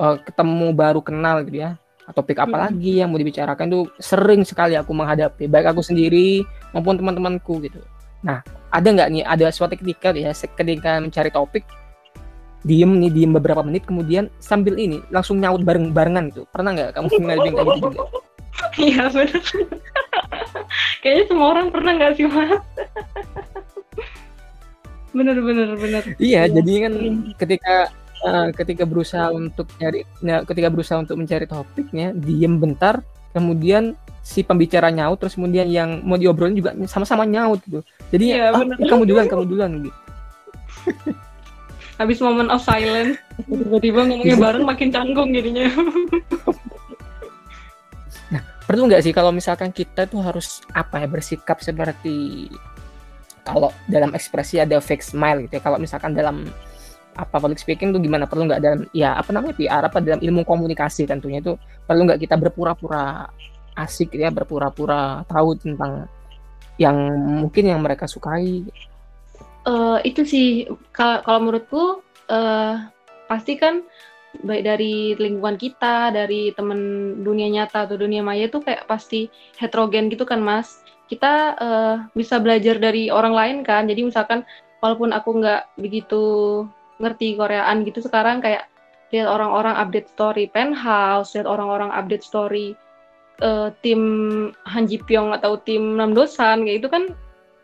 uh, 0.00 0.16
ketemu 0.18 0.74
baru 0.74 1.00
kenal 1.04 1.44
gitu 1.46 1.62
ya 1.62 1.78
topik 2.12 2.36
apa 2.36 2.68
lagi 2.68 3.00
yang 3.00 3.08
mau 3.08 3.16
dibicarakan 3.16 3.64
itu 3.72 3.80
sering 3.96 4.44
sekali 4.44 4.76
aku 4.76 4.92
menghadapi 4.92 5.48
baik 5.48 5.72
aku 5.72 5.80
sendiri 5.80 6.44
maupun 6.76 7.00
teman-temanku 7.00 7.64
gitu. 7.64 7.80
Nah 8.20 8.44
ada 8.68 8.84
nggak 8.84 9.08
nih 9.08 9.24
ada 9.24 9.48
suatu 9.48 9.72
ketika 9.78 10.12
ya 10.12 10.36
ketika 10.36 11.00
mencari 11.00 11.32
topik 11.32 11.64
diem 12.64 12.92
nih 13.00 13.08
diem 13.12 13.32
beberapa 13.32 13.64
menit 13.64 13.88
kemudian 13.88 14.28
sambil 14.36 14.76
ini 14.76 15.00
langsung 15.08 15.40
nyaut 15.40 15.64
bareng 15.64 15.96
barengan 15.96 16.28
gitu. 16.28 16.44
Pernah 16.52 16.76
nggak 16.76 16.90
kamu 16.92 17.08
ngalamin 17.08 17.52
kayak 17.56 17.68
gitu 17.72 17.88
juga? 17.88 18.04
Iya 18.78 19.04
benar 19.10 19.42
kayaknya 21.02 21.24
semua 21.26 21.46
orang 21.56 21.66
pernah 21.72 21.92
nggak 21.96 22.12
sih 22.16 22.26
mas? 22.28 22.62
Bener 25.14 25.36
bener 25.40 25.68
bener. 25.78 26.02
Iya 26.18 26.50
jadi 26.50 26.72
kan 26.88 26.94
ketika 27.38 27.74
uh, 28.24 28.48
ketika 28.56 28.88
berusaha 28.88 29.28
untuk 29.30 29.68
cari 29.76 30.02
nah, 30.24 30.42
ketika 30.42 30.72
berusaha 30.72 30.98
untuk 30.98 31.20
mencari 31.20 31.44
topiknya 31.44 32.16
diem 32.16 32.56
bentar 32.56 33.04
kemudian 33.36 33.94
si 34.24 34.40
pembicara 34.40 34.88
nyaut 34.88 35.20
terus 35.20 35.36
kemudian 35.36 35.68
yang 35.68 36.00
mau 36.00 36.16
diobrolin 36.16 36.56
juga 36.56 36.72
sama-sama 36.88 37.28
nyaut 37.28 37.60
gitu. 37.68 37.84
Jadi 38.08 38.32
ya, 38.32 38.56
oh, 38.56 38.64
kamu 38.64 39.04
duluan 39.04 39.26
kamu 39.28 39.44
duluan 39.44 39.70
gitu. 39.84 39.98
Habis 42.00 42.18
moment 42.24 42.50
of 42.50 42.64
silence 42.64 43.20
tiba-tiba 43.46 44.08
ngomongnya 44.08 44.38
bareng 44.40 44.64
makin 44.64 44.88
canggung 44.88 45.30
jadinya. 45.36 45.68
Nah 48.32 48.40
perlu 48.64 48.88
nggak 48.88 49.04
sih 49.04 49.12
kalau 49.12 49.28
misalkan 49.28 49.68
kita 49.68 50.08
tuh 50.08 50.24
harus 50.24 50.64
apa 50.72 51.04
ya 51.04 51.06
bersikap 51.10 51.60
seperti 51.60 52.48
kalau 53.44 53.68
dalam 53.84 54.16
ekspresi 54.16 54.56
ada 54.56 54.80
fake 54.80 55.04
smile 55.04 55.44
gitu 55.44 55.60
ya 55.60 55.62
kalau 55.62 55.76
misalkan 55.76 56.16
dalam 56.16 56.48
apa 57.14 57.38
public 57.38 57.62
speaking 57.62 57.94
tuh 57.94 58.02
gimana? 58.02 58.26
Perlu 58.26 58.50
nggak 58.50 58.60
dalam 58.62 58.80
ya 58.90 59.14
apa 59.14 59.30
namanya 59.30 59.54
PR 59.54 59.82
apa 59.86 59.98
dalam 60.02 60.20
ilmu 60.20 60.42
komunikasi 60.42 61.06
tentunya 61.06 61.38
itu 61.38 61.54
perlu 61.86 62.06
nggak 62.10 62.20
kita 62.20 62.34
berpura-pura 62.38 63.30
asik 63.74 64.14
ya 64.14 64.30
berpura-pura 64.30 65.26
tahu 65.26 65.58
tentang 65.58 66.06
yang 66.78 66.94
mungkin 67.42 67.70
yang 67.70 67.80
mereka 67.82 68.10
sukai? 68.10 68.66
Uh, 69.64 69.96
itu 70.04 70.26
sih 70.26 70.68
kalau 70.92 71.40
menurutku 71.40 72.04
uh, 72.28 72.74
pasti 73.30 73.56
kan 73.56 73.80
baik 74.42 74.66
dari 74.66 75.14
lingkungan 75.14 75.54
kita 75.54 76.10
dari 76.10 76.50
temen 76.52 77.22
dunia 77.22 77.46
nyata 77.48 77.86
atau 77.86 77.94
dunia 77.94 78.20
maya 78.20 78.50
tuh 78.50 78.66
kayak 78.66 78.90
pasti 78.90 79.30
heterogen 79.58 80.10
gitu 80.10 80.26
kan 80.26 80.42
mas? 80.42 80.82
Kita 81.06 81.32
uh, 81.54 81.96
bisa 82.16 82.42
belajar 82.42 82.82
dari 82.82 83.08
orang 83.08 83.34
lain 83.34 83.56
kan? 83.62 83.86
Jadi 83.86 84.02
misalkan 84.02 84.42
walaupun 84.82 85.14
aku 85.14 85.30
nggak 85.40 85.78
begitu 85.78 86.22
ngerti 86.98 87.34
Koreaan 87.34 87.82
gitu 87.82 88.02
sekarang 88.04 88.38
kayak 88.38 88.70
lihat 89.14 89.30
orang-orang 89.30 89.78
update 89.78 90.10
story 90.10 90.50
penthouse, 90.50 91.38
lihat 91.38 91.46
orang-orang 91.46 91.94
update 91.94 92.26
story 92.26 92.74
uh, 93.42 93.70
tim 93.82 94.02
Han 94.66 94.90
Ji 94.90 94.98
Pyong 95.02 95.34
atau 95.34 95.58
tim 95.62 95.94
Nam 95.94 96.14
Dosan 96.18 96.66
kayak 96.66 96.78
itu 96.82 96.88
kan 96.90 97.10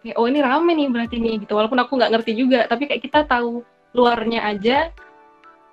kayak 0.07 0.17
oh 0.17 0.27
ini 0.31 0.41
rame 0.41 0.73
nih 0.75 0.89
berarti 0.91 1.17
nih 1.19 1.43
gitu. 1.43 1.59
Walaupun 1.59 1.83
aku 1.83 1.99
nggak 1.99 2.13
ngerti 2.15 2.33
juga 2.39 2.67
tapi 2.71 2.87
kayak 2.87 3.03
kita 3.03 3.27
tahu 3.27 3.67
luarnya 3.95 4.47
aja 4.47 4.95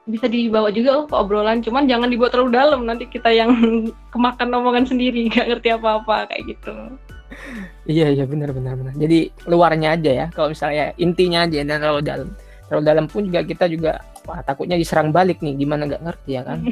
bisa 0.08 0.26
dibawa 0.32 0.72
juga 0.74 1.04
oh, 1.04 1.06
ke 1.06 1.13
obrolan. 1.13 1.62
Cuman 1.62 1.86
jangan 1.86 2.10
dibuat 2.10 2.34
terlalu 2.34 2.58
dalam 2.58 2.82
nanti 2.89 3.06
kita 3.06 3.30
yang 3.30 3.54
kemakan 4.13 4.50
omongan 4.58 4.89
sendiri 4.89 5.30
nggak 5.30 5.46
ngerti 5.54 5.70
apa-apa 5.78 6.34
kayak 6.34 6.58
gitu. 6.58 6.74
Iya 7.86 8.17
iya 8.17 8.26
benar 8.26 8.50
benar 8.50 8.74
benar. 8.76 8.93
Jadi 8.98 9.30
luarnya 9.46 9.93
aja 9.93 10.12
ya 10.12 10.26
kalau 10.34 10.52
misalnya 10.52 10.96
intinya 10.98 11.46
aja 11.46 11.62
dan 11.62 11.78
terlalu 11.78 12.02
dalam 12.02 12.30
terlalu 12.68 12.84
dalam 12.86 13.06
pun 13.08 13.24
juga 13.26 13.42
kita 13.44 13.66
juga 13.72 14.04
wah 14.28 14.44
takutnya 14.44 14.76
diserang 14.76 15.10
balik 15.16 15.40
nih 15.40 15.56
gimana 15.56 15.88
nggak 15.88 16.04
ngerti 16.04 16.32
ya 16.36 16.44
kan? 16.44 16.60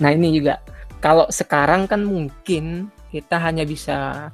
Nah 0.00 0.08
ini 0.10 0.34
juga 0.34 0.58
kalau 0.98 1.28
sekarang 1.30 1.86
kan 1.86 2.02
mungkin 2.02 2.90
kita 3.12 3.38
hanya 3.38 3.62
bisa 3.62 4.30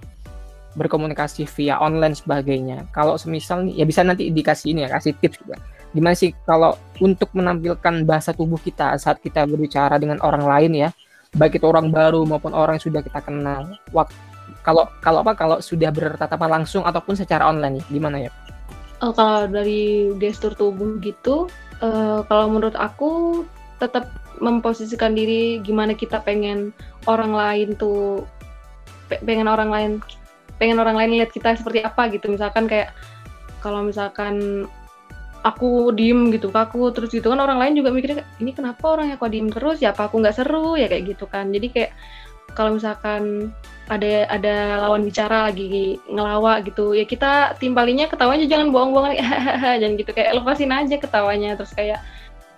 berkomunikasi 0.79 1.45
via 1.45 1.77
online 1.77 2.17
sebagainya. 2.17 2.89
Kalau 2.95 3.21
semisal 3.21 3.67
nih 3.69 3.83
ya 3.83 3.85
bisa 3.85 4.01
nanti 4.07 4.31
dikasih 4.33 4.73
ini 4.73 4.87
ya 4.87 4.89
kasih 4.97 5.13
tips 5.19 5.45
juga. 5.45 5.61
Gimana 5.93 6.17
sih 6.17 6.33
kalau 6.47 6.73
untuk 7.03 7.35
menampilkan 7.37 8.07
bahasa 8.07 8.33
tubuh 8.33 8.57
kita 8.57 8.97
saat 8.97 9.21
kita 9.21 9.45
berbicara 9.45 10.01
dengan 10.01 10.23
orang 10.25 10.47
lain 10.47 10.89
ya 10.89 10.91
baik 11.37 11.61
itu 11.61 11.67
orang 11.69 11.93
baru 11.93 12.25
maupun 12.25 12.57
orang 12.57 12.81
yang 12.81 12.85
sudah 12.89 13.01
kita 13.05 13.21
kenal 13.21 13.69
waktu 13.93 14.17
kalau 14.65 14.89
kalau 15.05 15.21
apa 15.21 15.33
kalau 15.37 15.57
sudah 15.61 15.93
bertatapan 15.93 16.61
langsung 16.61 16.89
ataupun 16.89 17.13
secara 17.17 17.49
online 17.53 17.85
gimana 17.93 18.29
ya 18.29 18.31
uh, 19.03 19.13
kalau 19.15 19.47
dari 19.51 20.13
gestur 20.19 20.55
tubuh 20.55 20.99
gitu 21.03 21.47
uh, 21.83 22.23
kalau 22.27 22.47
menurut 22.51 22.75
aku 22.75 23.43
tetap 23.79 24.11
memposisikan 24.39 25.15
diri 25.15 25.59
gimana 25.63 25.95
kita 25.95 26.23
pengen 26.23 26.71
orang 27.07 27.35
lain 27.35 27.75
tuh 27.75 28.27
pengen 29.09 29.49
orang 29.51 29.71
lain 29.71 29.93
pengen 30.59 30.83
orang 30.83 30.99
lain 30.99 31.15
lihat 31.23 31.31
kita 31.31 31.55
seperti 31.55 31.81
apa 31.87 32.11
gitu. 32.11 32.29
Misalkan 32.29 32.67
kayak 32.67 32.93
kalau 33.63 33.87
misalkan 33.87 34.67
aku 35.47 35.95
diem 35.95 36.35
gitu 36.35 36.51
kaku 36.51 36.91
terus 36.91 37.15
gitu 37.15 37.31
kan 37.31 37.39
orang 37.39 37.63
lain 37.63 37.79
juga 37.79 37.95
mikirnya 37.95 38.27
ini 38.43 38.51
kenapa 38.51 38.99
orangnya 38.99 39.17
kok 39.17 39.31
diem 39.31 39.49
terus? 39.49 39.79
Ya 39.79 39.95
apa 39.95 40.11
aku 40.11 40.19
nggak 40.19 40.35
seru? 40.35 40.75
Ya 40.75 40.91
kayak 40.91 41.15
gitu 41.15 41.25
kan. 41.31 41.55
Jadi 41.55 41.67
kayak 41.71 41.93
kalau 42.59 42.75
misalkan 42.75 43.55
ada 43.89 44.29
ada 44.29 44.57
lawan 44.85 45.07
bicara 45.07 45.49
lagi 45.49 45.97
ngelawak 46.11 46.69
gitu 46.69 46.93
ya 46.93 47.07
kita 47.09 47.57
timpalinya 47.57 48.05
ketawanya 48.11 48.45
jangan 48.45 48.69
bohong-bohong 48.75 49.15
jangan 49.81 49.95
gitu. 49.97 50.11
Kayak 50.13 50.43
lepasin 50.43 50.75
aja 50.75 50.97
ketawanya. 50.99 51.57
Terus 51.57 51.73
kayak 51.73 52.01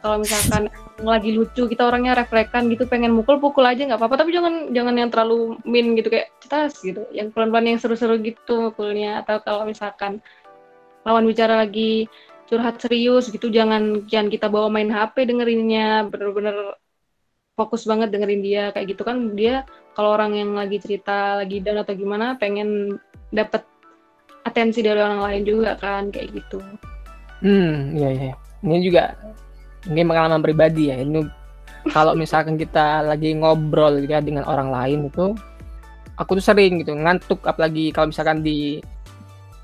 kalau 0.00 0.16
misalkan 0.18 0.72
lagi 1.12 1.30
lucu 1.36 1.68
kita 1.70 1.86
orangnya 1.86 2.16
reflekkan 2.18 2.66
gitu 2.72 2.84
pengen 2.88 3.12
mukul 3.14 3.38
pukul 3.38 3.62
aja 3.62 3.86
nggak 3.86 4.00
apa-apa. 4.00 4.26
Tapi 4.26 4.30
jangan 4.34 4.54
jangan 4.74 4.94
yang 4.96 5.10
terlalu 5.12 5.60
min 5.62 5.94
gitu 5.94 6.08
kayak 6.10 6.34
cetas 6.42 6.80
gitu. 6.82 7.06
Yang 7.14 7.30
pelan-pelan 7.36 7.76
yang 7.76 7.78
seru-seru 7.78 8.18
gitu 8.24 8.72
mukulnya. 8.72 9.22
Atau 9.22 9.38
kalau 9.44 9.62
misalkan 9.68 10.18
lawan 11.06 11.28
bicara 11.28 11.62
lagi 11.62 12.10
curhat 12.50 12.82
serius 12.82 13.30
gitu 13.30 13.46
jangan 13.46 14.02
jangan 14.10 14.26
kita 14.32 14.50
bawa 14.50 14.66
main 14.66 14.90
HP 14.90 15.30
dengerinnya. 15.30 16.10
Bener-bener 16.10 16.74
fokus 17.54 17.86
banget 17.86 18.10
dengerin 18.10 18.42
dia. 18.42 18.64
Kayak 18.74 18.98
gitu 18.98 19.02
kan 19.06 19.38
dia 19.38 19.62
kalau 19.94 20.16
orang 20.16 20.36
yang 20.38 20.50
lagi 20.54 20.78
cerita 20.78 21.42
lagi 21.42 21.60
down 21.60 21.82
atau 21.82 21.94
gimana 21.94 22.38
pengen 22.38 23.00
dapat 23.30 23.66
atensi 24.46 24.80
dari 24.80 24.98
orang 24.98 25.20
lain 25.20 25.42
juga 25.44 25.76
kan 25.76 26.08
kayak 26.08 26.32
gitu. 26.32 26.58
Hmm, 27.40 27.96
iya 27.96 28.08
iya. 28.12 28.32
Ini 28.60 28.76
juga 28.84 29.16
mungkin 29.88 30.06
pengalaman 30.12 30.40
pribadi 30.44 30.92
ya. 30.92 31.00
Ini 31.00 31.24
kalau 31.92 32.12
misalkan 32.12 32.60
kita 32.60 33.04
lagi 33.04 33.32
ngobrol 33.32 34.04
gitu 34.04 34.12
ya 34.12 34.20
dengan 34.20 34.44
orang 34.44 34.68
lain 34.68 35.08
itu 35.08 35.32
aku 36.20 36.36
tuh 36.36 36.44
sering 36.44 36.84
gitu 36.84 36.92
ngantuk 36.92 37.40
apalagi 37.48 37.88
kalau 37.96 38.12
misalkan 38.12 38.44
di 38.44 38.84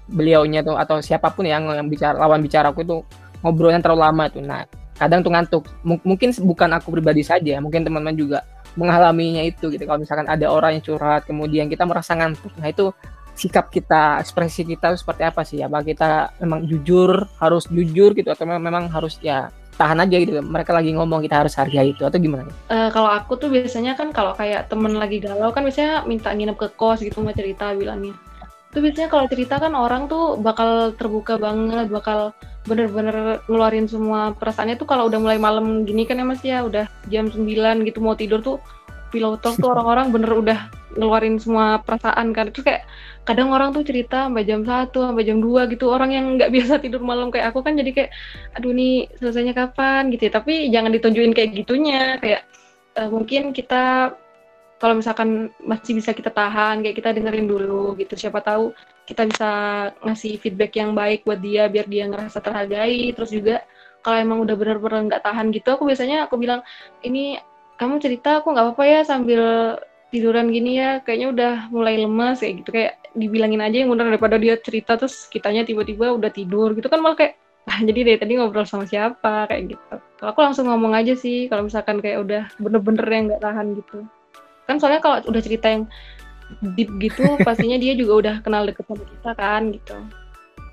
beliaunya 0.08 0.64
tuh 0.64 0.78
atau 0.80 1.02
siapa 1.04 1.28
pun 1.34 1.44
yang, 1.44 1.68
yang 1.68 1.90
bicara 1.90 2.16
lawan 2.16 2.40
bicara 2.40 2.72
aku 2.72 2.86
itu 2.86 3.04
ngobrolnya 3.44 3.84
terlalu 3.84 4.00
lama 4.06 4.24
tuh. 4.32 4.40
Nah, 4.40 4.64
kadang 4.96 5.20
tuh 5.20 5.32
ngantuk 5.32 5.64
M 5.84 6.00
mungkin 6.00 6.32
bukan 6.32 6.70
aku 6.80 6.88
pribadi 6.96 7.20
saja 7.20 7.60
mungkin 7.60 7.84
teman-teman 7.84 8.16
juga 8.16 8.38
mengalaminya 8.76 9.42
itu 9.42 9.72
gitu 9.72 9.82
kalau 9.88 10.00
misalkan 10.00 10.28
ada 10.28 10.46
orang 10.52 10.78
yang 10.78 10.84
curhat 10.84 11.24
kemudian 11.24 11.66
kita 11.66 11.82
merasa 11.88 12.12
ngantuk 12.14 12.52
nah 12.60 12.68
itu 12.68 12.92
sikap 13.36 13.68
kita 13.68 14.20
ekspresi 14.24 14.64
kita 14.64 14.96
seperti 14.96 15.22
apa 15.24 15.44
sih 15.44 15.60
apa 15.60 15.84
kita 15.84 16.40
memang 16.40 16.64
jujur 16.64 17.28
harus 17.36 17.68
jujur 17.68 18.16
gitu 18.16 18.32
atau 18.32 18.48
memang 18.48 18.88
harus 18.88 19.20
ya 19.20 19.52
tahan 19.76 20.08
aja 20.08 20.16
gitu 20.16 20.40
mereka 20.40 20.72
lagi 20.72 20.90
ngomong 20.96 21.20
kita 21.20 21.44
harus 21.44 21.52
hargai 21.60 21.92
itu 21.92 22.02
atau 22.02 22.16
gimana? 22.16 22.48
Uh, 22.72 22.88
kalau 22.88 23.12
aku 23.12 23.36
tuh 23.36 23.52
biasanya 23.52 23.92
kan 23.92 24.08
kalau 24.10 24.32
kayak 24.32 24.72
temen 24.72 24.96
lagi 24.96 25.20
galau 25.20 25.52
kan 25.52 25.62
biasanya 25.62 26.08
minta 26.08 26.32
nginep 26.32 26.56
ke 26.56 26.68
kos 26.74 27.04
gitu 27.04 27.20
mau 27.20 27.36
cerita 27.36 27.76
bilangnya. 27.76 28.16
Itu 28.76 28.84
biasanya 28.84 29.08
kalau 29.08 29.24
cerita 29.24 29.56
kan 29.56 29.72
orang 29.72 30.04
tuh 30.04 30.36
bakal 30.36 30.92
terbuka 30.92 31.40
banget, 31.40 31.88
bakal 31.88 32.36
bener-bener 32.68 33.40
ngeluarin 33.48 33.88
semua 33.88 34.36
perasaannya. 34.36 34.76
Tuh 34.76 34.84
kalau 34.84 35.08
udah 35.08 35.16
mulai 35.16 35.40
malam 35.40 35.88
gini 35.88 36.04
kan 36.04 36.20
ya 36.20 36.28
mas 36.28 36.44
ya 36.44 36.60
udah 36.60 36.84
jam 37.08 37.32
9 37.32 37.40
gitu 37.88 38.04
mau 38.04 38.12
tidur 38.12 38.44
tuh 38.44 38.60
pillow 39.08 39.40
talk 39.40 39.56
tuh 39.56 39.70
orang-orang 39.72 40.12
bener 40.12 40.28
udah 40.28 40.58
ngeluarin 40.92 41.40
semua 41.40 41.80
perasaan 41.80 42.36
kan. 42.36 42.52
Itu 42.52 42.60
kayak 42.60 42.84
kadang 43.24 43.48
orang 43.48 43.72
tuh 43.72 43.80
cerita 43.80 44.28
sampai 44.28 44.44
jam 44.44 44.60
satu 44.60 45.08
sampai 45.08 45.24
jam 45.24 45.40
2 45.40 45.72
gitu. 45.72 45.88
Orang 45.88 46.12
yang 46.12 46.36
nggak 46.36 46.52
biasa 46.52 46.76
tidur 46.84 47.00
malam 47.00 47.32
kayak 47.32 47.56
aku 47.56 47.64
kan 47.64 47.80
jadi 47.80 47.96
kayak 47.96 48.10
aduh 48.60 48.76
nih 48.76 49.08
selesainya 49.16 49.56
kapan? 49.56 50.12
gitu 50.12 50.28
ya. 50.28 50.36
Tapi 50.36 50.68
jangan 50.68 50.92
ditunjukin 50.92 51.32
kayak 51.32 51.64
gitunya. 51.64 52.20
Kayak 52.20 52.44
uh, 53.00 53.08
mungkin 53.08 53.56
kita 53.56 54.12
kalau 54.76 54.94
misalkan 55.00 55.48
masih 55.64 55.96
bisa 55.96 56.12
kita 56.12 56.28
tahan 56.28 56.84
kayak 56.84 56.96
kita 57.00 57.16
dengerin 57.16 57.48
dulu 57.48 57.96
gitu. 57.96 58.12
Siapa 58.12 58.44
tahu 58.44 58.76
kita 59.08 59.24
bisa 59.24 59.50
ngasih 60.04 60.36
feedback 60.36 60.76
yang 60.76 60.92
baik 60.92 61.24
buat 61.24 61.40
dia 61.40 61.64
biar 61.72 61.88
dia 61.88 62.04
ngerasa 62.04 62.44
terhargai. 62.44 63.16
Terus 63.16 63.32
juga 63.32 63.64
kalau 64.04 64.20
emang 64.20 64.38
udah 64.44 64.54
bener-bener 64.54 65.00
nggak 65.08 65.24
tahan 65.24 65.48
gitu 65.50 65.68
aku 65.74 65.88
biasanya 65.88 66.28
aku 66.28 66.36
bilang 66.36 66.60
ini 67.02 67.40
kamu 67.80 67.98
cerita 68.04 68.44
aku 68.44 68.52
nggak 68.52 68.64
apa-apa 68.72 68.84
ya 68.84 69.00
sambil 69.08 69.42
tiduran 70.12 70.52
gini 70.52 70.76
ya. 70.76 71.00
Kayaknya 71.00 71.28
udah 71.32 71.52
mulai 71.72 71.96
lemas 71.96 72.44
kayak 72.44 72.54
gitu. 72.60 72.68
Kayak 72.76 72.92
dibilangin 73.16 73.64
aja 73.64 73.76
yang 73.80 73.90
bener 73.96 74.12
daripada 74.12 74.36
dia 74.36 74.60
cerita 74.60 75.00
terus 75.00 75.24
kitanya 75.32 75.64
tiba-tiba 75.64 76.12
udah 76.12 76.28
tidur 76.28 76.76
gitu 76.76 76.92
kan 76.92 77.00
malah 77.00 77.16
kayak 77.16 77.40
ah, 77.64 77.80
jadi 77.80 78.12
dari 78.12 78.18
tadi 78.20 78.32
ngobrol 78.36 78.68
sama 78.68 78.84
siapa? 78.84 79.48
Kayak 79.48 79.72
gitu. 79.72 79.94
Kalau 80.20 80.30
aku 80.36 80.40
langsung 80.44 80.68
ngomong 80.68 80.92
aja 80.92 81.16
sih 81.16 81.48
kalau 81.48 81.64
misalkan 81.64 82.04
kayak 82.04 82.20
udah 82.20 82.42
bener-bener 82.60 83.06
yang 83.08 83.24
nggak 83.32 83.40
tahan 83.40 83.72
gitu 83.72 84.04
kan 84.66 84.76
soalnya 84.82 85.00
kalau 85.00 85.22
udah 85.30 85.42
cerita 85.42 85.66
yang 85.70 85.86
deep 86.74 86.90
gitu 86.98 87.24
pastinya 87.46 87.78
dia 87.78 87.94
juga 87.94 88.12
udah 88.20 88.34
kenal 88.42 88.66
deket 88.66 88.84
sama 88.86 89.04
kita 89.06 89.30
kan 89.34 89.62
gitu. 89.74 89.96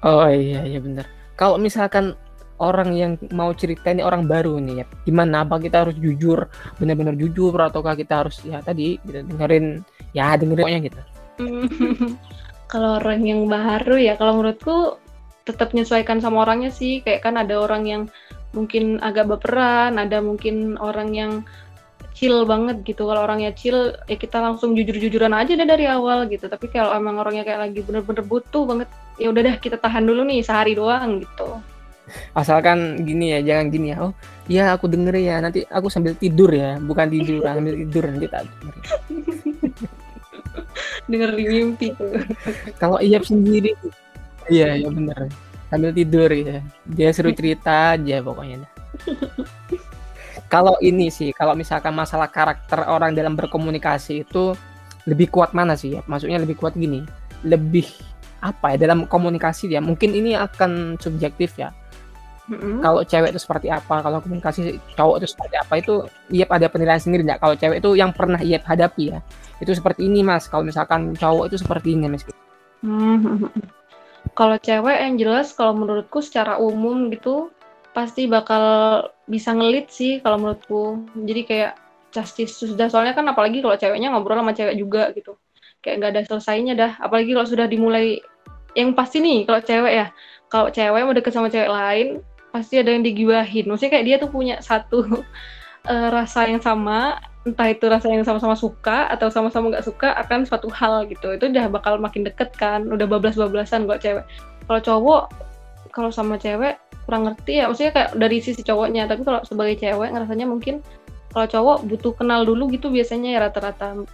Oh 0.03 0.27
iya 0.27 0.67
iya 0.67 0.79
bener. 0.84 1.08
Kalau 1.39 1.58
misalkan 1.58 2.13
orang 2.62 2.93
yang 2.93 3.12
mau 3.34 3.49
cerita 3.56 3.89
ini 3.89 4.06
orang 4.06 4.29
baru 4.29 4.60
nih 4.62 4.84
ya 4.84 4.86
gimana? 5.08 5.47
Apa 5.47 5.58
kita 5.58 5.88
harus 5.88 5.95
jujur 5.97 6.45
benar-benar 6.77 7.15
jujur? 7.17 7.56
Ataukah 7.56 7.95
kita 7.97 8.25
harus 8.25 8.43
ya 8.43 8.60
tadi 8.62 8.99
gitu, 9.08 9.23
dengerin 9.25 9.82
ya 10.12 10.36
dengerin 10.38 10.62
pokoknya 10.62 10.82
gitu. 10.91 11.01
Kalau 12.71 12.97
orang 12.97 13.21
yang 13.21 13.45
baru 13.45 14.01
ya 14.01 14.17
kalau 14.17 14.41
menurutku 14.41 14.97
tetap 15.45 15.77
menyesuaikan 15.77 16.17
sama 16.17 16.41
orangnya 16.41 16.73
sih. 16.73 17.06
Kayak 17.06 17.21
kan 17.29 17.38
ada 17.38 17.53
orang 17.62 17.86
yang 17.86 18.01
mungkin 18.53 19.01
agak 19.01 19.29
baperan 19.29 19.97
ada 19.97 20.21
mungkin 20.21 20.77
orang 20.82 21.10
yang 21.13 21.32
chill 22.13 22.45
banget 22.45 22.86
gitu. 22.86 23.10
Kalau 23.10 23.26
orangnya 23.26 23.52
chill 23.52 23.97
ya 24.06 24.15
kita 24.15 24.39
langsung 24.39 24.78
jujur-jujuran 24.78 25.34
aja 25.34 25.58
deh 25.58 25.67
dari 25.67 25.89
awal 25.89 26.30
gitu. 26.30 26.45
Tapi 26.45 26.69
kalau 26.69 26.93
emang 26.93 27.19
orangnya 27.19 27.43
kayak 27.43 27.69
lagi 27.69 27.80
bener-bener 27.82 28.23
butuh 28.23 28.63
banget 28.69 28.88
ya 29.17 29.30
udah 29.30 29.41
deh 29.41 29.56
kita 29.60 29.78
tahan 29.82 30.06
dulu 30.06 30.21
nih 30.23 30.45
sehari 30.45 30.78
doang 30.78 31.19
gitu. 31.19 31.60
Asalkan 32.38 33.04
gini 33.04 33.34
ya 33.36 33.39
jangan 33.41 33.65
gini 33.73 33.88
ya. 33.91 33.97
Oh 33.99 34.13
iya 34.47 34.63
aku 34.78 34.86
denger 34.88 35.15
ya. 35.19 35.36
Nanti 35.41 35.65
aku 35.67 35.89
sambil 35.89 36.13
tidur 36.15 36.54
ya. 36.54 36.78
Bukan 36.78 37.10
tidur 37.10 37.41
sambil 37.45 37.76
tidur. 37.76 38.04
Nanti 38.08 38.28
tak 38.30 38.41
denger. 38.47 38.76
Denger 41.04 41.36
di 41.36 41.43
mimpi. 41.43 41.88
Tuh 41.91 42.15
kalau 42.80 43.02
iya 43.04 43.19
sendiri. 43.19 43.76
Iya 44.47 44.80
ya 44.80 44.88
bener. 44.88 45.28
Sambil 45.67 45.91
tidur 45.91 46.30
ya. 46.32 46.62
Dia 46.88 47.10
seru 47.12 47.36
cerita 47.38 47.97
aja 47.97 48.23
pokoknya 48.23 48.69
kalau 50.54 50.78
ini 50.86 51.10
sih, 51.10 51.34
kalau 51.34 51.58
misalkan 51.58 51.98
masalah 51.98 52.30
karakter 52.30 52.86
orang 52.86 53.18
dalam 53.18 53.34
berkomunikasi 53.34 54.22
itu 54.22 54.54
lebih 55.10 55.34
kuat 55.34 55.58
mana 55.58 55.74
sih 55.74 55.98
ya? 55.98 56.06
Maksudnya 56.06 56.38
lebih 56.38 56.62
kuat 56.62 56.78
gini, 56.78 57.02
lebih 57.42 57.89
apa 58.46 58.78
ya 58.78 58.86
dalam 58.86 59.10
komunikasi 59.10 59.74
ya? 59.74 59.82
Mungkin 59.82 60.13
ini 60.13 60.38
akan 60.38 61.02
subjektif 61.02 61.58
ya. 61.58 61.74
Mm-hmm. 62.54 62.86
Kalau 62.86 63.02
cewek 63.02 63.34
itu 63.34 63.42
seperti 63.42 63.74
apa, 63.74 64.06
kalau 64.06 64.22
komunikasi 64.22 64.78
cowok 64.94 65.24
itu 65.24 65.28
seperti 65.34 65.56
apa 65.58 65.74
itu 65.80 66.06
iya 66.30 66.46
ada 66.46 66.70
penilaian 66.70 67.02
sendiri 67.02 67.26
nggak? 67.26 67.42
Kalau 67.42 67.56
cewek 67.58 67.78
itu 67.82 67.89
yang 67.98 68.13
pernah 68.13 68.38
iya 68.38 68.62
hadapi 68.62 69.04
ya, 69.10 69.26
itu 69.58 69.74
seperti 69.74 70.06
ini 70.06 70.22
mas. 70.22 70.46
Kalau 70.46 70.62
misalkan 70.62 71.18
cowok 71.18 71.50
itu 71.50 71.58
seperti 71.58 71.98
ini 71.98 72.13
mas. 72.13 72.30
Mm-hmm. 72.86 73.50
Kalau 74.38 74.58
cewek 74.62 74.98
yang 75.02 75.16
jelas, 75.18 75.56
kalau 75.56 75.74
menurutku 75.78 76.20
secara 76.22 76.62
umum 76.62 77.10
gitu 77.10 77.50
pasti 77.93 78.25
bakal 78.25 78.63
bisa 79.29 79.53
ngelit 79.53 79.88
sih 79.93 80.19
kalau 80.19 80.41
menurutku. 80.41 81.06
Jadi 81.13 81.41
kayak 81.45 81.71
justice 82.13 82.62
sudah 82.62 82.89
soalnya 82.89 83.17
kan 83.17 83.25
apalagi 83.25 83.62
kalau 83.62 83.77
ceweknya 83.77 84.13
ngobrol 84.13 84.38
sama 84.38 84.53
cewek 84.53 84.75
juga 84.77 85.13
gitu. 85.13 85.38
Kayak 85.79 85.95
nggak 86.01 86.12
ada 86.13 86.21
selesainya 86.27 86.73
dah. 86.77 86.91
Apalagi 86.99 87.32
kalau 87.38 87.47
sudah 87.47 87.65
dimulai 87.69 88.19
yang 88.73 88.97
pasti 88.97 89.21
nih 89.21 89.45
kalau 89.45 89.62
cewek 89.62 89.93
ya 89.93 90.08
kalau 90.49 90.67
cewek 90.73 91.01
mau 91.06 91.13
deket 91.13 91.34
sama 91.34 91.49
cewek 91.49 91.69
lain 91.69 92.08
pasti 92.53 92.82
ada 92.82 92.89
yang 92.93 93.06
digibahin. 93.06 93.65
Maksudnya 93.69 93.91
kayak 93.97 94.06
dia 94.06 94.15
tuh 94.21 94.29
punya 94.29 94.56
satu 94.62 95.06
uh, 95.89 96.10
rasa 96.17 96.49
yang 96.49 96.62
sama 96.62 97.17
entah 97.43 97.67
itu 97.67 97.84
rasa 97.91 98.08
yang 98.08 98.23
sama-sama 98.23 98.56
suka 98.56 99.12
atau 99.12 99.27
sama-sama 99.27 99.67
nggak 99.75 99.84
suka 99.84 100.15
akan 100.21 100.45
suatu 100.49 100.69
hal 100.73 101.06
gitu. 101.10 101.34
Itu 101.34 101.49
udah 101.49 101.69
bakal 101.69 101.97
makin 101.97 102.25
deket 102.25 102.53
kan 102.58 102.86
udah 102.89 103.06
bablas-bablasan 103.06 103.86
kalau 103.86 103.99
cewek. 103.99 104.25
Kalau 104.63 104.79
cowok 104.79 105.23
kalau 105.93 106.10
sama 106.10 106.41
cewek 106.41 106.79
kurang 107.06 107.30
ngerti 107.30 107.62
ya. 107.62 107.70
Maksudnya 107.70 107.92
kayak 107.94 108.10
dari 108.18 108.38
sisi 108.39 108.62
cowoknya. 108.62 109.08
Tapi 109.08 109.22
kalau 109.24 109.42
sebagai 109.46 109.76
cewek 109.80 110.10
ngerasanya 110.12 110.46
mungkin 110.48 110.84
kalau 111.34 111.48
cowok 111.50 111.78
butuh 111.89 112.13
kenal 112.13 112.46
dulu 112.46 112.70
gitu 112.70 112.94
biasanya 112.94 113.34
ya 113.34 113.39
rata-rata. 113.50 114.06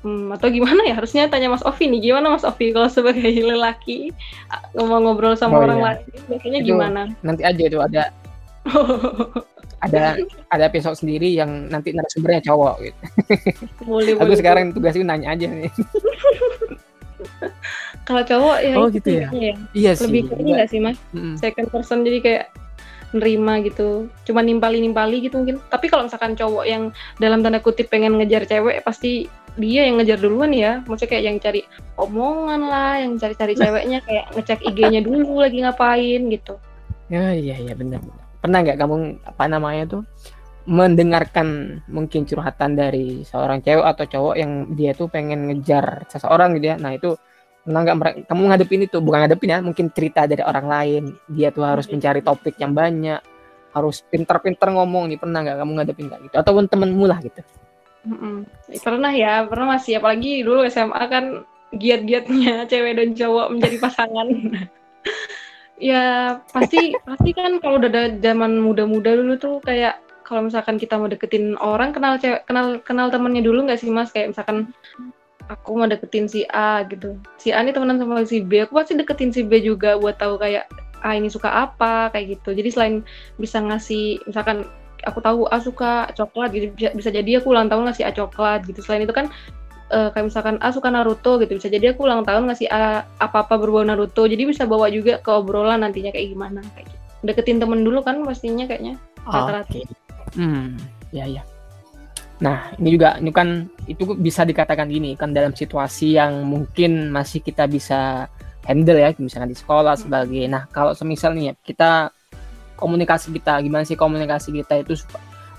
Hmm, 0.00 0.32
atau 0.32 0.48
gimana 0.48 0.80
ya? 0.88 0.96
Harusnya 0.96 1.28
tanya 1.28 1.52
Mas 1.52 1.64
Ovi 1.64 1.84
nih. 1.88 2.12
Gimana 2.12 2.32
Mas 2.32 2.44
Ovi 2.44 2.72
kalau 2.72 2.88
sebagai 2.88 3.28
lelaki 3.50 4.12
ngomong 4.76 5.10
ngobrol 5.10 5.36
sama 5.36 5.60
oh, 5.60 5.64
orang 5.68 5.78
iya. 5.78 5.86
lain 5.86 6.20
biasanya 6.28 6.58
itu, 6.60 6.68
gimana? 6.72 7.00
nanti 7.20 7.42
aja 7.44 7.62
itu 7.62 7.78
ada. 7.80 8.02
Ada 9.80 10.12
ada 10.52 10.68
episode 10.68 10.92
sendiri 10.92 11.32
yang 11.32 11.72
nanti 11.72 11.96
narasumbernya 11.96 12.52
cowok 12.52 12.84
gitu. 12.84 13.00
Boleh, 13.88 14.12
Aku 14.12 14.28
boleh, 14.28 14.36
sekarang 14.36 14.76
tugasnya 14.76 15.08
nanya 15.08 15.32
aja 15.32 15.48
nih. 15.48 15.72
Kalau 18.08 18.22
cowok 18.24 18.58
ya 18.62 18.74
oh, 18.76 18.88
gitu 18.88 19.08
ya. 19.10 19.28
ya. 19.32 19.54
Iya 19.76 19.90
sih. 19.96 20.08
Lebih 20.08 20.22
ini 20.40 20.50
nggak 20.56 20.68
sih 20.70 20.80
mas? 20.82 20.98
Mm. 21.14 21.36
Second 21.36 21.68
person 21.68 22.02
jadi 22.02 22.18
kayak 22.20 22.44
nerima 23.10 23.58
gitu 23.66 24.06
cuma 24.22 24.38
nimpali 24.38 24.78
nimpali 24.78 25.26
gitu 25.26 25.42
mungkin 25.42 25.58
tapi 25.66 25.90
kalau 25.90 26.06
misalkan 26.06 26.38
cowok 26.38 26.62
yang 26.62 26.94
dalam 27.18 27.42
tanda 27.42 27.58
kutip 27.58 27.90
pengen 27.90 28.14
ngejar 28.14 28.46
cewek 28.46 28.86
pasti 28.86 29.26
dia 29.58 29.82
yang 29.90 29.98
ngejar 29.98 30.22
duluan 30.22 30.54
ya 30.54 30.78
maksudnya 30.86 31.10
kayak 31.10 31.24
yang 31.26 31.36
cari 31.42 31.60
omongan 31.98 32.60
lah 32.70 33.02
yang 33.02 33.18
cari-cari 33.18 33.58
ceweknya 33.58 33.98
kayak 34.06 34.30
ngecek 34.38 34.62
IG-nya 34.62 35.02
dulu 35.02 35.42
lagi 35.42 35.58
ngapain 35.58 36.22
gitu 36.30 36.54
ya 37.10 37.34
iya 37.34 37.58
iya 37.58 37.74
benar 37.74 37.98
pernah 38.38 38.58
nggak 38.62 38.78
kamu 38.78 38.94
apa 39.26 39.44
namanya 39.50 39.84
tuh 39.90 40.02
mendengarkan 40.70 41.82
mungkin 41.90 42.22
curhatan 42.22 42.78
dari 42.78 43.26
seorang 43.26 43.58
cewek 43.58 43.82
atau 43.82 44.06
cowok 44.06 44.34
yang 44.38 44.70
dia 44.78 44.94
tuh 44.94 45.10
pengen 45.10 45.50
ngejar 45.50 46.06
seseorang 46.06 46.54
gitu 46.62 46.70
ya. 46.70 46.76
Nah 46.78 46.94
itu 46.94 47.18
pernah 47.66 47.82
nggak 47.82 48.30
kamu 48.30 48.42
ngadepin 48.54 48.86
itu? 48.86 49.02
Bukan 49.02 49.18
ngadepin 49.26 49.50
ya 49.50 49.58
mungkin 49.58 49.90
cerita 49.90 50.30
dari 50.30 50.46
orang 50.46 50.66
lain. 50.70 51.02
Dia 51.26 51.50
tuh 51.50 51.66
harus 51.66 51.90
mencari 51.90 52.22
topik 52.22 52.54
yang 52.62 52.70
banyak 52.70 53.18
harus 53.70 54.02
pinter-pinter 54.06 54.66
ngomong 54.74 55.10
nih 55.10 55.18
pernah 55.18 55.42
nggak 55.42 55.58
kamu 55.58 55.72
ngadepin 55.82 56.06
kayak 56.06 56.22
gitu? 56.30 56.34
Ataupun 56.38 56.64
temenmu 56.70 57.04
lah 57.10 57.18
gitu. 57.18 57.42
Mm-mm. 58.00 58.48
pernah 58.78 59.10
ya 59.10 59.42
pernah 59.50 59.74
masih. 59.74 59.98
Apalagi 59.98 60.46
dulu 60.46 60.62
SMA 60.70 61.02
kan 61.10 61.24
giat-giatnya 61.74 62.62
cewek 62.70 62.94
dan 62.94 63.10
cowok 63.18 63.46
menjadi 63.58 63.76
pasangan. 63.82 64.28
Ya 65.80 66.36
pasti 66.52 66.92
pasti 67.08 67.32
kan 67.32 67.56
kalau 67.64 67.80
udah 67.80 67.88
ada 67.88 68.12
zaman 68.20 68.60
muda-muda 68.60 69.16
dulu 69.16 69.40
tuh 69.40 69.64
kayak 69.64 69.96
kalau 70.30 70.46
misalkan 70.46 70.78
kita 70.78 70.94
mau 70.94 71.10
deketin 71.10 71.58
orang 71.58 71.90
kenal 71.90 72.14
cewek 72.14 72.46
kenal 72.46 72.78
kenal 72.86 73.10
temennya 73.10 73.42
dulu 73.42 73.66
nggak 73.66 73.82
sih 73.82 73.90
mas? 73.90 74.14
Kayak 74.14 74.38
misalkan 74.38 74.70
aku 75.50 75.74
mau 75.74 75.90
deketin 75.90 76.30
si 76.30 76.46
A 76.54 76.86
gitu. 76.86 77.18
Si 77.42 77.50
A 77.50 77.58
ini 77.66 77.74
temenan 77.74 77.98
sama 77.98 78.22
si 78.22 78.38
B 78.38 78.62
aku 78.62 78.78
pasti 78.78 78.94
deketin 78.94 79.34
si 79.34 79.42
B 79.42 79.58
juga 79.58 79.98
buat 79.98 80.22
tahu 80.22 80.38
kayak 80.38 80.70
A 81.02 81.18
ini 81.18 81.26
suka 81.26 81.50
apa 81.50 82.14
kayak 82.14 82.38
gitu. 82.38 82.54
Jadi 82.54 82.70
selain 82.70 82.94
bisa 83.42 83.58
ngasih 83.58 84.22
misalkan 84.30 84.70
aku 85.02 85.18
tahu 85.18 85.50
A 85.50 85.58
suka 85.58 86.14
coklat 86.14 86.54
gitu 86.54 86.70
bisa, 86.78 86.94
bisa 86.94 87.10
jadi 87.10 87.42
aku 87.42 87.50
ulang 87.50 87.66
tahun 87.66 87.90
ngasih 87.90 88.06
A 88.06 88.14
coklat 88.14 88.62
gitu. 88.70 88.78
Selain 88.86 89.02
itu 89.02 89.10
kan 89.10 89.26
uh, 89.90 90.14
kayak 90.14 90.30
misalkan 90.30 90.62
A 90.62 90.70
suka 90.70 90.94
Naruto 90.94 91.42
gitu. 91.42 91.58
Bisa 91.58 91.66
jadi 91.66 91.90
aku 91.90 92.06
ulang 92.06 92.22
tahun 92.22 92.46
ngasih 92.46 92.70
A 92.70 93.02
apa-apa 93.18 93.58
berbau 93.58 93.82
Naruto. 93.82 94.30
Jadi 94.30 94.46
bisa 94.46 94.62
bawa 94.62 94.86
juga 94.94 95.18
ke 95.18 95.30
obrolan 95.34 95.82
nantinya 95.82 96.14
kayak 96.14 96.30
gimana 96.30 96.62
kayak 96.78 96.86
gitu. 96.86 96.98
deketin 97.20 97.60
temen 97.60 97.84
dulu 97.84 98.00
kan 98.00 98.22
pastinya 98.24 98.64
kayaknya 98.64 98.96
rata-rata. 99.28 99.68
okay. 99.68 99.99
Hmm 100.36 100.76
ya 101.10 101.26
ya 101.26 101.42
nah 102.40 102.72
ini 102.80 102.96
juga 102.96 103.20
ini 103.20 103.30
kan 103.34 103.68
itu 103.84 104.16
bisa 104.16 104.48
dikatakan 104.48 104.88
gini 104.88 105.12
kan 105.12 105.36
dalam 105.36 105.52
situasi 105.52 106.16
yang 106.16 106.46
mungkin 106.48 107.12
masih 107.12 107.44
kita 107.44 107.68
bisa 107.68 108.30
handle 108.64 108.96
ya 108.96 109.12
misalkan 109.20 109.52
di 109.52 109.58
sekolah 109.58 109.96
hmm. 109.96 110.02
sebagai 110.08 110.44
nah 110.48 110.64
kalau 110.72 110.96
semisal 110.96 111.36
nih 111.36 111.52
ya, 111.52 111.54
kita 111.60 111.90
komunikasi 112.80 113.28
kita 113.36 113.60
gimana 113.60 113.84
sih 113.84 113.98
komunikasi 113.98 114.56
kita 114.56 114.80
itu 114.80 114.96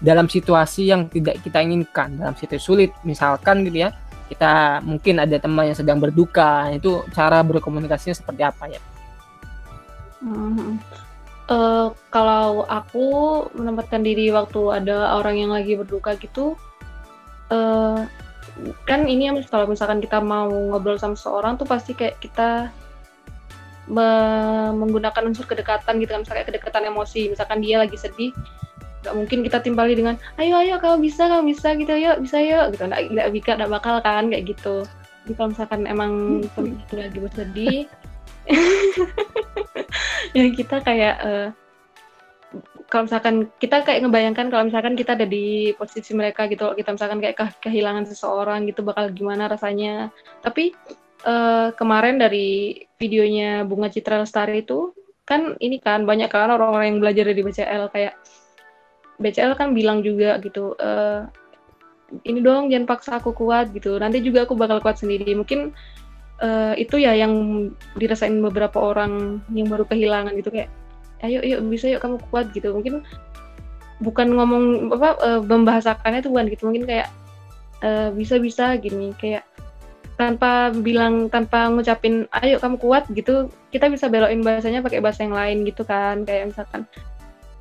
dalam 0.02 0.26
situasi 0.26 0.90
yang 0.90 1.06
tidak 1.06 1.38
kita 1.46 1.62
inginkan 1.62 2.18
dalam 2.18 2.34
situasi 2.34 2.64
sulit 2.66 2.92
misalkan 3.06 3.62
gitu 3.62 3.86
ya 3.86 3.94
kita 4.32 4.80
mungkin 4.88 5.20
ada 5.20 5.36
teman 5.36 5.68
yang 5.68 5.76
sedang 5.76 6.00
berduka 6.00 6.72
itu 6.72 7.04
cara 7.12 7.44
berkomunikasinya 7.44 8.16
seperti 8.16 8.42
apa 8.48 8.64
ya? 8.72 8.80
Hmm. 10.24 10.80
Uh, 11.52 11.92
kalau 12.16 12.64
aku 12.72 13.44
menempatkan 13.60 14.08
diri 14.08 14.32
waktu 14.32 14.72
ada 14.72 15.20
orang 15.20 15.36
yang 15.36 15.52
lagi 15.52 15.76
berduka 15.76 16.16
gitu, 16.16 16.56
uh, 17.52 18.08
kan 18.88 19.04
ini 19.04 19.28
ya 19.28 19.36
kalau 19.52 19.68
misalkan 19.68 20.00
kita 20.00 20.24
mau 20.24 20.48
ngobrol 20.48 20.96
sama 20.96 21.20
seseorang 21.20 21.60
tuh 21.60 21.68
pasti 21.68 21.92
kayak 21.92 22.24
kita 22.24 22.72
me 23.92 24.08
menggunakan 24.80 25.28
unsur 25.28 25.44
kedekatan 25.44 26.00
gitu 26.00 26.16
kan, 26.16 26.24
misalnya 26.24 26.48
kedekatan 26.48 26.88
emosi, 26.88 27.28
misalkan 27.28 27.60
dia 27.60 27.84
lagi 27.84 28.00
sedih, 28.00 28.32
nggak 29.04 29.16
mungkin 29.20 29.44
kita 29.44 29.60
timpali 29.60 29.92
dengan 29.92 30.16
ayo 30.40 30.56
ayo 30.56 30.80
kalau 30.80 31.04
bisa 31.04 31.28
kalau 31.28 31.44
bisa 31.44 31.76
gitu 31.76 31.92
yuk 32.00 32.24
bisa 32.24 32.40
yuk 32.40 32.72
gitu. 32.72 32.88
Nggak 32.88 33.12
nggak 33.12 33.28
bisa 33.36 33.52
nggak 33.60 33.72
bakal 33.76 34.00
kan 34.00 34.32
kayak 34.32 34.56
gitu. 34.56 34.88
Jadi 35.28 35.34
kalau 35.36 35.50
misalkan 35.52 35.84
emang 35.84 36.12
temen 36.56 36.80
lagi 36.96 37.20
bersedih 37.20 37.92
ya 40.38 40.46
kita 40.54 40.82
kayak 40.82 41.16
uh, 41.22 41.48
kalau 42.92 43.08
misalkan 43.08 43.36
kita 43.62 43.88
kayak 43.88 44.04
ngebayangkan 44.04 44.48
kalau 44.52 44.68
misalkan 44.68 45.00
kita 45.00 45.16
ada 45.16 45.24
di 45.24 45.72
posisi 45.80 46.12
mereka 46.12 46.52
gitu 46.52 46.76
kita 46.76 46.92
misalkan 46.92 47.24
kayak 47.24 47.40
kehilangan 47.64 48.04
seseorang 48.04 48.68
gitu 48.68 48.84
bakal 48.84 49.08
gimana 49.12 49.48
rasanya. 49.48 50.12
Tapi 50.44 50.76
uh, 51.24 51.72
kemarin 51.78 52.20
dari 52.20 52.84
videonya 53.00 53.64
bunga 53.64 53.88
Citra 53.88 54.22
Lestari 54.22 54.66
itu 54.66 54.92
kan 55.24 55.56
ini 55.64 55.80
kan 55.80 56.04
banyak 56.04 56.28
kan 56.28 56.52
orang-orang 56.52 56.92
yang 56.92 57.00
belajar 57.00 57.24
dari 57.32 57.40
BCL 57.40 57.88
kayak 57.96 58.20
BCL 59.22 59.54
kan 59.56 59.72
bilang 59.72 60.02
juga 60.02 60.42
gitu 60.42 60.74
e, 60.76 60.90
ini 62.28 62.44
dong 62.44 62.68
jangan 62.68 62.90
paksa 62.90 63.12
aku 63.22 63.32
kuat 63.32 63.72
gitu. 63.72 63.96
Nanti 64.02 64.20
juga 64.20 64.44
aku 64.44 64.58
bakal 64.58 64.84
kuat 64.84 65.00
sendiri. 65.00 65.32
Mungkin 65.38 65.72
uh, 66.42 66.74
itu 66.76 67.00
ya 67.00 67.14
yang 67.16 67.34
dirasain 67.96 68.36
beberapa 68.42 68.82
orang 68.82 69.46
yang 69.54 69.70
baru 69.70 69.86
kehilangan 69.88 70.34
gitu 70.36 70.52
kayak 70.52 70.70
ayo 71.22 71.40
yuk 71.46 71.62
bisa 71.70 71.86
yuk 71.88 72.02
kamu 72.02 72.18
kuat 72.34 72.50
gitu. 72.52 72.74
Mungkin 72.74 73.06
bukan 74.02 74.34
ngomong 74.34 74.90
apa 74.98 75.10
uh, 75.22 75.42
membahasakannya 75.46 76.26
tuh 76.26 76.34
bukan 76.34 76.50
gitu 76.50 76.66
mungkin 76.68 76.90
kayak 76.90 77.08
uh, 77.86 78.10
bisa 78.18 78.42
bisa 78.42 78.74
gini 78.82 79.14
kayak 79.22 79.46
tanpa 80.18 80.70
bilang 80.74 81.30
tanpa 81.30 81.70
ngucapin 81.70 82.26
ayo 82.42 82.58
kamu 82.62 82.78
kuat 82.78 83.10
gitu 83.14 83.50
kita 83.74 83.90
bisa 83.90 84.10
belokin 84.10 84.42
bahasanya 84.42 84.82
pakai 84.86 85.02
bahasa 85.02 85.26
yang 85.26 85.34
lain 85.34 85.66
gitu 85.66 85.86
kan 85.86 86.26
kayak 86.26 86.54
misalkan 86.54 86.86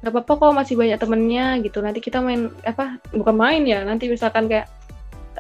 nggak 0.01 0.13
apa-apa 0.17 0.33
kok 0.33 0.57
masih 0.57 0.75
banyak 0.81 0.97
temennya 0.97 1.47
gitu. 1.61 1.85
Nanti 1.85 2.01
kita 2.01 2.25
main 2.25 2.49
apa 2.65 2.97
bukan 3.13 3.37
main 3.37 3.63
ya 3.69 3.85
nanti 3.85 4.09
misalkan 4.09 4.49
kayak 4.49 4.73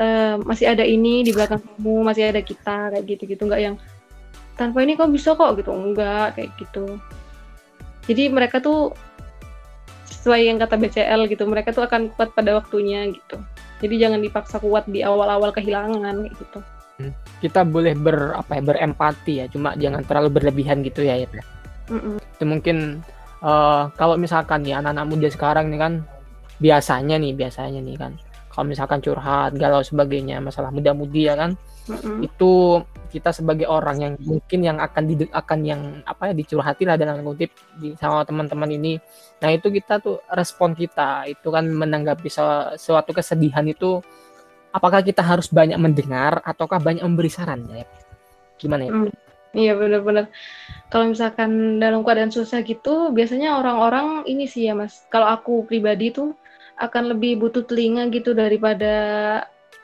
uh, 0.00 0.34
masih 0.42 0.72
ada 0.72 0.82
ini 0.82 1.20
di 1.20 1.30
belakang 1.36 1.60
kamu 1.60 1.94
masih 2.02 2.32
ada 2.32 2.40
kita 2.40 2.90
kayak 2.96 3.04
gitu 3.04 3.22
gitu 3.28 3.42
nggak 3.44 3.60
yang 3.60 3.76
tanpa 4.56 4.84
ini 4.84 4.96
kok 4.96 5.12
bisa 5.12 5.36
kok? 5.36 5.56
Gitu. 5.60 5.70
Enggak 5.70 6.36
kayak 6.36 6.50
gitu. 6.56 6.96
Jadi 8.08 8.32
mereka 8.32 8.58
tuh 8.58 8.96
sesuai 10.08 10.50
yang 10.50 10.58
kata 10.58 10.76
BCL 10.76 11.30
gitu 11.30 11.46
mereka 11.46 11.70
tuh 11.70 11.86
akan 11.86 12.12
kuat 12.16 12.32
pada 12.34 12.56
waktunya 12.56 13.08
gitu. 13.08 13.38
Jadi 13.80 13.94
jangan 13.96 14.20
dipaksa 14.20 14.60
kuat 14.60 14.84
di 14.88 15.00
awal-awal 15.00 15.52
kehilangan 15.52 16.26
kayak 16.26 16.36
gitu. 16.36 16.60
Hmm. 17.00 17.16
kita 17.40 17.64
boleh 17.64 17.96
ber 17.96 18.36
apa 18.36 18.60
ya 18.60 18.62
berempati 18.62 19.32
ya 19.40 19.48
cuma 19.48 19.72
jangan 19.72 20.04
terlalu 20.04 20.36
berlebihan 20.36 20.84
gitu 20.84 21.00
ya 21.00 21.16
ya. 21.16 21.28
Mm 21.88 21.96
-mm. 21.96 22.16
itu 22.20 22.44
mungkin 22.44 22.76
uh, 23.40 23.88
kalau 23.96 24.20
misalkan 24.20 24.60
nih 24.68 24.76
anak-anak 24.76 25.08
muda 25.08 25.28
sekarang 25.32 25.72
nih 25.72 25.80
kan 25.80 25.92
biasanya 26.60 27.16
nih 27.16 27.32
biasanya 27.32 27.80
nih 27.80 27.96
kan 27.96 28.12
kalau 28.50 28.66
misalkan 28.66 28.98
curhat 28.98 29.54
galau 29.54 29.80
sebagainya 29.80 30.42
masalah 30.42 30.74
muda-mudi 30.74 31.30
ya 31.30 31.38
kan 31.38 31.54
mm-hmm. 31.86 32.26
itu 32.26 32.82
kita 33.10 33.34
sebagai 33.34 33.66
orang 33.66 33.96
yang 33.98 34.14
mungkin 34.22 34.60
yang 34.62 34.78
akan 34.78 35.02
di 35.06 35.14
akan 35.30 35.60
yang 35.66 35.80
apa 36.06 36.30
ya 36.30 36.34
dicurhati 36.34 36.86
lah 36.86 36.98
dalam 36.98 37.22
kutip 37.22 37.50
di 37.78 37.94
sama 37.98 38.26
teman-teman 38.26 38.70
ini 38.70 38.98
nah 39.42 39.50
itu 39.50 39.70
kita 39.70 40.02
tuh 40.02 40.22
respon 40.30 40.74
kita 40.74 41.30
itu 41.30 41.48
kan 41.50 41.66
menanggapi 41.66 42.26
suatu 42.78 43.10
kesedihan 43.14 43.66
itu 43.66 44.02
apakah 44.70 45.02
kita 45.02 45.22
harus 45.22 45.50
banyak 45.50 45.78
mendengar 45.78 46.42
ataukah 46.42 46.78
banyak 46.78 47.02
memberi 47.02 47.30
saran 47.30 47.66
ya 47.70 47.86
gimana 48.58 48.84
ya 48.86 48.94
mm. 48.94 49.30
Iya 49.50 49.74
benar-benar. 49.74 50.30
Kalau 50.94 51.10
misalkan 51.10 51.82
dalam 51.82 52.06
keadaan 52.06 52.30
susah 52.30 52.62
gitu, 52.62 53.10
biasanya 53.10 53.58
orang-orang 53.58 54.22
ini 54.30 54.46
sih 54.46 54.70
ya 54.70 54.78
mas. 54.78 55.02
Kalau 55.10 55.26
aku 55.26 55.66
pribadi 55.66 56.14
tuh 56.14 56.38
akan 56.80 57.12
lebih 57.16 57.36
butuh 57.36 57.62
telinga 57.68 58.08
gitu 58.08 58.32
daripada 58.32 58.92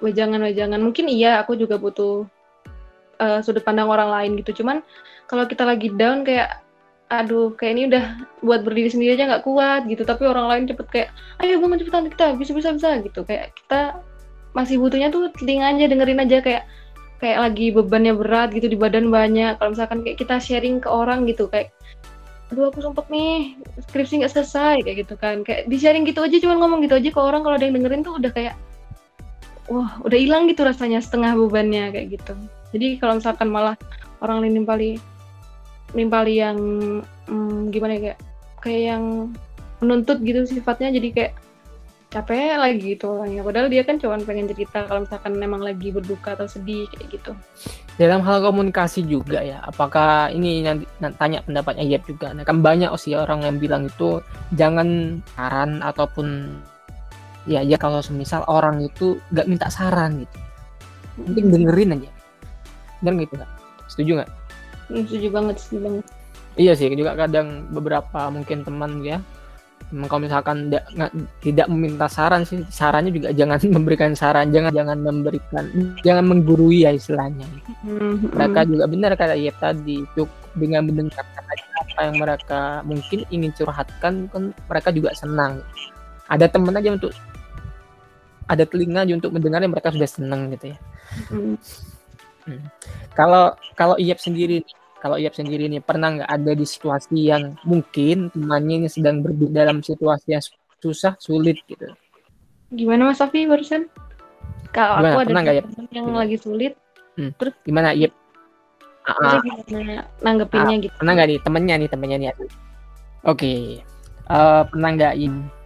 wejangan-wejangan. 0.00 0.80
Mungkin 0.80 1.12
iya, 1.12 1.40
aku 1.44 1.56
juga 1.56 1.76
butuh 1.76 2.24
uh, 3.20 3.40
sudut 3.44 3.62
pandang 3.62 3.92
orang 3.92 4.08
lain 4.08 4.40
gitu. 4.40 4.64
Cuman 4.64 4.80
kalau 5.28 5.44
kita 5.44 5.68
lagi 5.68 5.92
down 5.92 6.24
kayak, 6.24 6.64
aduh, 7.12 7.52
kayak 7.54 7.72
ini 7.76 7.82
udah 7.92 8.04
buat 8.40 8.64
berdiri 8.64 8.88
sendiri 8.88 9.14
aja 9.14 9.28
nggak 9.28 9.44
kuat 9.44 9.84
gitu. 9.86 10.08
Tapi 10.08 10.24
orang 10.24 10.46
lain 10.48 10.62
cepet 10.72 10.86
kayak, 10.88 11.08
ayo 11.44 11.60
bangun 11.60 11.78
cepetan 11.84 12.08
kita 12.08 12.26
bisa 12.40 12.52
bisa 12.56 12.70
bisa 12.72 12.90
gitu. 13.04 13.20
Kayak 13.28 13.52
kita 13.52 14.00
masih 14.56 14.80
butuhnya 14.80 15.12
tuh 15.12 15.28
telinga 15.36 15.68
aja 15.68 15.84
dengerin 15.84 16.24
aja 16.24 16.40
kayak 16.40 16.64
kayak 17.20 17.38
lagi 17.40 17.72
bebannya 17.72 18.12
berat 18.16 18.52
gitu 18.52 18.68
di 18.68 18.76
badan 18.76 19.08
banyak 19.08 19.56
kalau 19.56 19.72
misalkan 19.72 20.04
kayak 20.04 20.16
kita 20.20 20.36
sharing 20.36 20.80
ke 20.80 20.88
orang 20.88 21.24
gitu 21.24 21.48
kayak 21.48 21.72
aduh 22.46 22.70
aku 22.70 22.78
sumpah 22.78 23.02
nih 23.10 23.58
skripsi 23.90 24.22
nggak 24.22 24.32
selesai 24.32 24.86
kayak 24.86 25.06
gitu 25.06 25.14
kan. 25.18 25.42
Kayak 25.42 25.66
di 25.66 25.76
sharing 25.82 26.06
gitu 26.06 26.22
aja 26.22 26.36
cuma 26.38 26.54
ngomong 26.62 26.82
gitu 26.86 26.94
aja 26.94 27.08
ke 27.10 27.20
orang. 27.20 27.42
Kalau 27.42 27.56
ada 27.58 27.66
yang 27.66 27.76
dengerin 27.78 28.02
tuh 28.06 28.14
udah 28.18 28.30
kayak 28.30 28.54
wah 29.66 29.98
udah 30.06 30.18
hilang 30.18 30.46
gitu 30.46 30.62
rasanya 30.62 31.02
setengah 31.02 31.34
bebannya 31.34 31.90
kayak 31.90 32.18
gitu. 32.20 32.34
Jadi 32.70 33.02
kalau 33.02 33.18
misalkan 33.18 33.50
malah 33.50 33.74
orang 34.22 34.46
lain 34.46 34.62
nimpali 34.62 34.90
nimpali 35.94 36.38
yang 36.38 36.58
hmm, 37.26 37.70
gimana 37.74 37.98
ya 37.98 38.00
kayak 38.02 38.18
kayak 38.62 38.82
yang 38.94 39.04
menuntut 39.82 40.18
gitu 40.24 40.42
sifatnya 40.48 40.90
jadi 40.94 41.08
kayak 41.12 41.32
capek 42.06 42.56
lagi 42.56 42.96
gitu 42.96 43.18
orangnya. 43.18 43.42
Padahal 43.42 43.68
dia 43.68 43.82
kan 43.82 43.98
cuma 43.98 44.16
pengen 44.22 44.46
cerita 44.46 44.86
kalau 44.86 45.02
misalkan 45.02 45.32
memang 45.36 45.60
lagi 45.60 45.90
berduka 45.90 46.38
atau 46.38 46.46
sedih 46.46 46.86
kayak 46.94 47.18
gitu. 47.18 47.32
Dalam 47.98 48.22
hal 48.22 48.44
komunikasi 48.44 49.02
juga 49.04 49.42
ya 49.42 49.58
apakah 49.66 50.30
ini 50.30 50.62
nanti 50.62 50.86
tanya 51.18 51.42
pendapatnya 51.42 51.84
Yep 51.84 52.02
juga. 52.06 52.30
Nah, 52.32 52.46
kan 52.46 52.62
banyak 52.62 52.92
sih 53.00 53.18
orang 53.18 53.42
yang 53.42 53.56
bilang 53.58 53.90
itu 53.90 54.22
jangan 54.54 55.20
saran 55.34 55.82
ataupun 55.82 56.56
ya 57.46 57.62
ya 57.62 57.78
kalau 57.78 58.02
semisal 58.02 58.42
orang 58.46 58.82
itu 58.86 59.18
nggak 59.34 59.46
minta 59.50 59.66
saran 59.66 60.22
gitu. 60.22 60.38
Penting 61.26 61.46
dengerin 61.50 61.96
aja. 61.98 62.10
Dan 63.02 63.18
gitu 63.18 63.34
nggak 63.34 63.52
setuju 63.90 64.10
nggak? 64.22 64.30
Hmm, 64.86 65.02
setuju 65.10 65.28
banget 65.34 65.54
setuju 65.58 65.80
banget. 65.90 66.04
Iya 66.56 66.72
sih 66.72 66.88
juga 66.96 67.12
kadang 67.12 67.68
beberapa 67.68 68.32
mungkin 68.32 68.64
teman 68.64 69.04
ya 69.04 69.20
kalau 69.86 70.26
misalkan 70.26 70.66
tidak, 70.66 70.84
tidak 71.38 71.66
meminta 71.70 72.06
saran 72.10 72.42
sih 72.42 72.66
sarannya 72.74 73.14
juga 73.14 73.30
jangan 73.30 73.58
memberikan 73.76 74.12
saran 74.18 74.50
jangan 74.50 74.74
jangan 74.74 74.98
memberikan 74.98 75.64
jangan 76.02 76.24
menggurui 76.26 76.82
ya 76.82 76.90
istilahnya 76.90 77.46
mm-hmm. 77.86 78.34
mereka 78.34 78.60
juga 78.66 78.84
benar 78.90 79.10
kata 79.14 79.38
ya 79.38 79.54
tadi 79.54 80.02
cukup 80.18 80.30
dengan 80.58 80.90
mendengarkan 80.90 81.44
apa 81.76 82.00
yang 82.02 82.16
mereka 82.18 82.60
mungkin 82.82 83.18
ingin 83.30 83.50
curhatkan 83.54 84.26
kan 84.26 84.42
mereka 84.66 84.88
juga 84.90 85.14
senang 85.14 85.62
ada 86.26 86.50
teman 86.50 86.74
aja 86.74 86.90
untuk 86.90 87.14
ada 88.50 88.64
telinga 88.66 89.06
aja 89.06 89.14
untuk 89.14 89.30
mendengarnya 89.30 89.70
mereka 89.70 89.94
sudah 89.94 90.10
senang 90.10 90.50
gitu 90.58 90.74
ya 90.74 90.78
mm-hmm. 91.30 91.56
hmm. 92.50 92.62
kalau 93.14 93.54
kalau 93.78 93.94
Iyap 93.94 94.18
sendiri 94.18 94.66
kalau 95.00 95.16
Iyap 95.20 95.36
sendiri 95.36 95.68
ini 95.68 95.78
pernah 95.78 96.16
nggak 96.16 96.30
ada 96.30 96.52
di 96.56 96.66
situasi 96.66 97.30
yang 97.30 97.54
mungkin 97.68 98.32
temannya 98.32 98.86
ini 98.86 98.88
sedang 98.88 99.20
berada 99.20 99.46
dalam 99.52 99.84
situasi 99.84 100.26
yang 100.32 100.44
susah 100.80 101.14
sulit 101.20 101.60
gitu? 101.68 101.92
Gimana 102.72 103.12
Mas 103.12 103.20
Safi 103.20 103.46
barusan? 103.46 103.86
Kalau 104.72 105.00
aku 105.00 105.24
ada 105.24 105.30
teman 105.32 105.44
yang 105.92 106.06
gimana? 106.10 106.24
lagi 106.24 106.36
sulit 106.36 106.74
hmm. 107.16 107.30
terus 107.40 107.54
gimana 107.64 107.96
Iyap 107.96 108.12
uh, 109.08 109.40
gimana 109.66 110.04
nanggepinnya 110.20 110.76
uh, 110.76 110.82
gitu? 110.84 110.94
pernah 111.00 111.12
nggak 111.16 111.28
nih 111.28 111.38
temennya 111.42 111.74
nih 111.80 111.88
temennya 111.88 112.18
nih 112.20 112.30
oke. 112.32 112.48
Okay. 113.24 113.60
uh, 114.28 114.62
pernah 114.68 114.90
nggak 114.94 115.14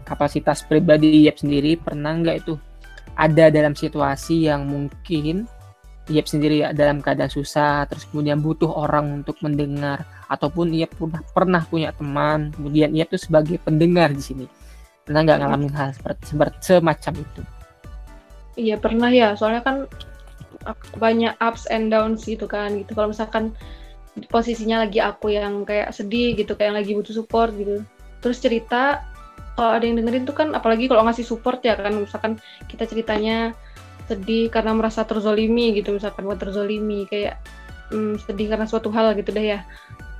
kapasitas 0.06 0.62
pribadi 0.66 1.26
Iyap 1.26 1.42
sendiri 1.42 1.74
pernah 1.78 2.14
nggak 2.14 2.36
itu 2.46 2.54
ada 3.18 3.52
dalam 3.52 3.74
situasi 3.76 4.48
yang 4.48 4.64
mungkin 4.64 5.44
Iep 6.10 6.26
sendiri 6.26 6.66
dalam 6.74 6.98
keadaan 6.98 7.30
susah, 7.30 7.86
terus 7.86 8.04
kemudian 8.10 8.42
butuh 8.42 8.66
orang 8.66 9.22
untuk 9.22 9.38
mendengar, 9.40 10.02
ataupun 10.26 10.74
Iep 10.74 10.98
pernah 10.98 11.22
pernah 11.30 11.62
punya 11.62 11.94
teman, 11.94 12.50
kemudian 12.50 12.90
Iep 12.90 13.14
tuh 13.14 13.22
sebagai 13.22 13.62
pendengar 13.62 14.10
di 14.10 14.18
sini. 14.18 14.46
Pernah 15.06 15.22
nggak 15.22 15.38
ngalamin 15.38 15.72
hal 15.72 15.94
seperti, 15.94 16.34
seperti 16.34 16.58
semacam 16.60 17.14
itu? 17.22 17.42
Iya 18.58 18.76
pernah 18.76 19.10
ya, 19.14 19.38
soalnya 19.38 19.62
kan 19.62 19.76
banyak 20.98 21.32
ups 21.40 21.70
and 21.70 21.88
downs 21.88 22.26
gitu 22.26 22.44
kan, 22.44 22.74
gitu. 22.76 22.92
Kalau 22.92 23.14
misalkan 23.14 23.54
posisinya 24.28 24.84
lagi 24.84 24.98
aku 24.98 25.32
yang 25.32 25.62
kayak 25.64 25.94
sedih 25.94 26.34
gitu, 26.34 26.58
kayak 26.58 26.82
lagi 26.82 26.92
butuh 26.92 27.14
support 27.14 27.54
gitu, 27.54 27.86
terus 28.20 28.42
cerita, 28.42 29.06
kalau 29.54 29.72
ada 29.78 29.84
yang 29.86 30.02
dengerin 30.02 30.26
tuh 30.28 30.36
kan, 30.36 30.52
apalagi 30.52 30.90
kalau 30.90 31.06
ngasih 31.06 31.24
support 31.24 31.62
ya 31.64 31.78
kan, 31.78 31.94
misalkan 31.96 32.36
kita 32.68 32.84
ceritanya 32.84 33.56
sedih 34.10 34.50
karena 34.50 34.74
merasa 34.74 35.06
terzolimi 35.06 35.78
gitu 35.78 35.94
misalkan 35.94 36.26
buat 36.26 36.42
terzolimi 36.42 37.06
kayak 37.06 37.38
hmm, 37.94 38.18
sedih 38.26 38.50
karena 38.50 38.66
suatu 38.66 38.90
hal 38.90 39.14
gitu 39.14 39.30
deh 39.30 39.54
ya. 39.54 39.60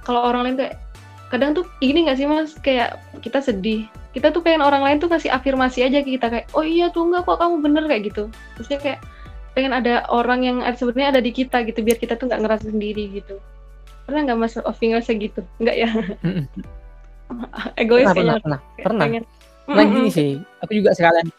Kalau 0.07 0.23
orang 0.23 0.47
lain 0.47 0.57
kayak 0.63 0.75
kadang 1.31 1.55
tuh 1.59 1.67
gini 1.83 2.07
nggak 2.07 2.19
sih 2.19 2.27
mas? 2.31 2.55
Kayak 2.63 3.03
kita 3.19 3.43
sedih 3.43 3.91
kita 4.11 4.35
tuh 4.35 4.43
pengen 4.43 4.63
orang 4.63 4.83
lain 4.83 4.99
tuh 4.99 5.07
kasih 5.07 5.31
afirmasi 5.31 5.87
aja 5.87 6.03
ke 6.03 6.19
kita 6.19 6.27
kayak 6.27 6.47
oh 6.55 6.67
iya 6.67 6.91
tuh 6.91 7.07
enggak 7.07 7.27
kok 7.27 7.39
kamu 7.39 7.57
bener? 7.63 7.85
kayak 7.91 8.03
gitu. 8.11 8.23
Terusnya 8.59 8.79
kayak 8.79 9.01
pengen 9.55 9.73
ada 9.75 10.07
orang 10.11 10.41
yang 10.47 10.59
sebenarnya 10.79 11.19
ada 11.19 11.21
di 11.23 11.35
kita 11.35 11.67
gitu 11.67 11.83
biar 11.83 11.99
kita 11.99 12.15
tuh 12.15 12.31
nggak 12.31 12.41
ngerasa 12.47 12.71
sendiri 12.71 13.11
gitu. 13.11 13.43
Pernah 14.07 14.21
nggak 14.31 14.39
mas 14.39 14.55
Ovi 14.63 14.85
ngerasa 14.95 15.11
gitu 15.19 15.41
nggak 15.59 15.77
ya? 15.77 15.91
Egois 17.83 18.11
pernah, 18.11 18.15
kayaknya. 18.15 18.43
pernah 18.43 18.59
pernah, 18.83 19.07
pernah. 19.07 19.39
Nah, 19.71 19.85
gini 19.87 20.11
sih 20.11 20.31
aku 20.59 20.73
juga 20.75 20.91
sekalian 20.99 21.31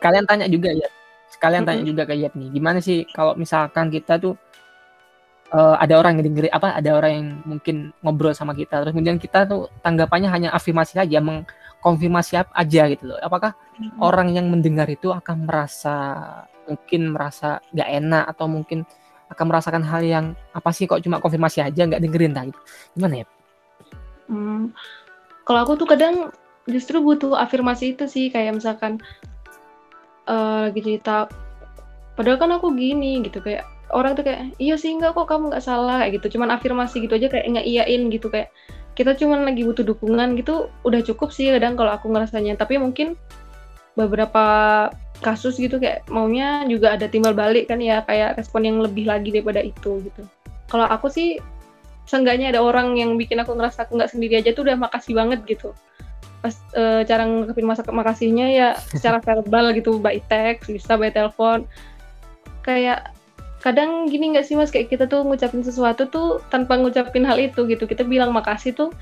sekalian 0.00 0.24
tanya 0.24 0.46
juga 0.48 0.72
ya 0.72 0.88
Kalian 1.44 1.62
tanya 1.68 1.84
juga 1.84 2.02
ke 2.08 2.16
Yap 2.16 2.32
nih, 2.32 2.48
gimana 2.48 2.80
sih 2.80 3.04
kalau 3.12 3.36
misalkan 3.36 3.92
kita 3.92 4.16
tuh 4.16 4.34
uh, 5.52 5.76
ada 5.76 6.00
orang 6.00 6.16
yang 6.16 6.32
dengerin 6.32 6.52
apa 6.56 6.72
ada 6.72 6.90
orang 6.96 7.12
yang 7.12 7.26
mungkin 7.44 7.76
ngobrol 8.00 8.32
sama 8.32 8.56
kita 8.56 8.80
terus 8.80 8.96
kemudian 8.96 9.20
kita 9.20 9.44
tuh 9.44 9.68
tanggapannya 9.84 10.32
hanya 10.32 10.48
afirmasi 10.56 10.96
saja 10.96 11.20
mengkonfirmasi 11.20 12.40
aja 12.40 12.82
gitu 12.88 13.12
loh. 13.12 13.18
Apakah 13.20 13.52
hmm. 13.76 14.00
orang 14.00 14.32
yang 14.32 14.48
mendengar 14.48 14.88
itu 14.88 15.12
akan 15.12 15.44
merasa 15.44 15.94
mungkin 16.64 17.12
merasa 17.12 17.60
nggak 17.76 17.88
enak 18.00 18.24
atau 18.32 18.46
mungkin 18.48 18.88
akan 19.28 19.44
merasakan 19.48 19.84
hal 19.84 20.00
yang 20.00 20.26
apa 20.56 20.70
sih 20.72 20.88
kok 20.88 21.04
cuma 21.04 21.20
konfirmasi 21.20 21.60
aja 21.60 21.84
nggak 21.84 22.00
dengerin 22.00 22.32
tak 22.32 22.44
gitu. 22.48 22.60
Gimana 22.96 23.14
ya 23.20 23.26
hmm, 24.28 24.72
kalau 25.44 25.60
aku 25.64 25.72
tuh 25.76 25.88
kadang 25.88 26.32
justru 26.64 27.00
butuh 27.04 27.36
afirmasi 27.36 27.92
itu 27.96 28.08
sih 28.08 28.32
kayak 28.32 28.56
misalkan 28.56 29.00
uh, 30.28 30.70
lagi 30.70 30.80
cerita 30.80 31.28
padahal 32.14 32.38
kan 32.38 32.50
aku 32.54 32.70
gini 32.78 33.20
gitu 33.26 33.42
kayak 33.42 33.66
orang 33.90 34.14
tuh 34.18 34.24
kayak 34.26 34.54
iya 34.58 34.74
sih 34.74 34.94
enggak 34.94 35.14
kok 35.14 35.30
kamu 35.30 35.54
nggak 35.54 35.64
salah 35.64 36.02
kayak 36.02 36.20
gitu. 36.20 36.38
Cuman 36.38 36.54
afirmasi 36.54 37.04
gitu 37.04 37.14
aja 37.14 37.28
kayak 37.30 37.46
nggak 37.50 37.66
iyain 37.66 38.02
gitu 38.10 38.26
kayak 38.30 38.48
kita 38.94 39.18
cuman 39.18 39.42
lagi 39.42 39.66
butuh 39.66 39.82
dukungan 39.82 40.38
gitu 40.38 40.70
udah 40.86 41.00
cukup 41.02 41.34
sih 41.34 41.50
kadang 41.50 41.74
kalau 41.78 41.92
aku 41.94 42.10
ngerasanya. 42.10 42.58
Tapi 42.58 42.78
mungkin 42.78 43.18
beberapa 43.94 44.44
kasus 45.22 45.56
gitu 45.56 45.78
kayak 45.78 46.06
maunya 46.10 46.66
juga 46.66 46.98
ada 46.98 47.06
timbal 47.06 47.32
balik 47.32 47.70
kan 47.70 47.78
ya 47.78 48.02
kayak 48.02 48.34
respon 48.34 48.66
yang 48.66 48.82
lebih 48.82 49.06
lagi 49.06 49.30
daripada 49.30 49.62
itu 49.62 50.02
gitu. 50.02 50.22
Kalau 50.66 50.86
aku 50.90 51.06
sih 51.06 51.38
seenggaknya 52.04 52.52
ada 52.52 52.60
orang 52.60 52.98
yang 52.98 53.16
bikin 53.16 53.40
aku 53.40 53.56
ngerasa 53.56 53.88
aku 53.88 53.96
nggak 53.96 54.12
sendiri 54.12 54.40
aja 54.40 54.52
tuh 54.52 54.68
udah 54.68 54.76
makasih 54.76 55.16
banget 55.16 55.40
gitu 55.48 55.72
pas 56.44 56.52
uh, 56.76 57.00
cara 57.08 57.24
ngungkapin 57.24 57.64
masa 57.64 57.88
makasihnya 57.88 58.52
ya 58.52 58.68
secara 58.92 59.16
verbal 59.24 59.72
gitu 59.72 59.96
by 59.96 60.20
text 60.28 60.68
bisa 60.68 61.00
by 61.00 61.08
telepon. 61.08 61.64
Kayak 62.60 63.16
kadang 63.64 64.04
gini 64.12 64.36
nggak 64.36 64.44
sih 64.44 64.52
mas? 64.52 64.68
Kayak 64.68 64.92
kita 64.92 65.04
tuh 65.08 65.24
ngucapin 65.24 65.64
sesuatu 65.64 66.04
tuh 66.12 66.44
tanpa 66.52 66.76
ngucapin 66.76 67.24
hal 67.24 67.40
itu 67.40 67.64
gitu. 67.64 67.88
Kita 67.88 68.04
bilang 68.04 68.36
makasih 68.36 68.76
tuh 68.76 68.92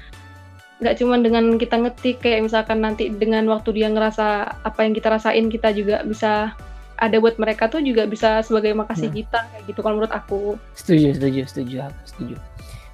nggak 0.79 1.03
cuma 1.03 1.19
dengan 1.19 1.59
kita 1.59 1.83
ngetik 1.83 2.23
kayak 2.23 2.47
misalkan 2.47 2.79
nanti 2.79 3.11
dengan 3.11 3.47
waktu 3.51 3.75
dia 3.75 3.91
ngerasa 3.91 4.63
apa 4.63 4.87
yang 4.87 4.95
kita 4.95 5.15
rasain 5.15 5.47
kita 5.51 5.75
juga 5.75 6.03
bisa 6.07 6.55
ada 6.99 7.17
buat 7.19 7.39
mereka 7.39 7.67
tuh 7.67 7.83
juga 7.83 8.07
bisa 8.07 8.43
sebagai 8.47 8.71
makasih 8.79 9.11
hmm. 9.11 9.19
kita 9.19 9.39
kayak 9.51 9.63
gitu 9.67 9.79
kalau 9.83 9.99
menurut 9.99 10.15
aku. 10.15 10.55
Setuju 10.79 11.19
setuju 11.19 11.41
setuju 11.51 11.75
setuju. 12.07 12.35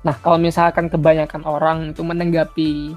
Nah 0.08 0.16
kalau 0.24 0.40
misalkan 0.40 0.88
kebanyakan 0.88 1.44
orang 1.44 1.92
itu 1.92 2.00
menanggapi 2.00 2.96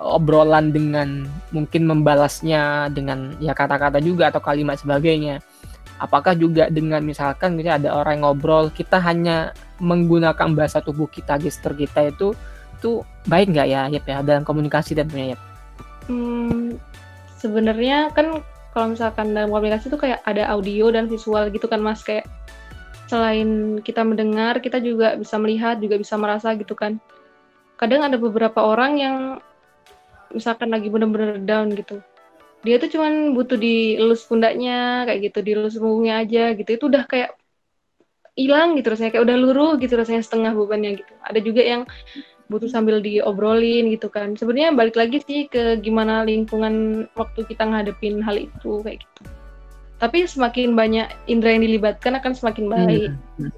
obrolan 0.00 0.72
dengan 0.72 1.28
mungkin 1.52 1.84
membalasnya 1.84 2.88
dengan 2.88 3.36
ya 3.36 3.52
kata-kata 3.52 4.00
juga 4.00 4.32
atau 4.32 4.40
kalimat 4.40 4.80
sebagainya. 4.80 5.44
Apakah 6.00 6.32
juga 6.32 6.72
dengan 6.72 7.04
misalkan 7.04 7.60
misalnya 7.60 7.76
ada 7.76 7.90
orang 8.00 8.16
yang 8.16 8.24
ngobrol 8.32 8.72
kita 8.72 8.96
hanya 8.96 9.52
menggunakan 9.76 10.56
bahasa 10.56 10.80
tubuh 10.80 11.04
kita 11.04 11.36
gestur 11.36 11.76
kita 11.76 12.08
itu 12.08 12.32
itu 12.80 13.04
baik 13.28 13.52
nggak 13.52 13.68
ya 13.68 13.92
ya 13.92 14.24
dalam 14.24 14.40
komunikasi 14.40 14.96
dan 14.96 15.12
punya 15.12 15.36
ya? 15.36 15.38
Hmm, 16.08 16.80
sebenarnya 17.36 18.08
kan 18.16 18.40
kalau 18.72 18.96
misalkan 18.96 19.36
dalam 19.36 19.52
komunikasi 19.52 19.92
itu 19.92 20.00
kayak 20.00 20.24
ada 20.24 20.48
audio 20.48 20.88
dan 20.88 21.12
visual 21.12 21.52
gitu 21.52 21.68
kan 21.68 21.84
mas 21.84 22.00
kayak 22.00 22.24
selain 23.12 23.82
kita 23.84 24.00
mendengar 24.00 24.64
kita 24.64 24.80
juga 24.80 25.18
bisa 25.20 25.36
melihat 25.36 25.76
juga 25.76 26.00
bisa 26.00 26.16
merasa 26.16 26.56
gitu 26.56 26.72
kan 26.72 26.96
kadang 27.76 28.06
ada 28.06 28.16
beberapa 28.16 28.64
orang 28.64 28.92
yang 28.96 29.16
misalkan 30.34 30.70
lagi 30.70 30.88
bener-bener 30.88 31.42
down 31.42 31.74
gitu. 31.74 32.02
Dia 32.60 32.76
tuh 32.76 32.92
cuman 32.92 33.32
butuh 33.32 33.56
dielus 33.56 34.24
pundaknya 34.28 35.08
kayak 35.08 35.32
gitu 35.32 35.38
dielus 35.40 35.80
punggungnya 35.80 36.22
aja 36.22 36.52
gitu. 36.54 36.70
Itu 36.76 36.84
udah 36.92 37.04
kayak 37.08 37.30
hilang 38.38 38.78
gitu 38.78 38.94
rasanya 38.94 39.10
kayak 39.16 39.24
udah 39.26 39.36
luruh 39.36 39.72
gitu 39.80 39.94
rasanya 39.96 40.22
setengah 40.22 40.52
bebannya 40.54 41.00
gitu. 41.00 41.12
Ada 41.24 41.40
juga 41.40 41.62
yang 41.64 41.82
butuh 42.50 42.68
sambil 42.68 43.00
diobrolin 43.00 43.90
gitu 43.94 44.12
kan. 44.12 44.36
Sebenarnya 44.36 44.76
balik 44.76 44.98
lagi 44.98 45.22
sih 45.24 45.46
ke 45.48 45.78
gimana 45.80 46.22
lingkungan 46.26 47.06
waktu 47.16 47.46
kita 47.46 47.64
ngadepin 47.64 48.20
hal 48.20 48.36
itu 48.36 48.82
kayak 48.84 49.02
gitu. 49.02 49.22
Tapi 50.00 50.24
semakin 50.24 50.72
banyak 50.72 51.08
indera 51.28 51.56
yang 51.56 51.64
dilibatkan 51.64 52.16
akan 52.18 52.32
semakin 52.32 52.64
hmm. 52.68 52.74
baik. 52.74 53.12
Hmm. 53.40 53.52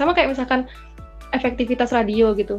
sama 0.00 0.16
kayak 0.16 0.32
misalkan 0.32 0.64
efektivitas 1.36 1.92
radio 1.92 2.32
gitu. 2.32 2.56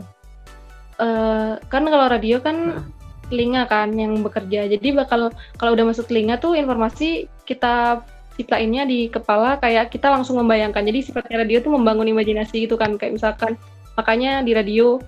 Uh, 1.02 1.58
kan 1.74 1.82
kalau 1.90 2.06
radio 2.06 2.38
kan 2.38 2.78
hmm 2.78 3.01
telinga 3.32 3.66
kan 3.72 3.96
yang 3.96 4.20
bekerja. 4.20 4.68
Jadi 4.68 4.92
bakal 4.92 5.32
kalau 5.56 5.72
udah 5.74 5.88
masuk 5.88 6.12
telinga 6.12 6.38
tuh 6.38 6.54
informasi 6.60 7.32
kita 7.48 8.04
ciptainnya 8.36 8.84
di 8.84 9.08
kepala 9.08 9.58
kayak 9.64 9.90
kita 9.90 10.12
langsung 10.12 10.38
membayangkan. 10.44 10.84
Jadi 10.84 11.00
sifatnya 11.08 11.48
radio 11.48 11.64
tuh 11.64 11.72
membangun 11.72 12.12
imajinasi 12.12 12.68
gitu 12.68 12.76
kan. 12.76 13.00
Kayak 13.00 13.18
misalkan 13.18 13.56
makanya 13.96 14.44
di 14.44 14.52
radio 14.52 15.00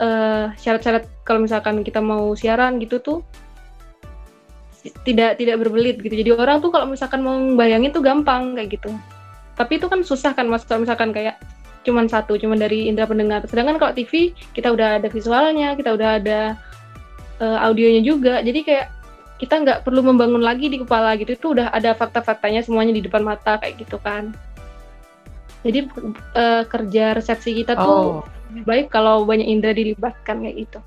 uh, 0.00 0.52
syarat-syarat 0.60 1.08
kalau 1.24 1.44
misalkan 1.44 1.80
kita 1.80 2.04
mau 2.04 2.36
siaran 2.36 2.76
gitu 2.78 3.00
tuh 3.00 3.18
tidak 5.06 5.38
tidak 5.38 5.56
berbelit 5.62 5.96
gitu. 6.02 6.12
Jadi 6.12 6.30
orang 6.34 6.58
tuh 6.58 6.74
kalau 6.74 6.90
misalkan 6.90 7.22
mau 7.22 7.38
bayangin 7.54 7.94
tuh 7.94 8.02
gampang 8.02 8.58
kayak 8.58 8.76
gitu. 8.76 8.90
Tapi 9.54 9.78
itu 9.78 9.86
kan 9.86 10.00
susah 10.02 10.34
kan 10.34 10.48
mas 10.50 10.66
kalau 10.66 10.82
misalkan 10.82 11.14
kayak 11.14 11.38
cuman 11.82 12.06
satu, 12.06 12.38
cuman 12.38 12.58
dari 12.58 12.90
indera 12.90 13.10
pendengar. 13.10 13.42
Sedangkan 13.46 13.78
kalau 13.78 13.92
TV 13.94 14.34
kita 14.54 14.70
udah 14.70 15.02
ada 15.02 15.08
visualnya, 15.10 15.74
kita 15.74 15.94
udah 15.94 16.18
ada 16.22 16.40
uh, 17.42 17.58
audionya 17.66 18.00
juga 18.06 18.38
jadi 18.40 18.60
kayak 18.62 18.86
kita 19.42 19.58
nggak 19.58 19.78
perlu 19.82 20.06
membangun 20.06 20.38
lagi 20.38 20.70
di 20.70 20.78
kepala 20.78 21.18
gitu 21.18 21.34
itu 21.34 21.46
udah 21.58 21.74
ada 21.74 21.98
fakta-faktanya 21.98 22.62
semuanya 22.62 22.94
di 22.94 23.02
depan 23.02 23.26
mata 23.26 23.58
kayak 23.58 23.82
gitu 23.82 23.98
kan 23.98 24.30
jadi 25.66 25.90
uh, 26.38 26.62
kerja 26.70 27.18
resepsi 27.18 27.58
kita 27.58 27.74
tuh 27.74 28.22
oh. 28.22 28.26
lebih 28.54 28.64
baik 28.66 28.86
kalau 28.94 29.26
banyak 29.26 29.50
indera 29.50 29.74
dilibatkan 29.74 30.46
kayak 30.46 30.58
gitu 30.70 30.80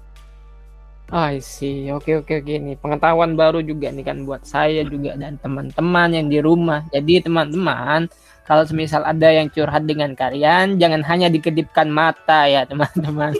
Oh, 1.13 1.29
sih. 1.37 1.93
Oke, 1.93 2.17
oke, 2.17 2.41
oke. 2.41 2.49
Ini 2.49 2.81
pengetahuan 2.81 3.37
baru 3.37 3.61
juga 3.61 3.93
nih 3.93 4.01
kan 4.01 4.25
buat 4.25 4.41
saya 4.41 4.81
juga 4.81 5.13
dan 5.13 5.37
teman-teman 5.37 6.09
yang 6.09 6.27
di 6.33 6.41
rumah. 6.41 6.81
Jadi 6.89 7.29
teman-teman, 7.29 8.09
kalau 8.49 8.65
semisal 8.65 9.05
ada 9.05 9.29
yang 9.29 9.45
curhat 9.53 9.85
dengan 9.85 10.17
kalian, 10.17 10.81
jangan 10.81 11.05
hanya 11.05 11.29
dikedipkan 11.29 11.93
mata 11.93 12.49
ya 12.49 12.65
teman-teman. 12.69 13.37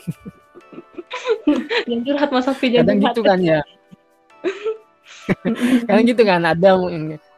yang 1.90 2.02
curhat 2.04 2.30
Mas 2.32 2.46
Sofi 2.46 2.74
Kadang 2.74 3.00
gitu 3.02 3.22
kan 3.22 3.40
ya. 3.42 3.62
Kadang 5.90 6.06
gitu 6.06 6.22
kan 6.22 6.42
ada 6.46 6.78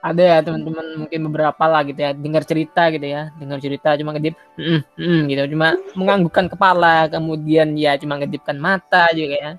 ada 0.04 0.24
ya 0.24 0.38
teman-teman 0.44 1.08
mungkin 1.08 1.20
beberapa 1.32 1.64
lah 1.68 1.84
gitu 1.88 2.00
ya 2.00 2.12
dengar 2.16 2.44
cerita 2.44 2.92
gitu 2.92 3.04
ya 3.04 3.32
dengar 3.40 3.60
cerita 3.60 3.96
cuma 4.00 4.16
ngedip 4.16 4.36
mm, 4.60 4.82
mm, 4.96 5.20
gitu. 5.32 5.42
Cuma 5.56 5.76
menganggukkan 5.96 6.46
kepala 6.52 7.08
kemudian 7.12 7.76
ya 7.80 7.96
cuma 8.00 8.20
ngedipkan 8.20 8.60
mata 8.60 9.08
juga 9.16 9.36
ya. 9.36 9.52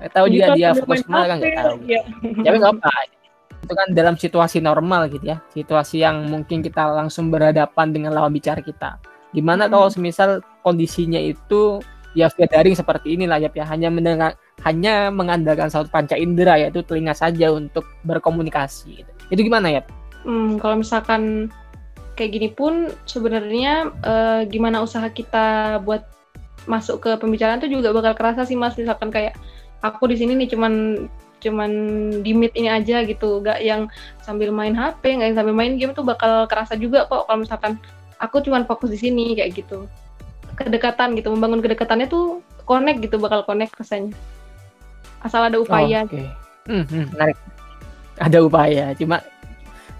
Nggak 0.00 0.12
tahu 0.12 0.26
juga 0.28 0.46
dia 0.56 0.68
fokus 0.74 1.04
ke 1.04 1.08
mana 1.08 1.26
kan 1.30 1.36
nggak 1.40 1.56
tahu. 1.56 1.76
ya. 1.86 2.02
tapi 2.44 2.56
nggak 2.60 2.74
apa 2.80 2.92
itu 3.64 3.72
kan 3.72 3.88
dalam 3.96 4.14
situasi 4.20 4.60
normal 4.60 5.08
gitu 5.08 5.24
ya 5.24 5.40
situasi 5.56 6.04
yang 6.04 6.28
mungkin 6.28 6.60
kita 6.60 6.84
langsung 6.84 7.32
berhadapan 7.32 7.96
dengan 7.96 8.12
lawan 8.12 8.32
bicara 8.32 8.60
kita. 8.60 9.00
Gimana 9.32 9.66
kalau 9.66 9.90
semisal 9.90 10.44
kondisinya 10.62 11.18
itu 11.18 11.82
ya 12.14 12.30
via 12.30 12.46
daring 12.46 12.78
seperti 12.78 13.18
inilah 13.18 13.42
ya, 13.42 13.50
ya 13.50 13.66
hanya 13.66 13.90
mendengar 13.90 14.38
hanya 14.62 15.10
mengandalkan 15.10 15.68
satu 15.68 15.90
panca 15.90 16.14
indera 16.14 16.56
yaitu 16.56 16.80
telinga 16.86 17.12
saja 17.12 17.50
untuk 17.50 17.84
berkomunikasi 18.06 19.02
gitu. 19.02 19.12
itu 19.34 19.40
gimana 19.50 19.70
ya 19.70 19.82
hmm, 20.24 20.62
kalau 20.62 20.80
misalkan 20.80 21.50
kayak 22.14 22.30
gini 22.30 22.48
pun 22.54 22.94
sebenarnya 23.04 23.90
eh, 23.90 24.40
gimana 24.48 24.82
usaha 24.82 25.10
kita 25.10 25.78
buat 25.82 26.06
masuk 26.64 27.04
ke 27.04 27.10
pembicaraan 27.20 27.60
itu 27.60 27.80
juga 27.80 27.92
bakal 27.92 28.16
kerasa 28.16 28.46
sih 28.48 28.56
mas. 28.56 28.78
Misalkan 28.78 29.12
kayak 29.12 29.36
aku 29.84 30.08
di 30.08 30.16
sini 30.16 30.32
nih 30.38 30.48
cuman 30.56 31.06
cuman 31.44 31.70
di 32.24 32.32
meet 32.32 32.54
ini 32.56 32.72
aja 32.72 33.04
gitu. 33.04 33.44
Gak 33.44 33.60
yang 33.60 33.90
sambil 34.24 34.48
main 34.48 34.72
HP 34.72 35.20
nggak 35.20 35.28
yang 35.34 35.38
sambil 35.38 35.54
main 35.54 35.76
game 35.76 35.92
tuh 35.92 36.06
bakal 36.06 36.48
kerasa 36.48 36.78
juga 36.78 37.04
kok. 37.04 37.28
Kalau 37.28 37.38
misalkan 37.38 37.72
aku 38.22 38.40
cuman 38.40 38.64
fokus 38.64 38.94
di 38.94 38.98
sini 39.10 39.36
kayak 39.36 39.52
gitu 39.58 39.84
kedekatan 40.54 41.18
gitu 41.18 41.28
membangun 41.34 41.60
kedekatannya 41.60 42.06
tuh 42.06 42.40
connect 42.64 43.02
gitu 43.04 43.20
bakal 43.20 43.44
connect 43.44 43.74
rasanya. 43.76 44.14
Asal 45.20 45.48
ada 45.48 45.58
upaya. 45.60 46.04
Oh, 46.04 46.10
okay. 46.10 46.28
hmm, 46.68 46.84
hmm, 46.88 47.06
menarik. 47.12 47.38
Ada 48.14 48.38
upaya 48.46 48.94
cuma 48.94 49.18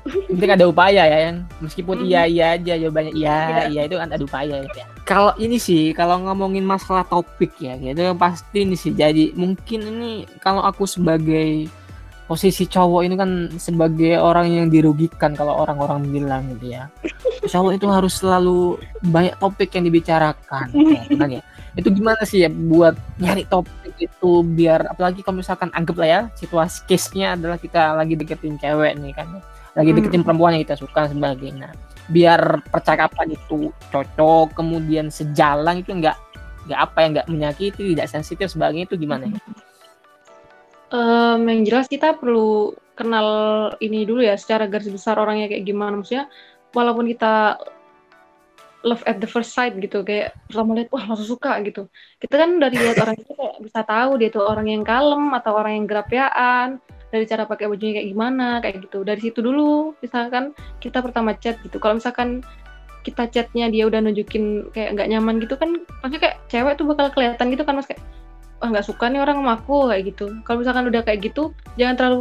penting 0.30 0.52
ada 0.52 0.68
upaya 0.68 1.02
ya 1.08 1.18
yang 1.32 1.48
meskipun 1.64 2.04
iya 2.04 2.28
iya 2.28 2.60
aja 2.60 2.76
jawabannya 2.76 3.16
iya 3.16 3.36
iya, 3.48 3.62
iya 3.72 3.82
itu 3.88 3.96
kan 3.96 4.12
ada 4.12 4.20
upaya 4.20 4.60
ya. 4.60 4.84
Kalau 5.08 5.32
ini 5.40 5.56
sih 5.56 5.96
kalau 5.96 6.20
ngomongin 6.20 6.64
masalah 6.64 7.08
topik 7.08 7.56
ya 7.56 7.76
gitu 7.80 8.12
pasti 8.16 8.68
ini 8.68 8.76
sih. 8.76 8.92
Jadi 8.92 9.32
mungkin 9.32 9.80
ini 9.80 10.28
kalau 10.44 10.60
aku 10.60 10.84
sebagai 10.84 11.68
posisi 12.24 12.64
cowok 12.64 13.00
ini 13.04 13.14
kan 13.20 13.30
sebagai 13.60 14.16
orang 14.16 14.48
yang 14.48 14.66
dirugikan 14.72 15.36
kalau 15.36 15.60
orang-orang 15.60 16.08
bilang 16.08 16.42
gitu 16.56 16.72
ya 16.72 16.88
cowok 17.44 17.72
itu 17.76 17.86
harus 17.92 18.16
selalu 18.16 18.80
banyak 19.04 19.36
topik 19.36 19.68
yang 19.76 19.84
dibicarakan 19.84 20.66
ya, 20.96 21.02
kan 21.20 21.28
ya 21.28 21.42
itu 21.74 21.88
gimana 21.90 22.22
sih 22.24 22.46
ya 22.46 22.50
buat 22.50 22.94
nyari 23.18 23.44
topik 23.50 23.92
itu 23.98 24.30
biar 24.46 24.88
apalagi 24.88 25.20
kalau 25.20 25.42
misalkan 25.42 25.68
anggap 25.74 25.96
lah 26.00 26.08
ya 26.08 26.20
situasi 26.38 26.86
case-nya 26.86 27.34
adalah 27.34 27.58
kita 27.58 27.98
lagi 27.98 28.14
deketin 28.14 28.56
cewek 28.56 28.94
nih 28.96 29.12
kan 29.12 29.28
lagi 29.74 29.90
hmm. 29.90 29.96
deketin 30.00 30.20
hmm. 30.22 30.26
perempuan 30.26 30.54
yang 30.56 30.62
kita 30.64 30.78
suka 30.78 31.10
sebagainya 31.10 31.74
biar 32.08 32.62
percakapan 32.68 33.34
itu 33.34 33.74
cocok 33.90 34.54
kemudian 34.54 35.10
sejalan 35.10 35.82
itu 35.82 35.90
enggak 35.92 36.16
enggak 36.64 36.80
apa 36.80 36.98
yang 37.02 37.10
enggak 37.16 37.28
menyakiti 37.28 37.82
tidak 37.92 38.08
sensitif 38.08 38.48
sebagainya 38.52 38.88
itu 38.88 38.96
gimana 38.96 39.28
ya? 39.28 39.40
Um, 40.94 41.50
yang 41.50 41.66
jelas 41.66 41.90
kita 41.90 42.14
perlu 42.14 42.70
kenal 42.94 43.26
ini 43.82 44.06
dulu 44.06 44.22
ya 44.22 44.38
secara 44.38 44.70
garis 44.70 44.86
besar 44.86 45.18
orangnya 45.18 45.50
kayak 45.50 45.66
gimana. 45.66 45.98
Maksudnya 45.98 46.30
walaupun 46.70 47.10
kita 47.10 47.58
love 48.86 49.02
at 49.08 49.18
the 49.18 49.26
first 49.26 49.56
sight 49.56 49.74
gitu 49.80 50.04
kayak 50.06 50.36
pertama 50.46 50.78
lihat 50.78 50.94
wah 50.94 51.02
langsung 51.02 51.34
suka 51.34 51.58
gitu. 51.66 51.90
Kita 52.22 52.34
kan 52.38 52.62
dari 52.62 52.78
lihat 52.78 53.02
orang 53.02 53.18
itu 53.18 53.32
kayak 53.34 53.58
bisa 53.58 53.80
tahu 53.82 54.22
dia 54.22 54.30
tuh 54.30 54.46
orang 54.46 54.70
yang 54.70 54.86
kalem 54.86 55.34
atau 55.34 55.52
orang 55.58 55.82
yang 55.82 55.86
gerapiaan 55.90 56.78
dari 57.10 57.26
cara 57.26 57.42
pakai 57.42 57.66
bajunya 57.66 57.98
kayak 57.98 58.08
gimana 58.14 58.46
kayak 58.62 58.86
gitu. 58.86 59.02
Dari 59.02 59.18
situ 59.18 59.42
dulu 59.42 59.98
misalkan 59.98 60.54
kita 60.78 61.02
pertama 61.02 61.34
chat 61.34 61.58
gitu. 61.66 61.82
Kalau 61.82 61.98
misalkan 61.98 62.46
kita 63.02 63.26
chatnya 63.34 63.66
dia 63.66 63.90
udah 63.90 63.98
nunjukin 63.98 64.70
kayak 64.70 64.94
nggak 64.94 65.08
nyaman 65.10 65.42
gitu 65.42 65.58
kan 65.58 65.76
maksudnya 66.00 66.22
kayak 66.22 66.36
cewek 66.48 66.72
tuh 66.78 66.86
bakal 66.86 67.10
kelihatan 67.10 67.50
gitu 67.50 67.66
kan 67.66 67.82
mas? 67.82 67.90
Kayak 67.90 68.04
wah 68.60 68.68
nggak 68.70 68.86
suka 68.86 69.10
nih 69.10 69.20
orang 69.22 69.42
sama 69.42 69.52
aku 69.58 69.90
kayak 69.90 70.04
gitu. 70.14 70.26
Kalau 70.46 70.58
misalkan 70.62 70.84
udah 70.90 71.02
kayak 71.02 71.20
gitu 71.26 71.54
jangan 71.78 71.94
terlalu 71.98 72.20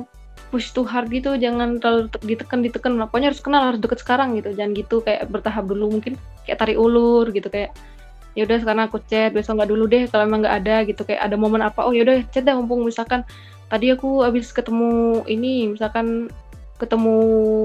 push 0.54 0.70
too 0.70 0.86
hard 0.86 1.10
gitu 1.10 1.34
jangan 1.38 1.82
terlalu 1.82 2.10
ditekan 2.26 2.60
ditekan. 2.62 2.94
Pokoknya 3.10 3.34
harus 3.34 3.42
kenal 3.42 3.62
harus 3.74 3.80
deket 3.82 4.00
sekarang 4.02 4.38
gitu. 4.38 4.54
Jangan 4.54 4.72
gitu 4.78 4.96
kayak 5.02 5.30
bertahap 5.30 5.66
dulu 5.66 6.00
mungkin 6.00 6.18
kayak 6.46 6.58
tarik 6.62 6.78
ulur 6.78 7.30
gitu 7.34 7.50
kayak 7.50 7.74
ya 8.34 8.50
udah 8.50 8.58
sekarang 8.66 8.84
aku 8.90 8.98
chat 9.06 9.30
besok 9.30 9.62
nggak 9.62 9.70
dulu 9.70 9.86
deh 9.86 10.04
kalau 10.10 10.24
emang 10.26 10.42
nggak 10.46 10.56
ada 10.66 10.76
gitu. 10.86 11.02
Kayak 11.06 11.22
ada 11.26 11.36
momen 11.38 11.62
apa 11.62 11.86
oh 11.86 11.94
ya 11.94 12.06
udah 12.06 12.22
chat 12.30 12.46
deh 12.46 12.54
mumpung 12.54 12.86
misalkan 12.86 13.22
tadi 13.70 13.90
aku 13.90 14.22
habis 14.22 14.54
ketemu 14.54 15.22
ini 15.26 15.74
misalkan 15.74 16.30
ketemu 16.82 17.16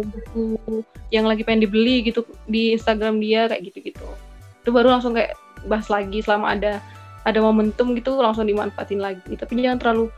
buku 0.05 0.85
yang 1.11 1.27
lagi 1.27 1.43
pengen 1.43 1.66
dibeli 1.66 2.05
gitu 2.07 2.23
di 2.47 2.77
Instagram 2.77 3.19
dia 3.19 3.49
kayak 3.51 3.73
gitu-gitu. 3.73 4.07
Itu 4.62 4.71
baru 4.71 4.95
langsung 4.95 5.16
kayak 5.16 5.35
bahas 5.66 5.91
lagi 5.91 6.23
selama 6.23 6.55
ada 6.55 6.79
ada 7.29 7.41
momentum 7.45 7.93
gitu 7.93 8.16
langsung 8.16 8.49
dimanfaatin 8.49 9.01
lagi. 9.01 9.37
Tapi 9.37 9.61
jangan 9.61 9.79
terlalu 9.79 10.09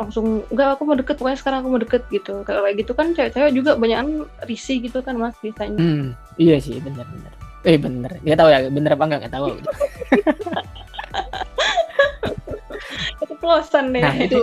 langsung 0.00 0.40
enggak 0.48 0.80
aku 0.80 0.82
mau 0.88 0.96
deket 0.96 1.20
pokoknya 1.20 1.38
sekarang 1.40 1.58
aku 1.64 1.68
mau 1.72 1.80
deket 1.80 2.02
gitu. 2.12 2.44
Kayak 2.44 2.76
gitu 2.80 2.92
kan 2.92 3.16
cewek-cewek 3.16 3.52
juga 3.56 3.76
banyak 3.76 4.28
risih 4.44 4.84
gitu 4.84 5.00
kan 5.00 5.16
mas 5.16 5.36
biasanya. 5.40 5.80
Hmm, 5.80 6.12
iya 6.36 6.60
sih 6.60 6.76
benar-benar 6.80 7.40
eh 7.64 7.76
bener. 7.76 8.16
Nggak 8.24 8.38
tahu 8.40 8.48
ya 8.48 8.58
bener 8.72 8.96
apa 8.96 9.04
enggak 9.04 9.20
nggak 9.26 9.34
tahu. 9.36 9.46
Keceplosan 13.20 13.92
deh. 13.92 14.00
Nah 14.00 14.16
itu, 14.16 14.40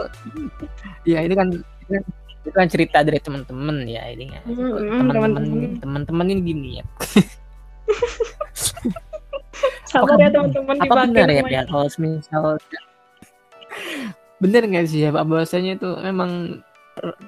ya 1.05 1.21
itu 1.25 1.33
kan, 1.33 1.49
itu 1.89 2.49
kan 2.53 2.69
cerita 2.69 3.01
dari 3.01 3.17
teman-teman 3.17 3.89
ya 3.89 4.05
ini 4.13 4.29
ya. 4.29 4.41
Teman-teman, 4.45 5.33
teman-teman 5.81 6.25
ini 6.29 6.41
gini 6.45 6.69
ya. 6.81 6.85
Sabar 9.87 10.17
ya 10.19 10.29
teman-teman. 10.29 10.75
Apa 10.83 10.95
benar 11.07 11.27
ya, 11.31 11.41
ya 11.47 11.61
kalau 11.65 11.87
misal 11.97 12.59
bener 14.37 14.61
nggak 14.69 14.85
sih 14.85 15.05
ya 15.05 15.09
bahwasanya 15.09 15.81
itu 15.81 15.89
memang 16.01 16.61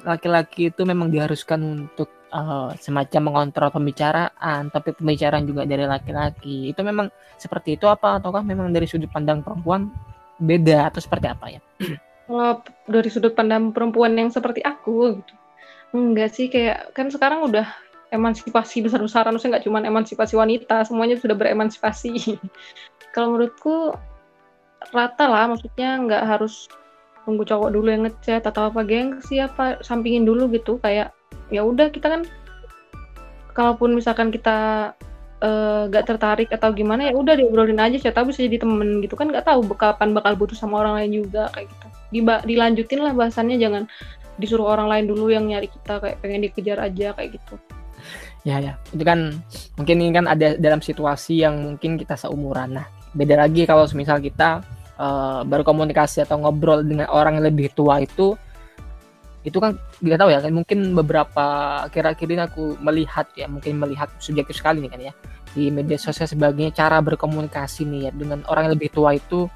laki-laki 0.06 0.74
itu 0.74 0.82
memang 0.86 1.14
diharuskan 1.14 1.62
untuk 1.62 2.10
uh, 2.34 2.74
semacam 2.78 3.22
mengontrol 3.30 3.70
pembicaraan, 3.70 4.70
tapi 4.74 4.98
pembicaraan 4.98 5.46
juga 5.46 5.66
dari 5.66 5.86
laki-laki. 5.86 6.74
Itu 6.74 6.82
memang 6.82 7.14
seperti 7.38 7.78
itu 7.78 7.86
apa 7.86 8.18
ataukah 8.18 8.42
memang 8.42 8.74
dari 8.74 8.90
sudut 8.90 9.10
pandang 9.14 9.46
perempuan 9.46 9.90
beda 10.42 10.90
atau 10.90 11.02
seperti 11.02 11.28
apa 11.30 11.46
ya? 11.54 11.62
Kalau 12.30 12.62
dari 12.86 13.10
sudut 13.10 13.34
pandang 13.34 13.74
perempuan 13.74 14.14
yang 14.18 14.30
seperti 14.30 14.62
aku 14.62 15.22
gitu. 15.22 15.34
Enggak 15.90 16.30
sih 16.38 16.50
kayak 16.54 16.94
kan 16.94 17.10
sekarang 17.10 17.50
udah 17.50 17.66
emansipasi 18.10 18.82
besar-besaran 18.82 19.34
maksudnya 19.34 19.58
nggak 19.58 19.66
cuma 19.70 19.80
emansipasi 19.86 20.34
wanita, 20.34 20.86
semuanya 20.86 21.16
sudah 21.18 21.38
beremansipasi. 21.38 22.38
Kalau 23.14 23.38
menurutku 23.38 23.94
rata 24.94 25.26
lah 25.28 25.50
maksudnya 25.50 26.00
nggak 26.02 26.24
harus 26.26 26.70
tunggu 27.28 27.46
cowok 27.46 27.70
dulu 27.70 27.88
yang 27.94 28.04
ngechat 28.10 28.42
atau 28.48 28.74
apa 28.74 28.82
gengsi 28.82 29.38
apa 29.38 29.82
sampingin 29.86 30.26
dulu 30.26 30.50
gitu. 30.50 30.82
Kayak 30.82 31.14
ya 31.54 31.62
udah 31.62 31.94
kita 31.94 32.10
kan 32.10 32.22
kalaupun 33.54 33.94
misalkan 33.94 34.30
kita 34.30 34.92
uh, 35.42 35.90
gak 35.90 36.06
tertarik 36.08 36.50
atau 36.54 36.72
gimana 36.72 37.10
ya 37.10 37.14
udah 37.18 37.36
diobrolin 37.38 37.82
aja 37.82 37.98
siapa 38.02 38.26
bisa 38.26 38.42
jadi 38.42 38.62
temen 38.66 39.06
gitu. 39.06 39.14
Kan 39.14 39.30
nggak 39.30 39.46
tahu 39.46 39.70
kapan 39.78 40.18
bakal 40.18 40.34
butuh 40.34 40.58
sama 40.58 40.82
orang 40.82 41.06
lain 41.06 41.26
juga 41.26 41.54
kayak 41.54 41.70
gitu. 41.70 41.88
Diba 42.10 42.42
dilanjutin 42.42 43.06
lah 43.06 43.14
bahasannya 43.14 43.62
jangan 43.62 43.86
disuruh 44.40 44.72
orang 44.72 44.88
lain 44.88 45.06
dulu 45.12 45.30
yang 45.30 45.46
nyari 45.46 45.68
kita 45.68 46.00
kayak 46.00 46.18
pengen 46.24 46.48
dikejar 46.48 46.80
aja 46.80 47.12
kayak 47.12 47.38
gitu 47.38 47.60
ya 48.48 48.58
ya. 48.60 48.74
Itu 48.92 49.04
kan 49.04 49.36
mungkin 49.76 49.96
ini 50.00 50.12
kan 50.16 50.26
ada 50.28 50.56
dalam 50.56 50.80
situasi 50.80 51.44
yang 51.44 51.76
mungkin 51.76 52.00
kita 52.00 52.16
seumuran. 52.16 52.80
Nah 52.80 52.88
beda 53.14 53.36
lagi 53.36 53.66
kalau 53.66 53.90
misal 53.98 54.22
kita 54.22 54.62
uh, 55.00 55.42
berkomunikasi 55.48 56.28
atau 56.28 56.38
ngobrol 56.42 56.86
dengan 56.86 57.10
orang 57.10 57.42
yang 57.42 57.50
lebih 57.50 57.74
tua 57.74 58.04
itu 58.04 58.38
itu 59.48 59.56
kan 59.56 59.80
nggak 60.04 60.20
tahu 60.20 60.30
ya 60.36 60.40
kan 60.44 60.52
mungkin 60.52 60.92
beberapa 60.92 61.46
kira-kira 61.96 62.52
aku 62.52 62.76
melihat 62.84 63.24
ya 63.40 63.48
mungkin 63.48 63.80
melihat 63.80 64.12
subjektif 64.20 64.60
sekali 64.60 64.84
nih 64.84 64.92
kan 64.92 65.02
ya 65.02 65.14
di 65.56 65.72
media 65.72 65.96
sosial 65.96 66.28
sebagainya 66.28 66.76
cara 66.76 67.00
berkomunikasi 67.00 67.88
nih 67.88 68.02
ya 68.08 68.12
dengan 68.12 68.44
orang 68.52 68.70
yang 68.70 68.74
lebih 68.76 68.92
tua 68.92 69.16
itu 69.16 69.48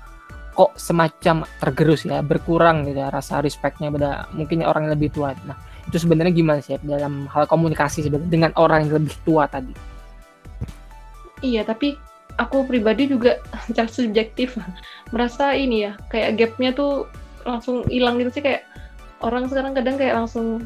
kok 0.53 0.71
semacam 0.77 1.43
tergerus 1.59 2.05
ya 2.07 2.23
berkurang 2.23 2.87
gitu 2.87 3.01
ya 3.01 3.09
rasa 3.11 3.43
respectnya 3.43 3.89
pada 3.89 4.29
mungkin 4.31 4.61
orang 4.63 4.87
yang 4.87 4.93
lebih 4.95 5.09
tua. 5.11 5.33
Nah 5.49 5.57
itu 5.93 6.01
sebenarnya 6.01 6.33
gimana 6.33 6.57
sih 6.57 6.73
dalam 6.81 7.29
hal 7.29 7.45
komunikasi 7.45 8.09
dengan 8.09 8.49
orang 8.57 8.89
yang 8.89 8.97
lebih 8.97 9.13
tua 9.21 9.45
tadi? 9.45 9.69
Iya 11.45 11.61
tapi 11.61 11.93
aku 12.41 12.65
pribadi 12.65 13.05
juga 13.05 13.37
secara 13.69 13.85
subjektif 13.85 14.57
merasa 15.13 15.53
ini 15.53 15.85
ya 15.85 15.93
kayak 16.09 16.41
gapnya 16.41 16.73
tuh 16.73 17.05
langsung 17.45 17.85
hilang 17.93 18.17
gitu 18.17 18.41
sih 18.41 18.41
kayak 18.41 18.65
orang 19.21 19.45
sekarang 19.45 19.77
kadang 19.77 20.01
kayak 20.01 20.17
langsung 20.17 20.65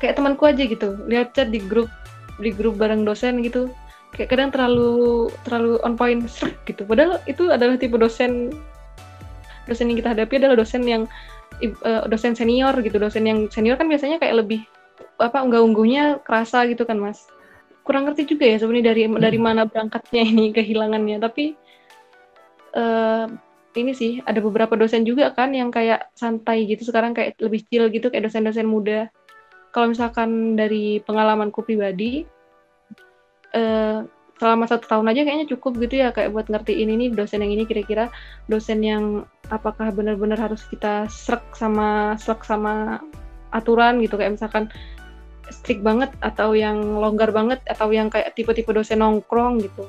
kayak 0.00 0.16
temanku 0.16 0.48
aja 0.48 0.64
gitu 0.64 0.96
lihat 1.04 1.36
chat 1.36 1.52
di 1.52 1.60
grup 1.60 1.92
di 2.40 2.48
grup 2.48 2.80
bareng 2.80 3.04
dosen 3.04 3.44
gitu. 3.44 3.68
Kayak 4.12 4.28
kadang 4.36 4.50
terlalu 4.52 5.28
terlalu 5.44 5.80
on 5.84 5.96
point 5.96 6.24
gitu. 6.68 6.82
Padahal 6.88 7.20
itu 7.28 7.48
adalah 7.52 7.76
tipe 7.76 7.96
dosen 8.00 8.52
dosen 9.68 9.88
yang 9.92 9.98
kita 10.00 10.10
hadapi 10.16 10.42
adalah 10.42 10.56
dosen 10.58 10.82
yang 10.84 11.04
uh, 11.70 12.04
dosen 12.10 12.34
senior 12.34 12.74
gitu. 12.82 12.96
Dosen 12.98 13.24
yang 13.28 13.46
senior 13.48 13.78
kan 13.78 13.86
biasanya 13.86 14.18
kayak 14.18 14.42
lebih 14.42 14.66
apa 15.18 15.38
unggah-ungguhnya 15.42 16.24
kerasa 16.26 16.66
gitu 16.66 16.82
kan 16.82 16.98
mas? 16.98 17.28
Kurang 17.86 18.06
ngerti 18.06 18.34
juga 18.34 18.46
ya 18.46 18.56
sebenarnya 18.58 18.86
dari 18.94 19.02
hmm. 19.06 19.18
dari 19.18 19.38
mana 19.38 19.62
berangkatnya 19.66 20.22
ini 20.32 20.50
kehilangannya. 20.50 21.18
Tapi 21.22 21.44
uh, 22.74 23.26
ini 23.72 23.92
sih 23.96 24.20
ada 24.24 24.38
beberapa 24.44 24.76
dosen 24.76 25.08
juga 25.08 25.32
kan 25.32 25.56
yang 25.56 25.72
kayak 25.72 26.12
santai 26.12 26.68
gitu 26.68 26.84
sekarang 26.84 27.16
kayak 27.16 27.40
lebih 27.40 27.64
chill 27.68 27.88
gitu 27.88 28.12
kayak 28.12 28.28
dosen-dosen 28.28 28.68
muda. 28.68 29.08
Kalau 29.72 29.88
misalkan 29.88 30.52
dari 30.52 31.00
pengalamanku 31.00 31.64
pribadi 31.64 32.28
uh, 33.56 34.04
selama 34.36 34.66
satu 34.66 34.90
tahun 34.90 35.14
aja 35.14 35.22
kayaknya 35.22 35.46
cukup 35.54 35.78
gitu 35.86 36.02
ya 36.02 36.10
kayak 36.10 36.34
buat 36.34 36.50
ngertiin 36.50 36.90
ini 36.92 37.14
dosen 37.14 37.46
yang 37.46 37.54
ini 37.54 37.64
kira-kira. 37.64 38.12
Dosen 38.50 38.82
yang 38.84 39.24
apakah 39.52 39.92
benar-benar 39.92 40.40
harus 40.40 40.64
kita 40.64 41.04
serak 41.12 41.44
sama 41.52 42.16
serak 42.16 42.40
sama 42.48 43.04
aturan 43.52 44.00
gitu? 44.00 44.16
Kayak 44.16 44.40
misalkan 44.40 44.72
strict 45.52 45.84
banget 45.84 46.08
atau 46.24 46.56
yang 46.56 46.80
longgar 46.96 47.28
banget 47.28 47.60
atau 47.68 47.92
yang 47.92 48.08
kayak 48.08 48.32
tipe-tipe 48.32 48.72
dosen 48.72 49.04
nongkrong 49.04 49.60
gitu. 49.60 49.84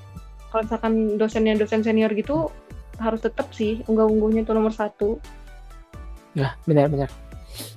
Kalau 0.51 0.67
misalkan 0.67 1.15
dosennya 1.15 1.55
dosen 1.55 1.81
senior 1.81 2.11
gitu 2.11 2.51
harus 2.99 3.23
tetap 3.23 3.49
sih 3.55 3.81
unggah-ungguhnya 3.87 4.43
itu 4.43 4.51
nomor 4.51 4.75
satu. 4.75 5.17
Ya 6.35 6.59
benar-benar 6.67 7.09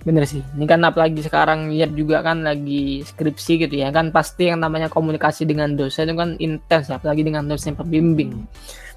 Bener 0.07 0.25
sih. 0.25 0.41
Ini 0.41 0.65
kan 0.65 0.81
apalagi 0.87 1.21
sekarang 1.21 1.69
lihat 1.69 1.93
juga 1.93 2.25
kan 2.25 2.41
lagi 2.41 3.05
skripsi 3.05 3.69
gitu 3.69 3.75
ya. 3.77 3.93
Kan 3.93 4.15
pasti 4.15 4.49
yang 4.49 4.63
namanya 4.63 4.89
komunikasi 4.89 5.45
dengan 5.45 5.77
dosen 5.77 6.09
itu 6.09 6.17
kan 6.17 6.31
intens 6.41 6.89
ya 6.89 6.97
apalagi 6.97 7.27
dengan 7.27 7.45
dosen 7.45 7.77
pembimbing. 7.77 8.47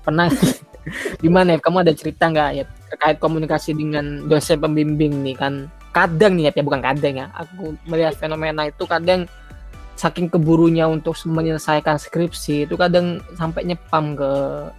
Pernah 0.05 0.31
gimana 1.23 1.55
ya? 1.55 1.59
Kamu 1.61 1.81
ada 1.81 1.93
cerita 1.93 2.29
nggak 2.29 2.49
ya 2.55 2.65
terkait 2.89 3.17
komunikasi 3.21 3.77
dengan 3.77 4.25
dosen 4.25 4.59
pembimbing 4.59 5.21
nih 5.23 5.35
kan? 5.37 5.67
Kadang 5.89 6.37
nih 6.37 6.53
ya 6.53 6.63
bukan 6.63 6.81
kadang 6.81 7.15
ya. 7.17 7.27
Aku 7.37 7.75
melihat 7.89 8.13
fenomena 8.17 8.69
itu 8.69 8.83
kadang 8.85 9.29
saking 9.99 10.31
keburunya 10.31 10.87
untuk 10.87 11.11
menyelesaikan 11.27 11.99
skripsi 11.99 12.63
itu 12.63 12.79
kadang 12.79 13.19
sampai 13.35 13.67
nyepam 13.67 14.15
ke 14.15 14.31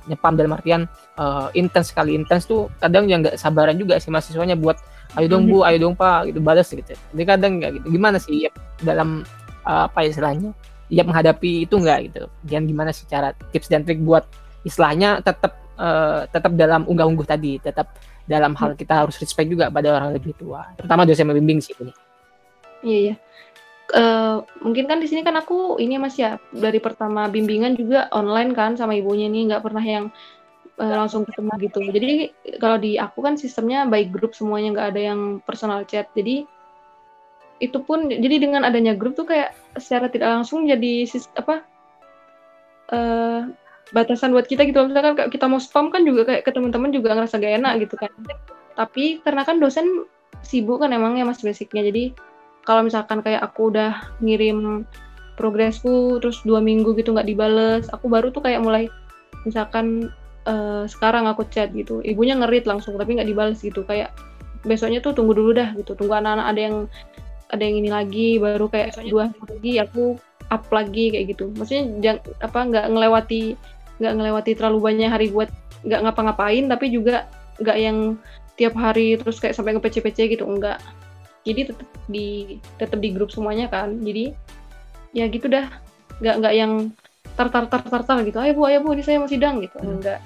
nyepam 0.08 0.32
dalam 0.32 0.56
artian 0.56 0.88
uh, 1.20 1.52
intens 1.52 1.92
sekali 1.92 2.16
intens 2.16 2.48
tuh 2.48 2.72
kadang 2.80 3.04
yang 3.04 3.20
nggak 3.20 3.36
sabaran 3.36 3.76
juga 3.76 4.00
sih 4.00 4.08
mahasiswanya 4.08 4.56
buat 4.56 4.80
ayo 5.20 5.28
dong 5.28 5.44
bu 5.44 5.60
ayo 5.68 5.76
dong 5.76 5.92
pak 5.92 6.32
gitu 6.32 6.40
balas 6.40 6.72
gitu 6.72 6.96
jadi 7.12 7.36
kadang 7.36 7.60
nggak 7.60 7.70
gitu 7.76 7.86
gimana 7.92 8.16
sih 8.16 8.48
ya, 8.48 8.50
dalam 8.80 9.20
uh, 9.68 9.92
apa 9.92 10.08
istilahnya 10.08 10.56
ya 10.88 11.04
menghadapi 11.04 11.68
itu 11.68 11.76
nggak 11.76 11.98
gitu 12.08 12.24
dan 12.48 12.64
gimana 12.64 12.88
sih 12.88 13.04
cara 13.04 13.36
tips 13.52 13.68
dan 13.68 13.84
trik 13.84 14.00
buat 14.00 14.24
istilahnya 14.64 15.20
tetap 15.20 15.52
uh, 15.80 16.28
tetap 16.28 16.52
dalam 16.52 16.84
unggah-ungguh 16.84 17.24
tadi 17.24 17.56
tetap 17.56 17.96
dalam 18.28 18.52
hal 18.54 18.76
kita 18.76 19.02
harus 19.02 19.16
respect 19.16 19.48
juga 19.48 19.72
pada 19.72 19.96
orang 19.96 20.12
lebih 20.12 20.36
tua 20.36 20.68
terutama 20.76 21.08
dosen 21.08 21.26
membimbing 21.26 21.64
sih 21.64 21.74
ini 21.80 21.92
iya 22.84 22.98
iya 23.00 23.16
Uh, 23.90 24.46
mungkin 24.62 24.86
kan 24.86 25.02
di 25.02 25.10
sini 25.10 25.26
kan 25.26 25.34
aku 25.34 25.82
ini 25.82 25.98
mas 25.98 26.14
ya 26.14 26.38
dari 26.54 26.78
pertama 26.78 27.26
bimbingan 27.26 27.74
juga 27.74 28.06
online 28.14 28.54
kan 28.54 28.78
sama 28.78 28.94
ibunya 28.94 29.26
nih 29.26 29.50
nggak 29.50 29.66
pernah 29.66 29.82
yang 29.82 30.14
uh, 30.78 30.94
langsung 30.94 31.26
ketemu 31.26 31.52
gitu. 31.66 31.80
Jadi 31.90 32.12
kalau 32.62 32.78
di 32.78 32.94
aku 33.02 33.18
kan 33.18 33.34
sistemnya 33.34 33.90
by 33.90 34.06
grup 34.06 34.38
semuanya 34.38 34.78
nggak 34.78 34.88
ada 34.94 35.00
yang 35.10 35.20
personal 35.42 35.82
chat. 35.90 36.06
Jadi 36.14 36.46
itu 37.60 37.78
pun 37.84 38.08
jadi 38.08 38.36
dengan 38.40 38.64
adanya 38.64 38.96
grup 38.96 39.18
tuh 39.18 39.28
kayak 39.28 39.52
secara 39.76 40.08
tidak 40.08 40.32
langsung 40.32 40.64
jadi 40.64 41.04
apa 41.36 41.66
uh, 42.94 43.40
batasan 43.90 44.34
buat 44.34 44.46
kita 44.46 44.66
gitu. 44.66 44.86
Misalkan 44.86 45.30
kita 45.30 45.46
mau 45.46 45.58
spam 45.58 45.90
kan 45.90 46.02
juga 46.06 46.26
kayak 46.26 46.46
ke 46.46 46.50
teman-teman 46.54 46.90
juga 46.94 47.14
ngerasa 47.14 47.38
gak 47.38 47.54
enak 47.62 47.72
gitu 47.86 47.94
kan. 47.98 48.10
Tapi 48.78 49.20
karena 49.22 49.42
kan 49.42 49.58
dosen 49.58 50.06
sibuk 50.40 50.80
kan 50.82 50.94
emangnya 50.94 51.26
mas 51.26 51.42
basicnya. 51.42 51.84
Jadi 51.86 52.14
kalau 52.64 52.86
misalkan 52.86 53.20
kayak 53.24 53.42
aku 53.42 53.72
udah 53.72 54.14
ngirim 54.22 54.84
progresku 55.34 56.20
terus 56.20 56.44
dua 56.44 56.60
minggu 56.60 56.92
gitu 57.00 57.16
nggak 57.16 57.24
dibales, 57.24 57.88
aku 57.88 58.12
baru 58.12 58.28
tuh 58.28 58.44
kayak 58.44 58.60
mulai 58.60 58.92
misalkan 59.48 60.12
uh, 60.44 60.84
sekarang 60.84 61.28
aku 61.28 61.48
chat 61.48 61.72
gitu 61.72 62.04
ibunya 62.04 62.36
ngerit 62.36 62.68
langsung 62.68 62.96
tapi 62.96 63.16
nggak 63.16 63.28
dibalas 63.28 63.60
gitu 63.60 63.84
kayak 63.84 64.12
besoknya 64.64 65.00
tuh 65.00 65.16
tunggu 65.16 65.32
dulu 65.32 65.56
dah 65.56 65.72
gitu 65.76 65.96
tunggu 65.96 66.20
anak-anak 66.20 66.46
ada 66.52 66.60
yang 66.60 66.76
ada 67.50 67.62
yang 67.64 67.76
ini 67.80 67.90
lagi 67.90 68.28
baru 68.36 68.68
kayak 68.68 68.92
besoknya 68.92 69.10
dua 69.10 69.24
lagi 69.32 69.72
aku 69.80 70.04
up 70.50 70.64
lagi 70.68 71.04
kayak 71.14 71.26
gitu 71.36 71.44
maksudnya 71.56 71.84
jang, 72.04 72.18
apa 72.44 72.58
nggak 72.68 72.86
ngelewati 72.92 73.56
nggak 74.00 74.12
ngelewati 74.16 74.52
terlalu 74.56 74.78
banyak 74.90 75.10
hari 75.12 75.28
buat 75.28 75.52
nggak 75.84 76.00
ngapa-ngapain 76.08 76.64
tapi 76.66 76.88
juga 76.88 77.28
nggak 77.60 77.78
yang 77.78 78.16
tiap 78.56 78.74
hari 78.76 79.16
terus 79.20 79.40
kayak 79.40 79.56
sampai 79.56 79.76
nge 79.76 80.00
PC 80.00 80.18
gitu 80.32 80.44
enggak 80.44 80.80
jadi 81.40 81.72
tetap 81.72 81.88
di 82.04 82.60
tetap 82.76 82.98
di 83.00 83.08
grup 83.16 83.32
semuanya 83.32 83.72
kan. 83.72 83.96
Jadi 84.04 84.32
ya 85.16 85.24
gitu 85.32 85.48
dah. 85.48 85.72
Nggak 86.20 86.34
nggak 86.44 86.54
yang 86.54 86.72
tar 87.36 87.48
tar 87.48 87.64
tar 87.64 88.18
gitu. 88.28 88.36
Ayo 88.36 88.52
bu 88.52 88.68
ayo 88.68 88.84
bu 88.84 88.92
ini 88.92 89.02
saya 89.04 89.16
mau 89.16 89.30
sidang 89.30 89.64
gitu. 89.64 89.80
Hmm. 89.80 90.00
enggak 90.00 90.20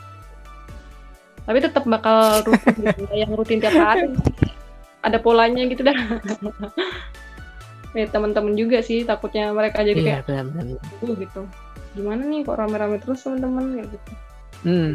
tapi 1.44 1.60
tetap 1.60 1.84
bakal 1.84 2.40
rutin 2.40 2.72
gitu 2.88 3.04
yang 3.12 3.30
rutin 3.36 3.60
tiap 3.60 3.76
hari. 3.76 4.08
Ada 5.04 5.20
polanya 5.20 5.68
gitu 5.68 5.84
dah. 5.84 5.96
Ya 7.94 8.10
teman-teman 8.10 8.58
juga 8.58 8.82
sih 8.82 9.06
takutnya 9.06 9.54
mereka 9.54 9.86
jadi 9.86 10.02
iya, 10.02 10.18
kayak 10.26 10.50
bener, 10.50 10.82
bener. 10.82 11.14
gitu 11.14 11.46
gimana 11.94 12.22
nih 12.26 12.42
kok 12.42 12.58
rame-rame 12.58 12.98
terus 13.00 13.22
teman-teman? 13.24 13.64
Kayak 13.78 13.88
gitu. 13.94 14.10
Hmm. 14.64 14.90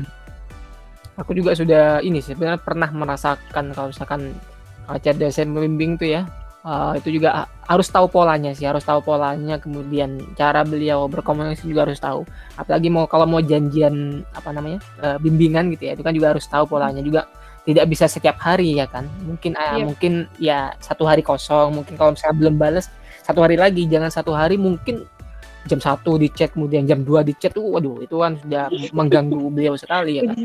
aku 1.20 1.36
juga 1.36 1.52
sudah 1.52 2.00
ini 2.00 2.24
sih 2.24 2.32
sebenarnya 2.32 2.64
pernah 2.64 2.90
merasakan 2.96 3.76
kalau 3.76 3.92
misalkan 3.92 4.32
chat 5.04 5.20
dosen 5.20 5.52
pembimbing 5.52 6.00
tuh 6.00 6.16
ya 6.16 6.24
uh, 6.66 6.94
itu 6.98 7.20
juga 7.20 7.48
harus 7.70 7.88
tahu 7.88 8.10
polanya 8.10 8.52
sih 8.56 8.66
harus 8.66 8.84
tahu 8.84 9.04
polanya 9.04 9.62
kemudian 9.62 10.20
cara 10.34 10.66
beliau 10.66 11.06
berkomunikasi 11.06 11.70
juga 11.70 11.86
harus 11.88 12.02
tahu. 12.02 12.26
Apalagi 12.58 12.90
mau 12.90 13.06
kalau 13.06 13.30
mau 13.30 13.40
janjian 13.40 14.26
apa 14.34 14.50
namanya 14.52 14.80
uh, 15.06 15.18
bimbingan 15.22 15.70
gitu 15.76 15.92
ya 15.92 15.94
itu 15.96 16.04
kan 16.04 16.14
juga 16.16 16.34
harus 16.36 16.46
tahu 16.50 16.66
polanya. 16.66 17.00
Juga 17.06 17.30
tidak 17.68 17.86
bisa 17.92 18.10
setiap 18.10 18.42
hari 18.42 18.82
ya 18.82 18.90
kan. 18.90 19.06
Mungkin 19.24 19.54
uh, 19.56 19.78
mungkin 19.86 20.26
ya 20.42 20.74
satu 20.82 21.06
hari 21.06 21.22
kosong 21.22 21.78
mungkin 21.78 21.96
kalau 21.96 22.16
misalnya 22.18 22.36
belum 22.42 22.56
balas 22.58 22.90
satu 23.24 23.46
hari 23.46 23.62
lagi 23.62 23.86
jangan 23.86 24.10
satu 24.10 24.34
hari 24.34 24.58
mungkin 24.58 25.06
jam 25.70 25.78
satu 25.78 26.18
di 26.18 26.34
chat 26.34 26.58
kemudian 26.58 26.90
jam 26.90 27.06
2 27.06 27.22
di 27.22 27.38
chat 27.38 27.54
tuh 27.54 27.78
waduh 27.78 28.02
itu 28.02 28.18
kan 28.18 28.34
sudah 28.42 28.66
mengganggu 28.90 29.38
beliau 29.56 29.78
sekali 29.78 30.18
ya 30.18 30.22
kan 30.26 30.36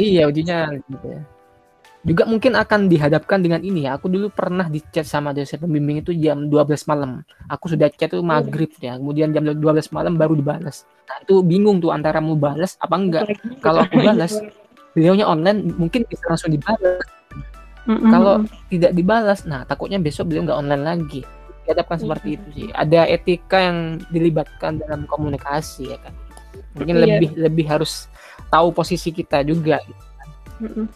iya 0.00 0.24
ujinya 0.24 0.72
gitu 0.88 1.06
ya 1.12 1.20
juga 2.06 2.30
mungkin 2.30 2.54
akan 2.54 2.86
dihadapkan 2.86 3.42
dengan 3.42 3.60
ini 3.60 3.84
ya. 3.84 3.98
Aku 3.98 4.06
dulu 4.06 4.30
pernah 4.30 4.70
di 4.70 4.78
chat 4.94 5.04
sama 5.04 5.34
dosen 5.34 5.58
pembimbing 5.58 6.00
itu 6.00 6.14
jam 6.14 6.46
12 6.46 6.86
malam. 6.86 7.26
Aku 7.50 7.68
sudah 7.68 7.90
chat 7.90 8.14
tuh 8.14 8.22
maghrib 8.22 8.70
ya. 8.78 8.94
Kemudian 8.96 9.34
jam 9.34 9.42
12 9.44 9.90
malam 9.90 10.14
baru 10.14 10.38
dibalas. 10.38 10.86
Nah, 11.10 11.18
itu 11.20 11.42
bingung 11.42 11.82
tuh 11.82 11.90
antara 11.90 12.22
mau 12.22 12.38
balas 12.38 12.78
apa 12.78 12.96
enggak. 12.96 13.26
Kalau 13.58 13.82
aku 13.82 13.98
balas, 13.98 14.38
beliaunya 14.94 15.26
online 15.26 15.74
mungkin 15.74 16.06
bisa 16.06 16.22
langsung 16.30 16.54
dibalas. 16.54 17.02
Mm-hmm. 17.88 18.10
Kalau 18.12 18.34
tidak 18.68 18.92
dibalas, 18.92 19.40
nah 19.48 19.64
takutnya 19.64 19.98
besok 19.98 20.30
beliau 20.30 20.44
nggak 20.48 20.60
online 20.60 20.84
lagi. 20.84 21.20
Dihadapkan 21.68 22.00
seperti 22.00 22.40
itu 22.40 22.48
sih. 22.56 22.66
Ada 22.72 23.04
etika 23.04 23.60
yang 23.60 24.00
dilibatkan 24.08 24.80
dalam 24.80 25.04
komunikasi 25.04 25.92
ya 25.92 25.98
kan. 26.00 26.16
Mungkin 26.80 26.96
iya. 26.96 27.04
lebih 27.04 27.30
lebih 27.36 27.66
harus 27.68 28.08
tahu 28.48 28.72
posisi 28.72 29.12
kita 29.12 29.44
juga. 29.44 29.76
Gitu 29.84 30.04
kan. 30.16 30.28
Mm-hmm 30.64 30.86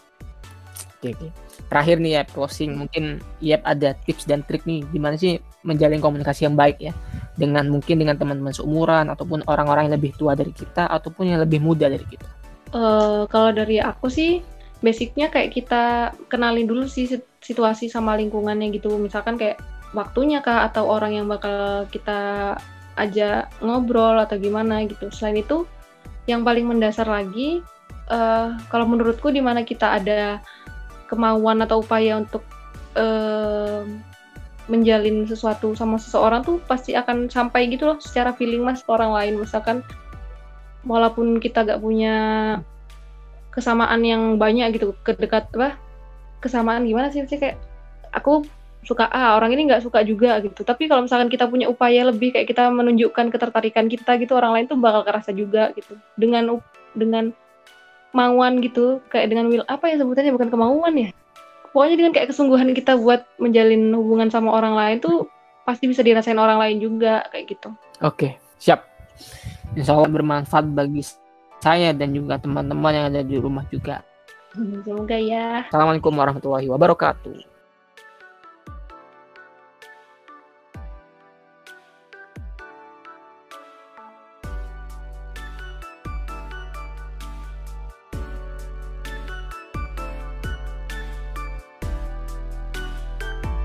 Oke, 1.03 1.19
oke. 1.19 1.27
Terakhir 1.67 1.99
nih 1.99 2.11
ya 2.15 2.23
closing 2.23 2.79
mungkin 2.79 3.19
ya 3.43 3.59
ada 3.67 3.91
tips 4.07 4.23
dan 4.23 4.39
trik 4.47 4.63
nih 4.63 4.87
gimana 4.95 5.19
sih 5.19 5.35
menjalin 5.67 5.99
komunikasi 5.99 6.47
yang 6.47 6.55
baik 6.55 6.79
ya 6.79 6.95
dengan 7.35 7.67
mungkin 7.67 7.99
dengan 7.99 8.15
teman-teman 8.15 8.55
seumuran 8.55 9.11
ataupun 9.11 9.43
orang-orang 9.51 9.91
yang 9.91 9.95
lebih 9.99 10.15
tua 10.15 10.31
dari 10.31 10.55
kita 10.55 10.87
ataupun 10.87 11.27
yang 11.27 11.43
lebih 11.43 11.59
muda 11.59 11.91
dari 11.91 12.07
kita. 12.07 12.23
Uh, 12.71 13.27
kalau 13.27 13.51
dari 13.51 13.83
aku 13.83 14.07
sih 14.07 14.39
basicnya 14.79 15.27
kayak 15.27 15.51
kita 15.51 16.15
kenalin 16.31 16.71
dulu 16.71 16.87
sih 16.87 17.19
situasi 17.43 17.91
sama 17.91 18.15
lingkungannya 18.15 18.71
gitu. 18.71 18.95
Misalkan 18.95 19.35
kayak 19.35 19.59
waktunya 19.93 20.41
kah 20.41 20.65
atau 20.67 20.89
orang 20.89 21.17
yang 21.17 21.27
bakal 21.29 21.85
kita 21.89 22.53
ajak 22.97 23.49
ngobrol 23.61 24.17
atau 24.21 24.37
gimana 24.37 24.85
gitu. 24.85 25.09
Selain 25.09 25.41
itu 25.41 25.65
yang 26.29 26.45
paling 26.45 26.65
mendasar 26.67 27.05
lagi 27.09 27.61
uh, 28.09 28.57
kalau 28.69 28.85
menurutku 28.89 29.29
di 29.29 29.39
mana 29.39 29.63
kita 29.63 30.01
ada 30.01 30.39
kemauan 31.07 31.61
atau 31.61 31.83
upaya 31.83 32.17
untuk 32.19 32.41
uh, 32.95 33.85
menjalin 34.71 35.27
sesuatu 35.27 35.75
sama 35.75 35.99
seseorang 35.99 36.39
tuh 36.41 36.57
pasti 36.63 36.95
akan 36.95 37.27
sampai 37.27 37.67
gitu 37.67 37.83
loh 37.83 37.99
secara 37.99 38.31
feeling 38.31 38.63
mas 38.63 38.79
orang 38.87 39.11
lain 39.11 39.35
misalkan 39.43 39.83
walaupun 40.87 41.43
kita 41.43 41.67
gak 41.67 41.83
punya 41.83 42.15
kesamaan 43.51 44.01
yang 44.07 44.39
banyak 44.39 44.71
gitu 44.79 44.95
kedekat 45.03 45.51
apa 45.51 45.75
kesamaan 46.39 46.87
gimana 46.87 47.11
sih 47.11 47.27
sih 47.27 47.35
kayak 47.35 47.59
aku 48.15 48.47
suka 48.83 49.07
A 49.07 49.39
orang 49.39 49.55
ini 49.55 49.71
nggak 49.71 49.83
suka 49.83 50.03
juga 50.03 50.37
gitu. 50.43 50.61
Tapi 50.67 50.91
kalau 50.91 51.07
misalkan 51.07 51.31
kita 51.31 51.47
punya 51.47 51.71
upaya 51.71 52.07
lebih 52.11 52.35
kayak 52.35 52.51
kita 52.51 52.67
menunjukkan 52.67 53.31
ketertarikan 53.31 53.87
kita 53.87 54.19
gitu 54.19 54.35
orang 54.35 54.59
lain 54.59 54.65
tuh 54.67 54.77
bakal 54.77 55.07
kerasa 55.07 55.31
juga 55.31 55.71
gitu. 55.73 55.95
Dengan 56.19 56.59
dengan 56.93 57.31
kemauan 58.13 58.61
gitu 58.61 59.01
kayak 59.09 59.31
dengan 59.31 59.49
will 59.49 59.65
apa 59.65 59.89
ya 59.89 59.97
sebutannya? 60.03 60.35
Bukan 60.35 60.51
kemauan 60.51 60.93
ya? 60.99 61.09
Pokoknya 61.73 61.95
dengan 61.97 62.13
kayak 62.13 62.29
kesungguhan 62.29 62.69
kita 62.77 62.93
buat 62.99 63.25
menjalin 63.41 63.89
hubungan 63.97 64.29
sama 64.29 64.53
orang 64.53 64.77
lain 64.77 64.97
tuh 65.01 65.25
pasti 65.63 65.89
bisa 65.89 66.03
dirasain 66.03 66.37
orang 66.37 66.59
lain 66.59 66.77
juga 66.83 67.23
kayak 67.31 67.55
gitu. 67.55 67.71
Oke 68.03 68.37
siap. 68.59 68.83
Insya 69.73 69.95
Allah 69.97 70.11
bermanfaat 70.11 70.69
bagi 70.69 71.01
saya 71.63 71.95
dan 71.95 72.13
juga 72.13 72.37
teman-teman 72.37 72.91
yang 72.93 73.05
ada 73.09 73.23
di 73.23 73.39
rumah 73.39 73.65
juga. 73.71 74.03
Semoga 74.53 75.17
ya. 75.17 75.65
Assalamualaikum 75.71 76.13
warahmatullahi 76.13 76.69
wabarakatuh 76.69 77.52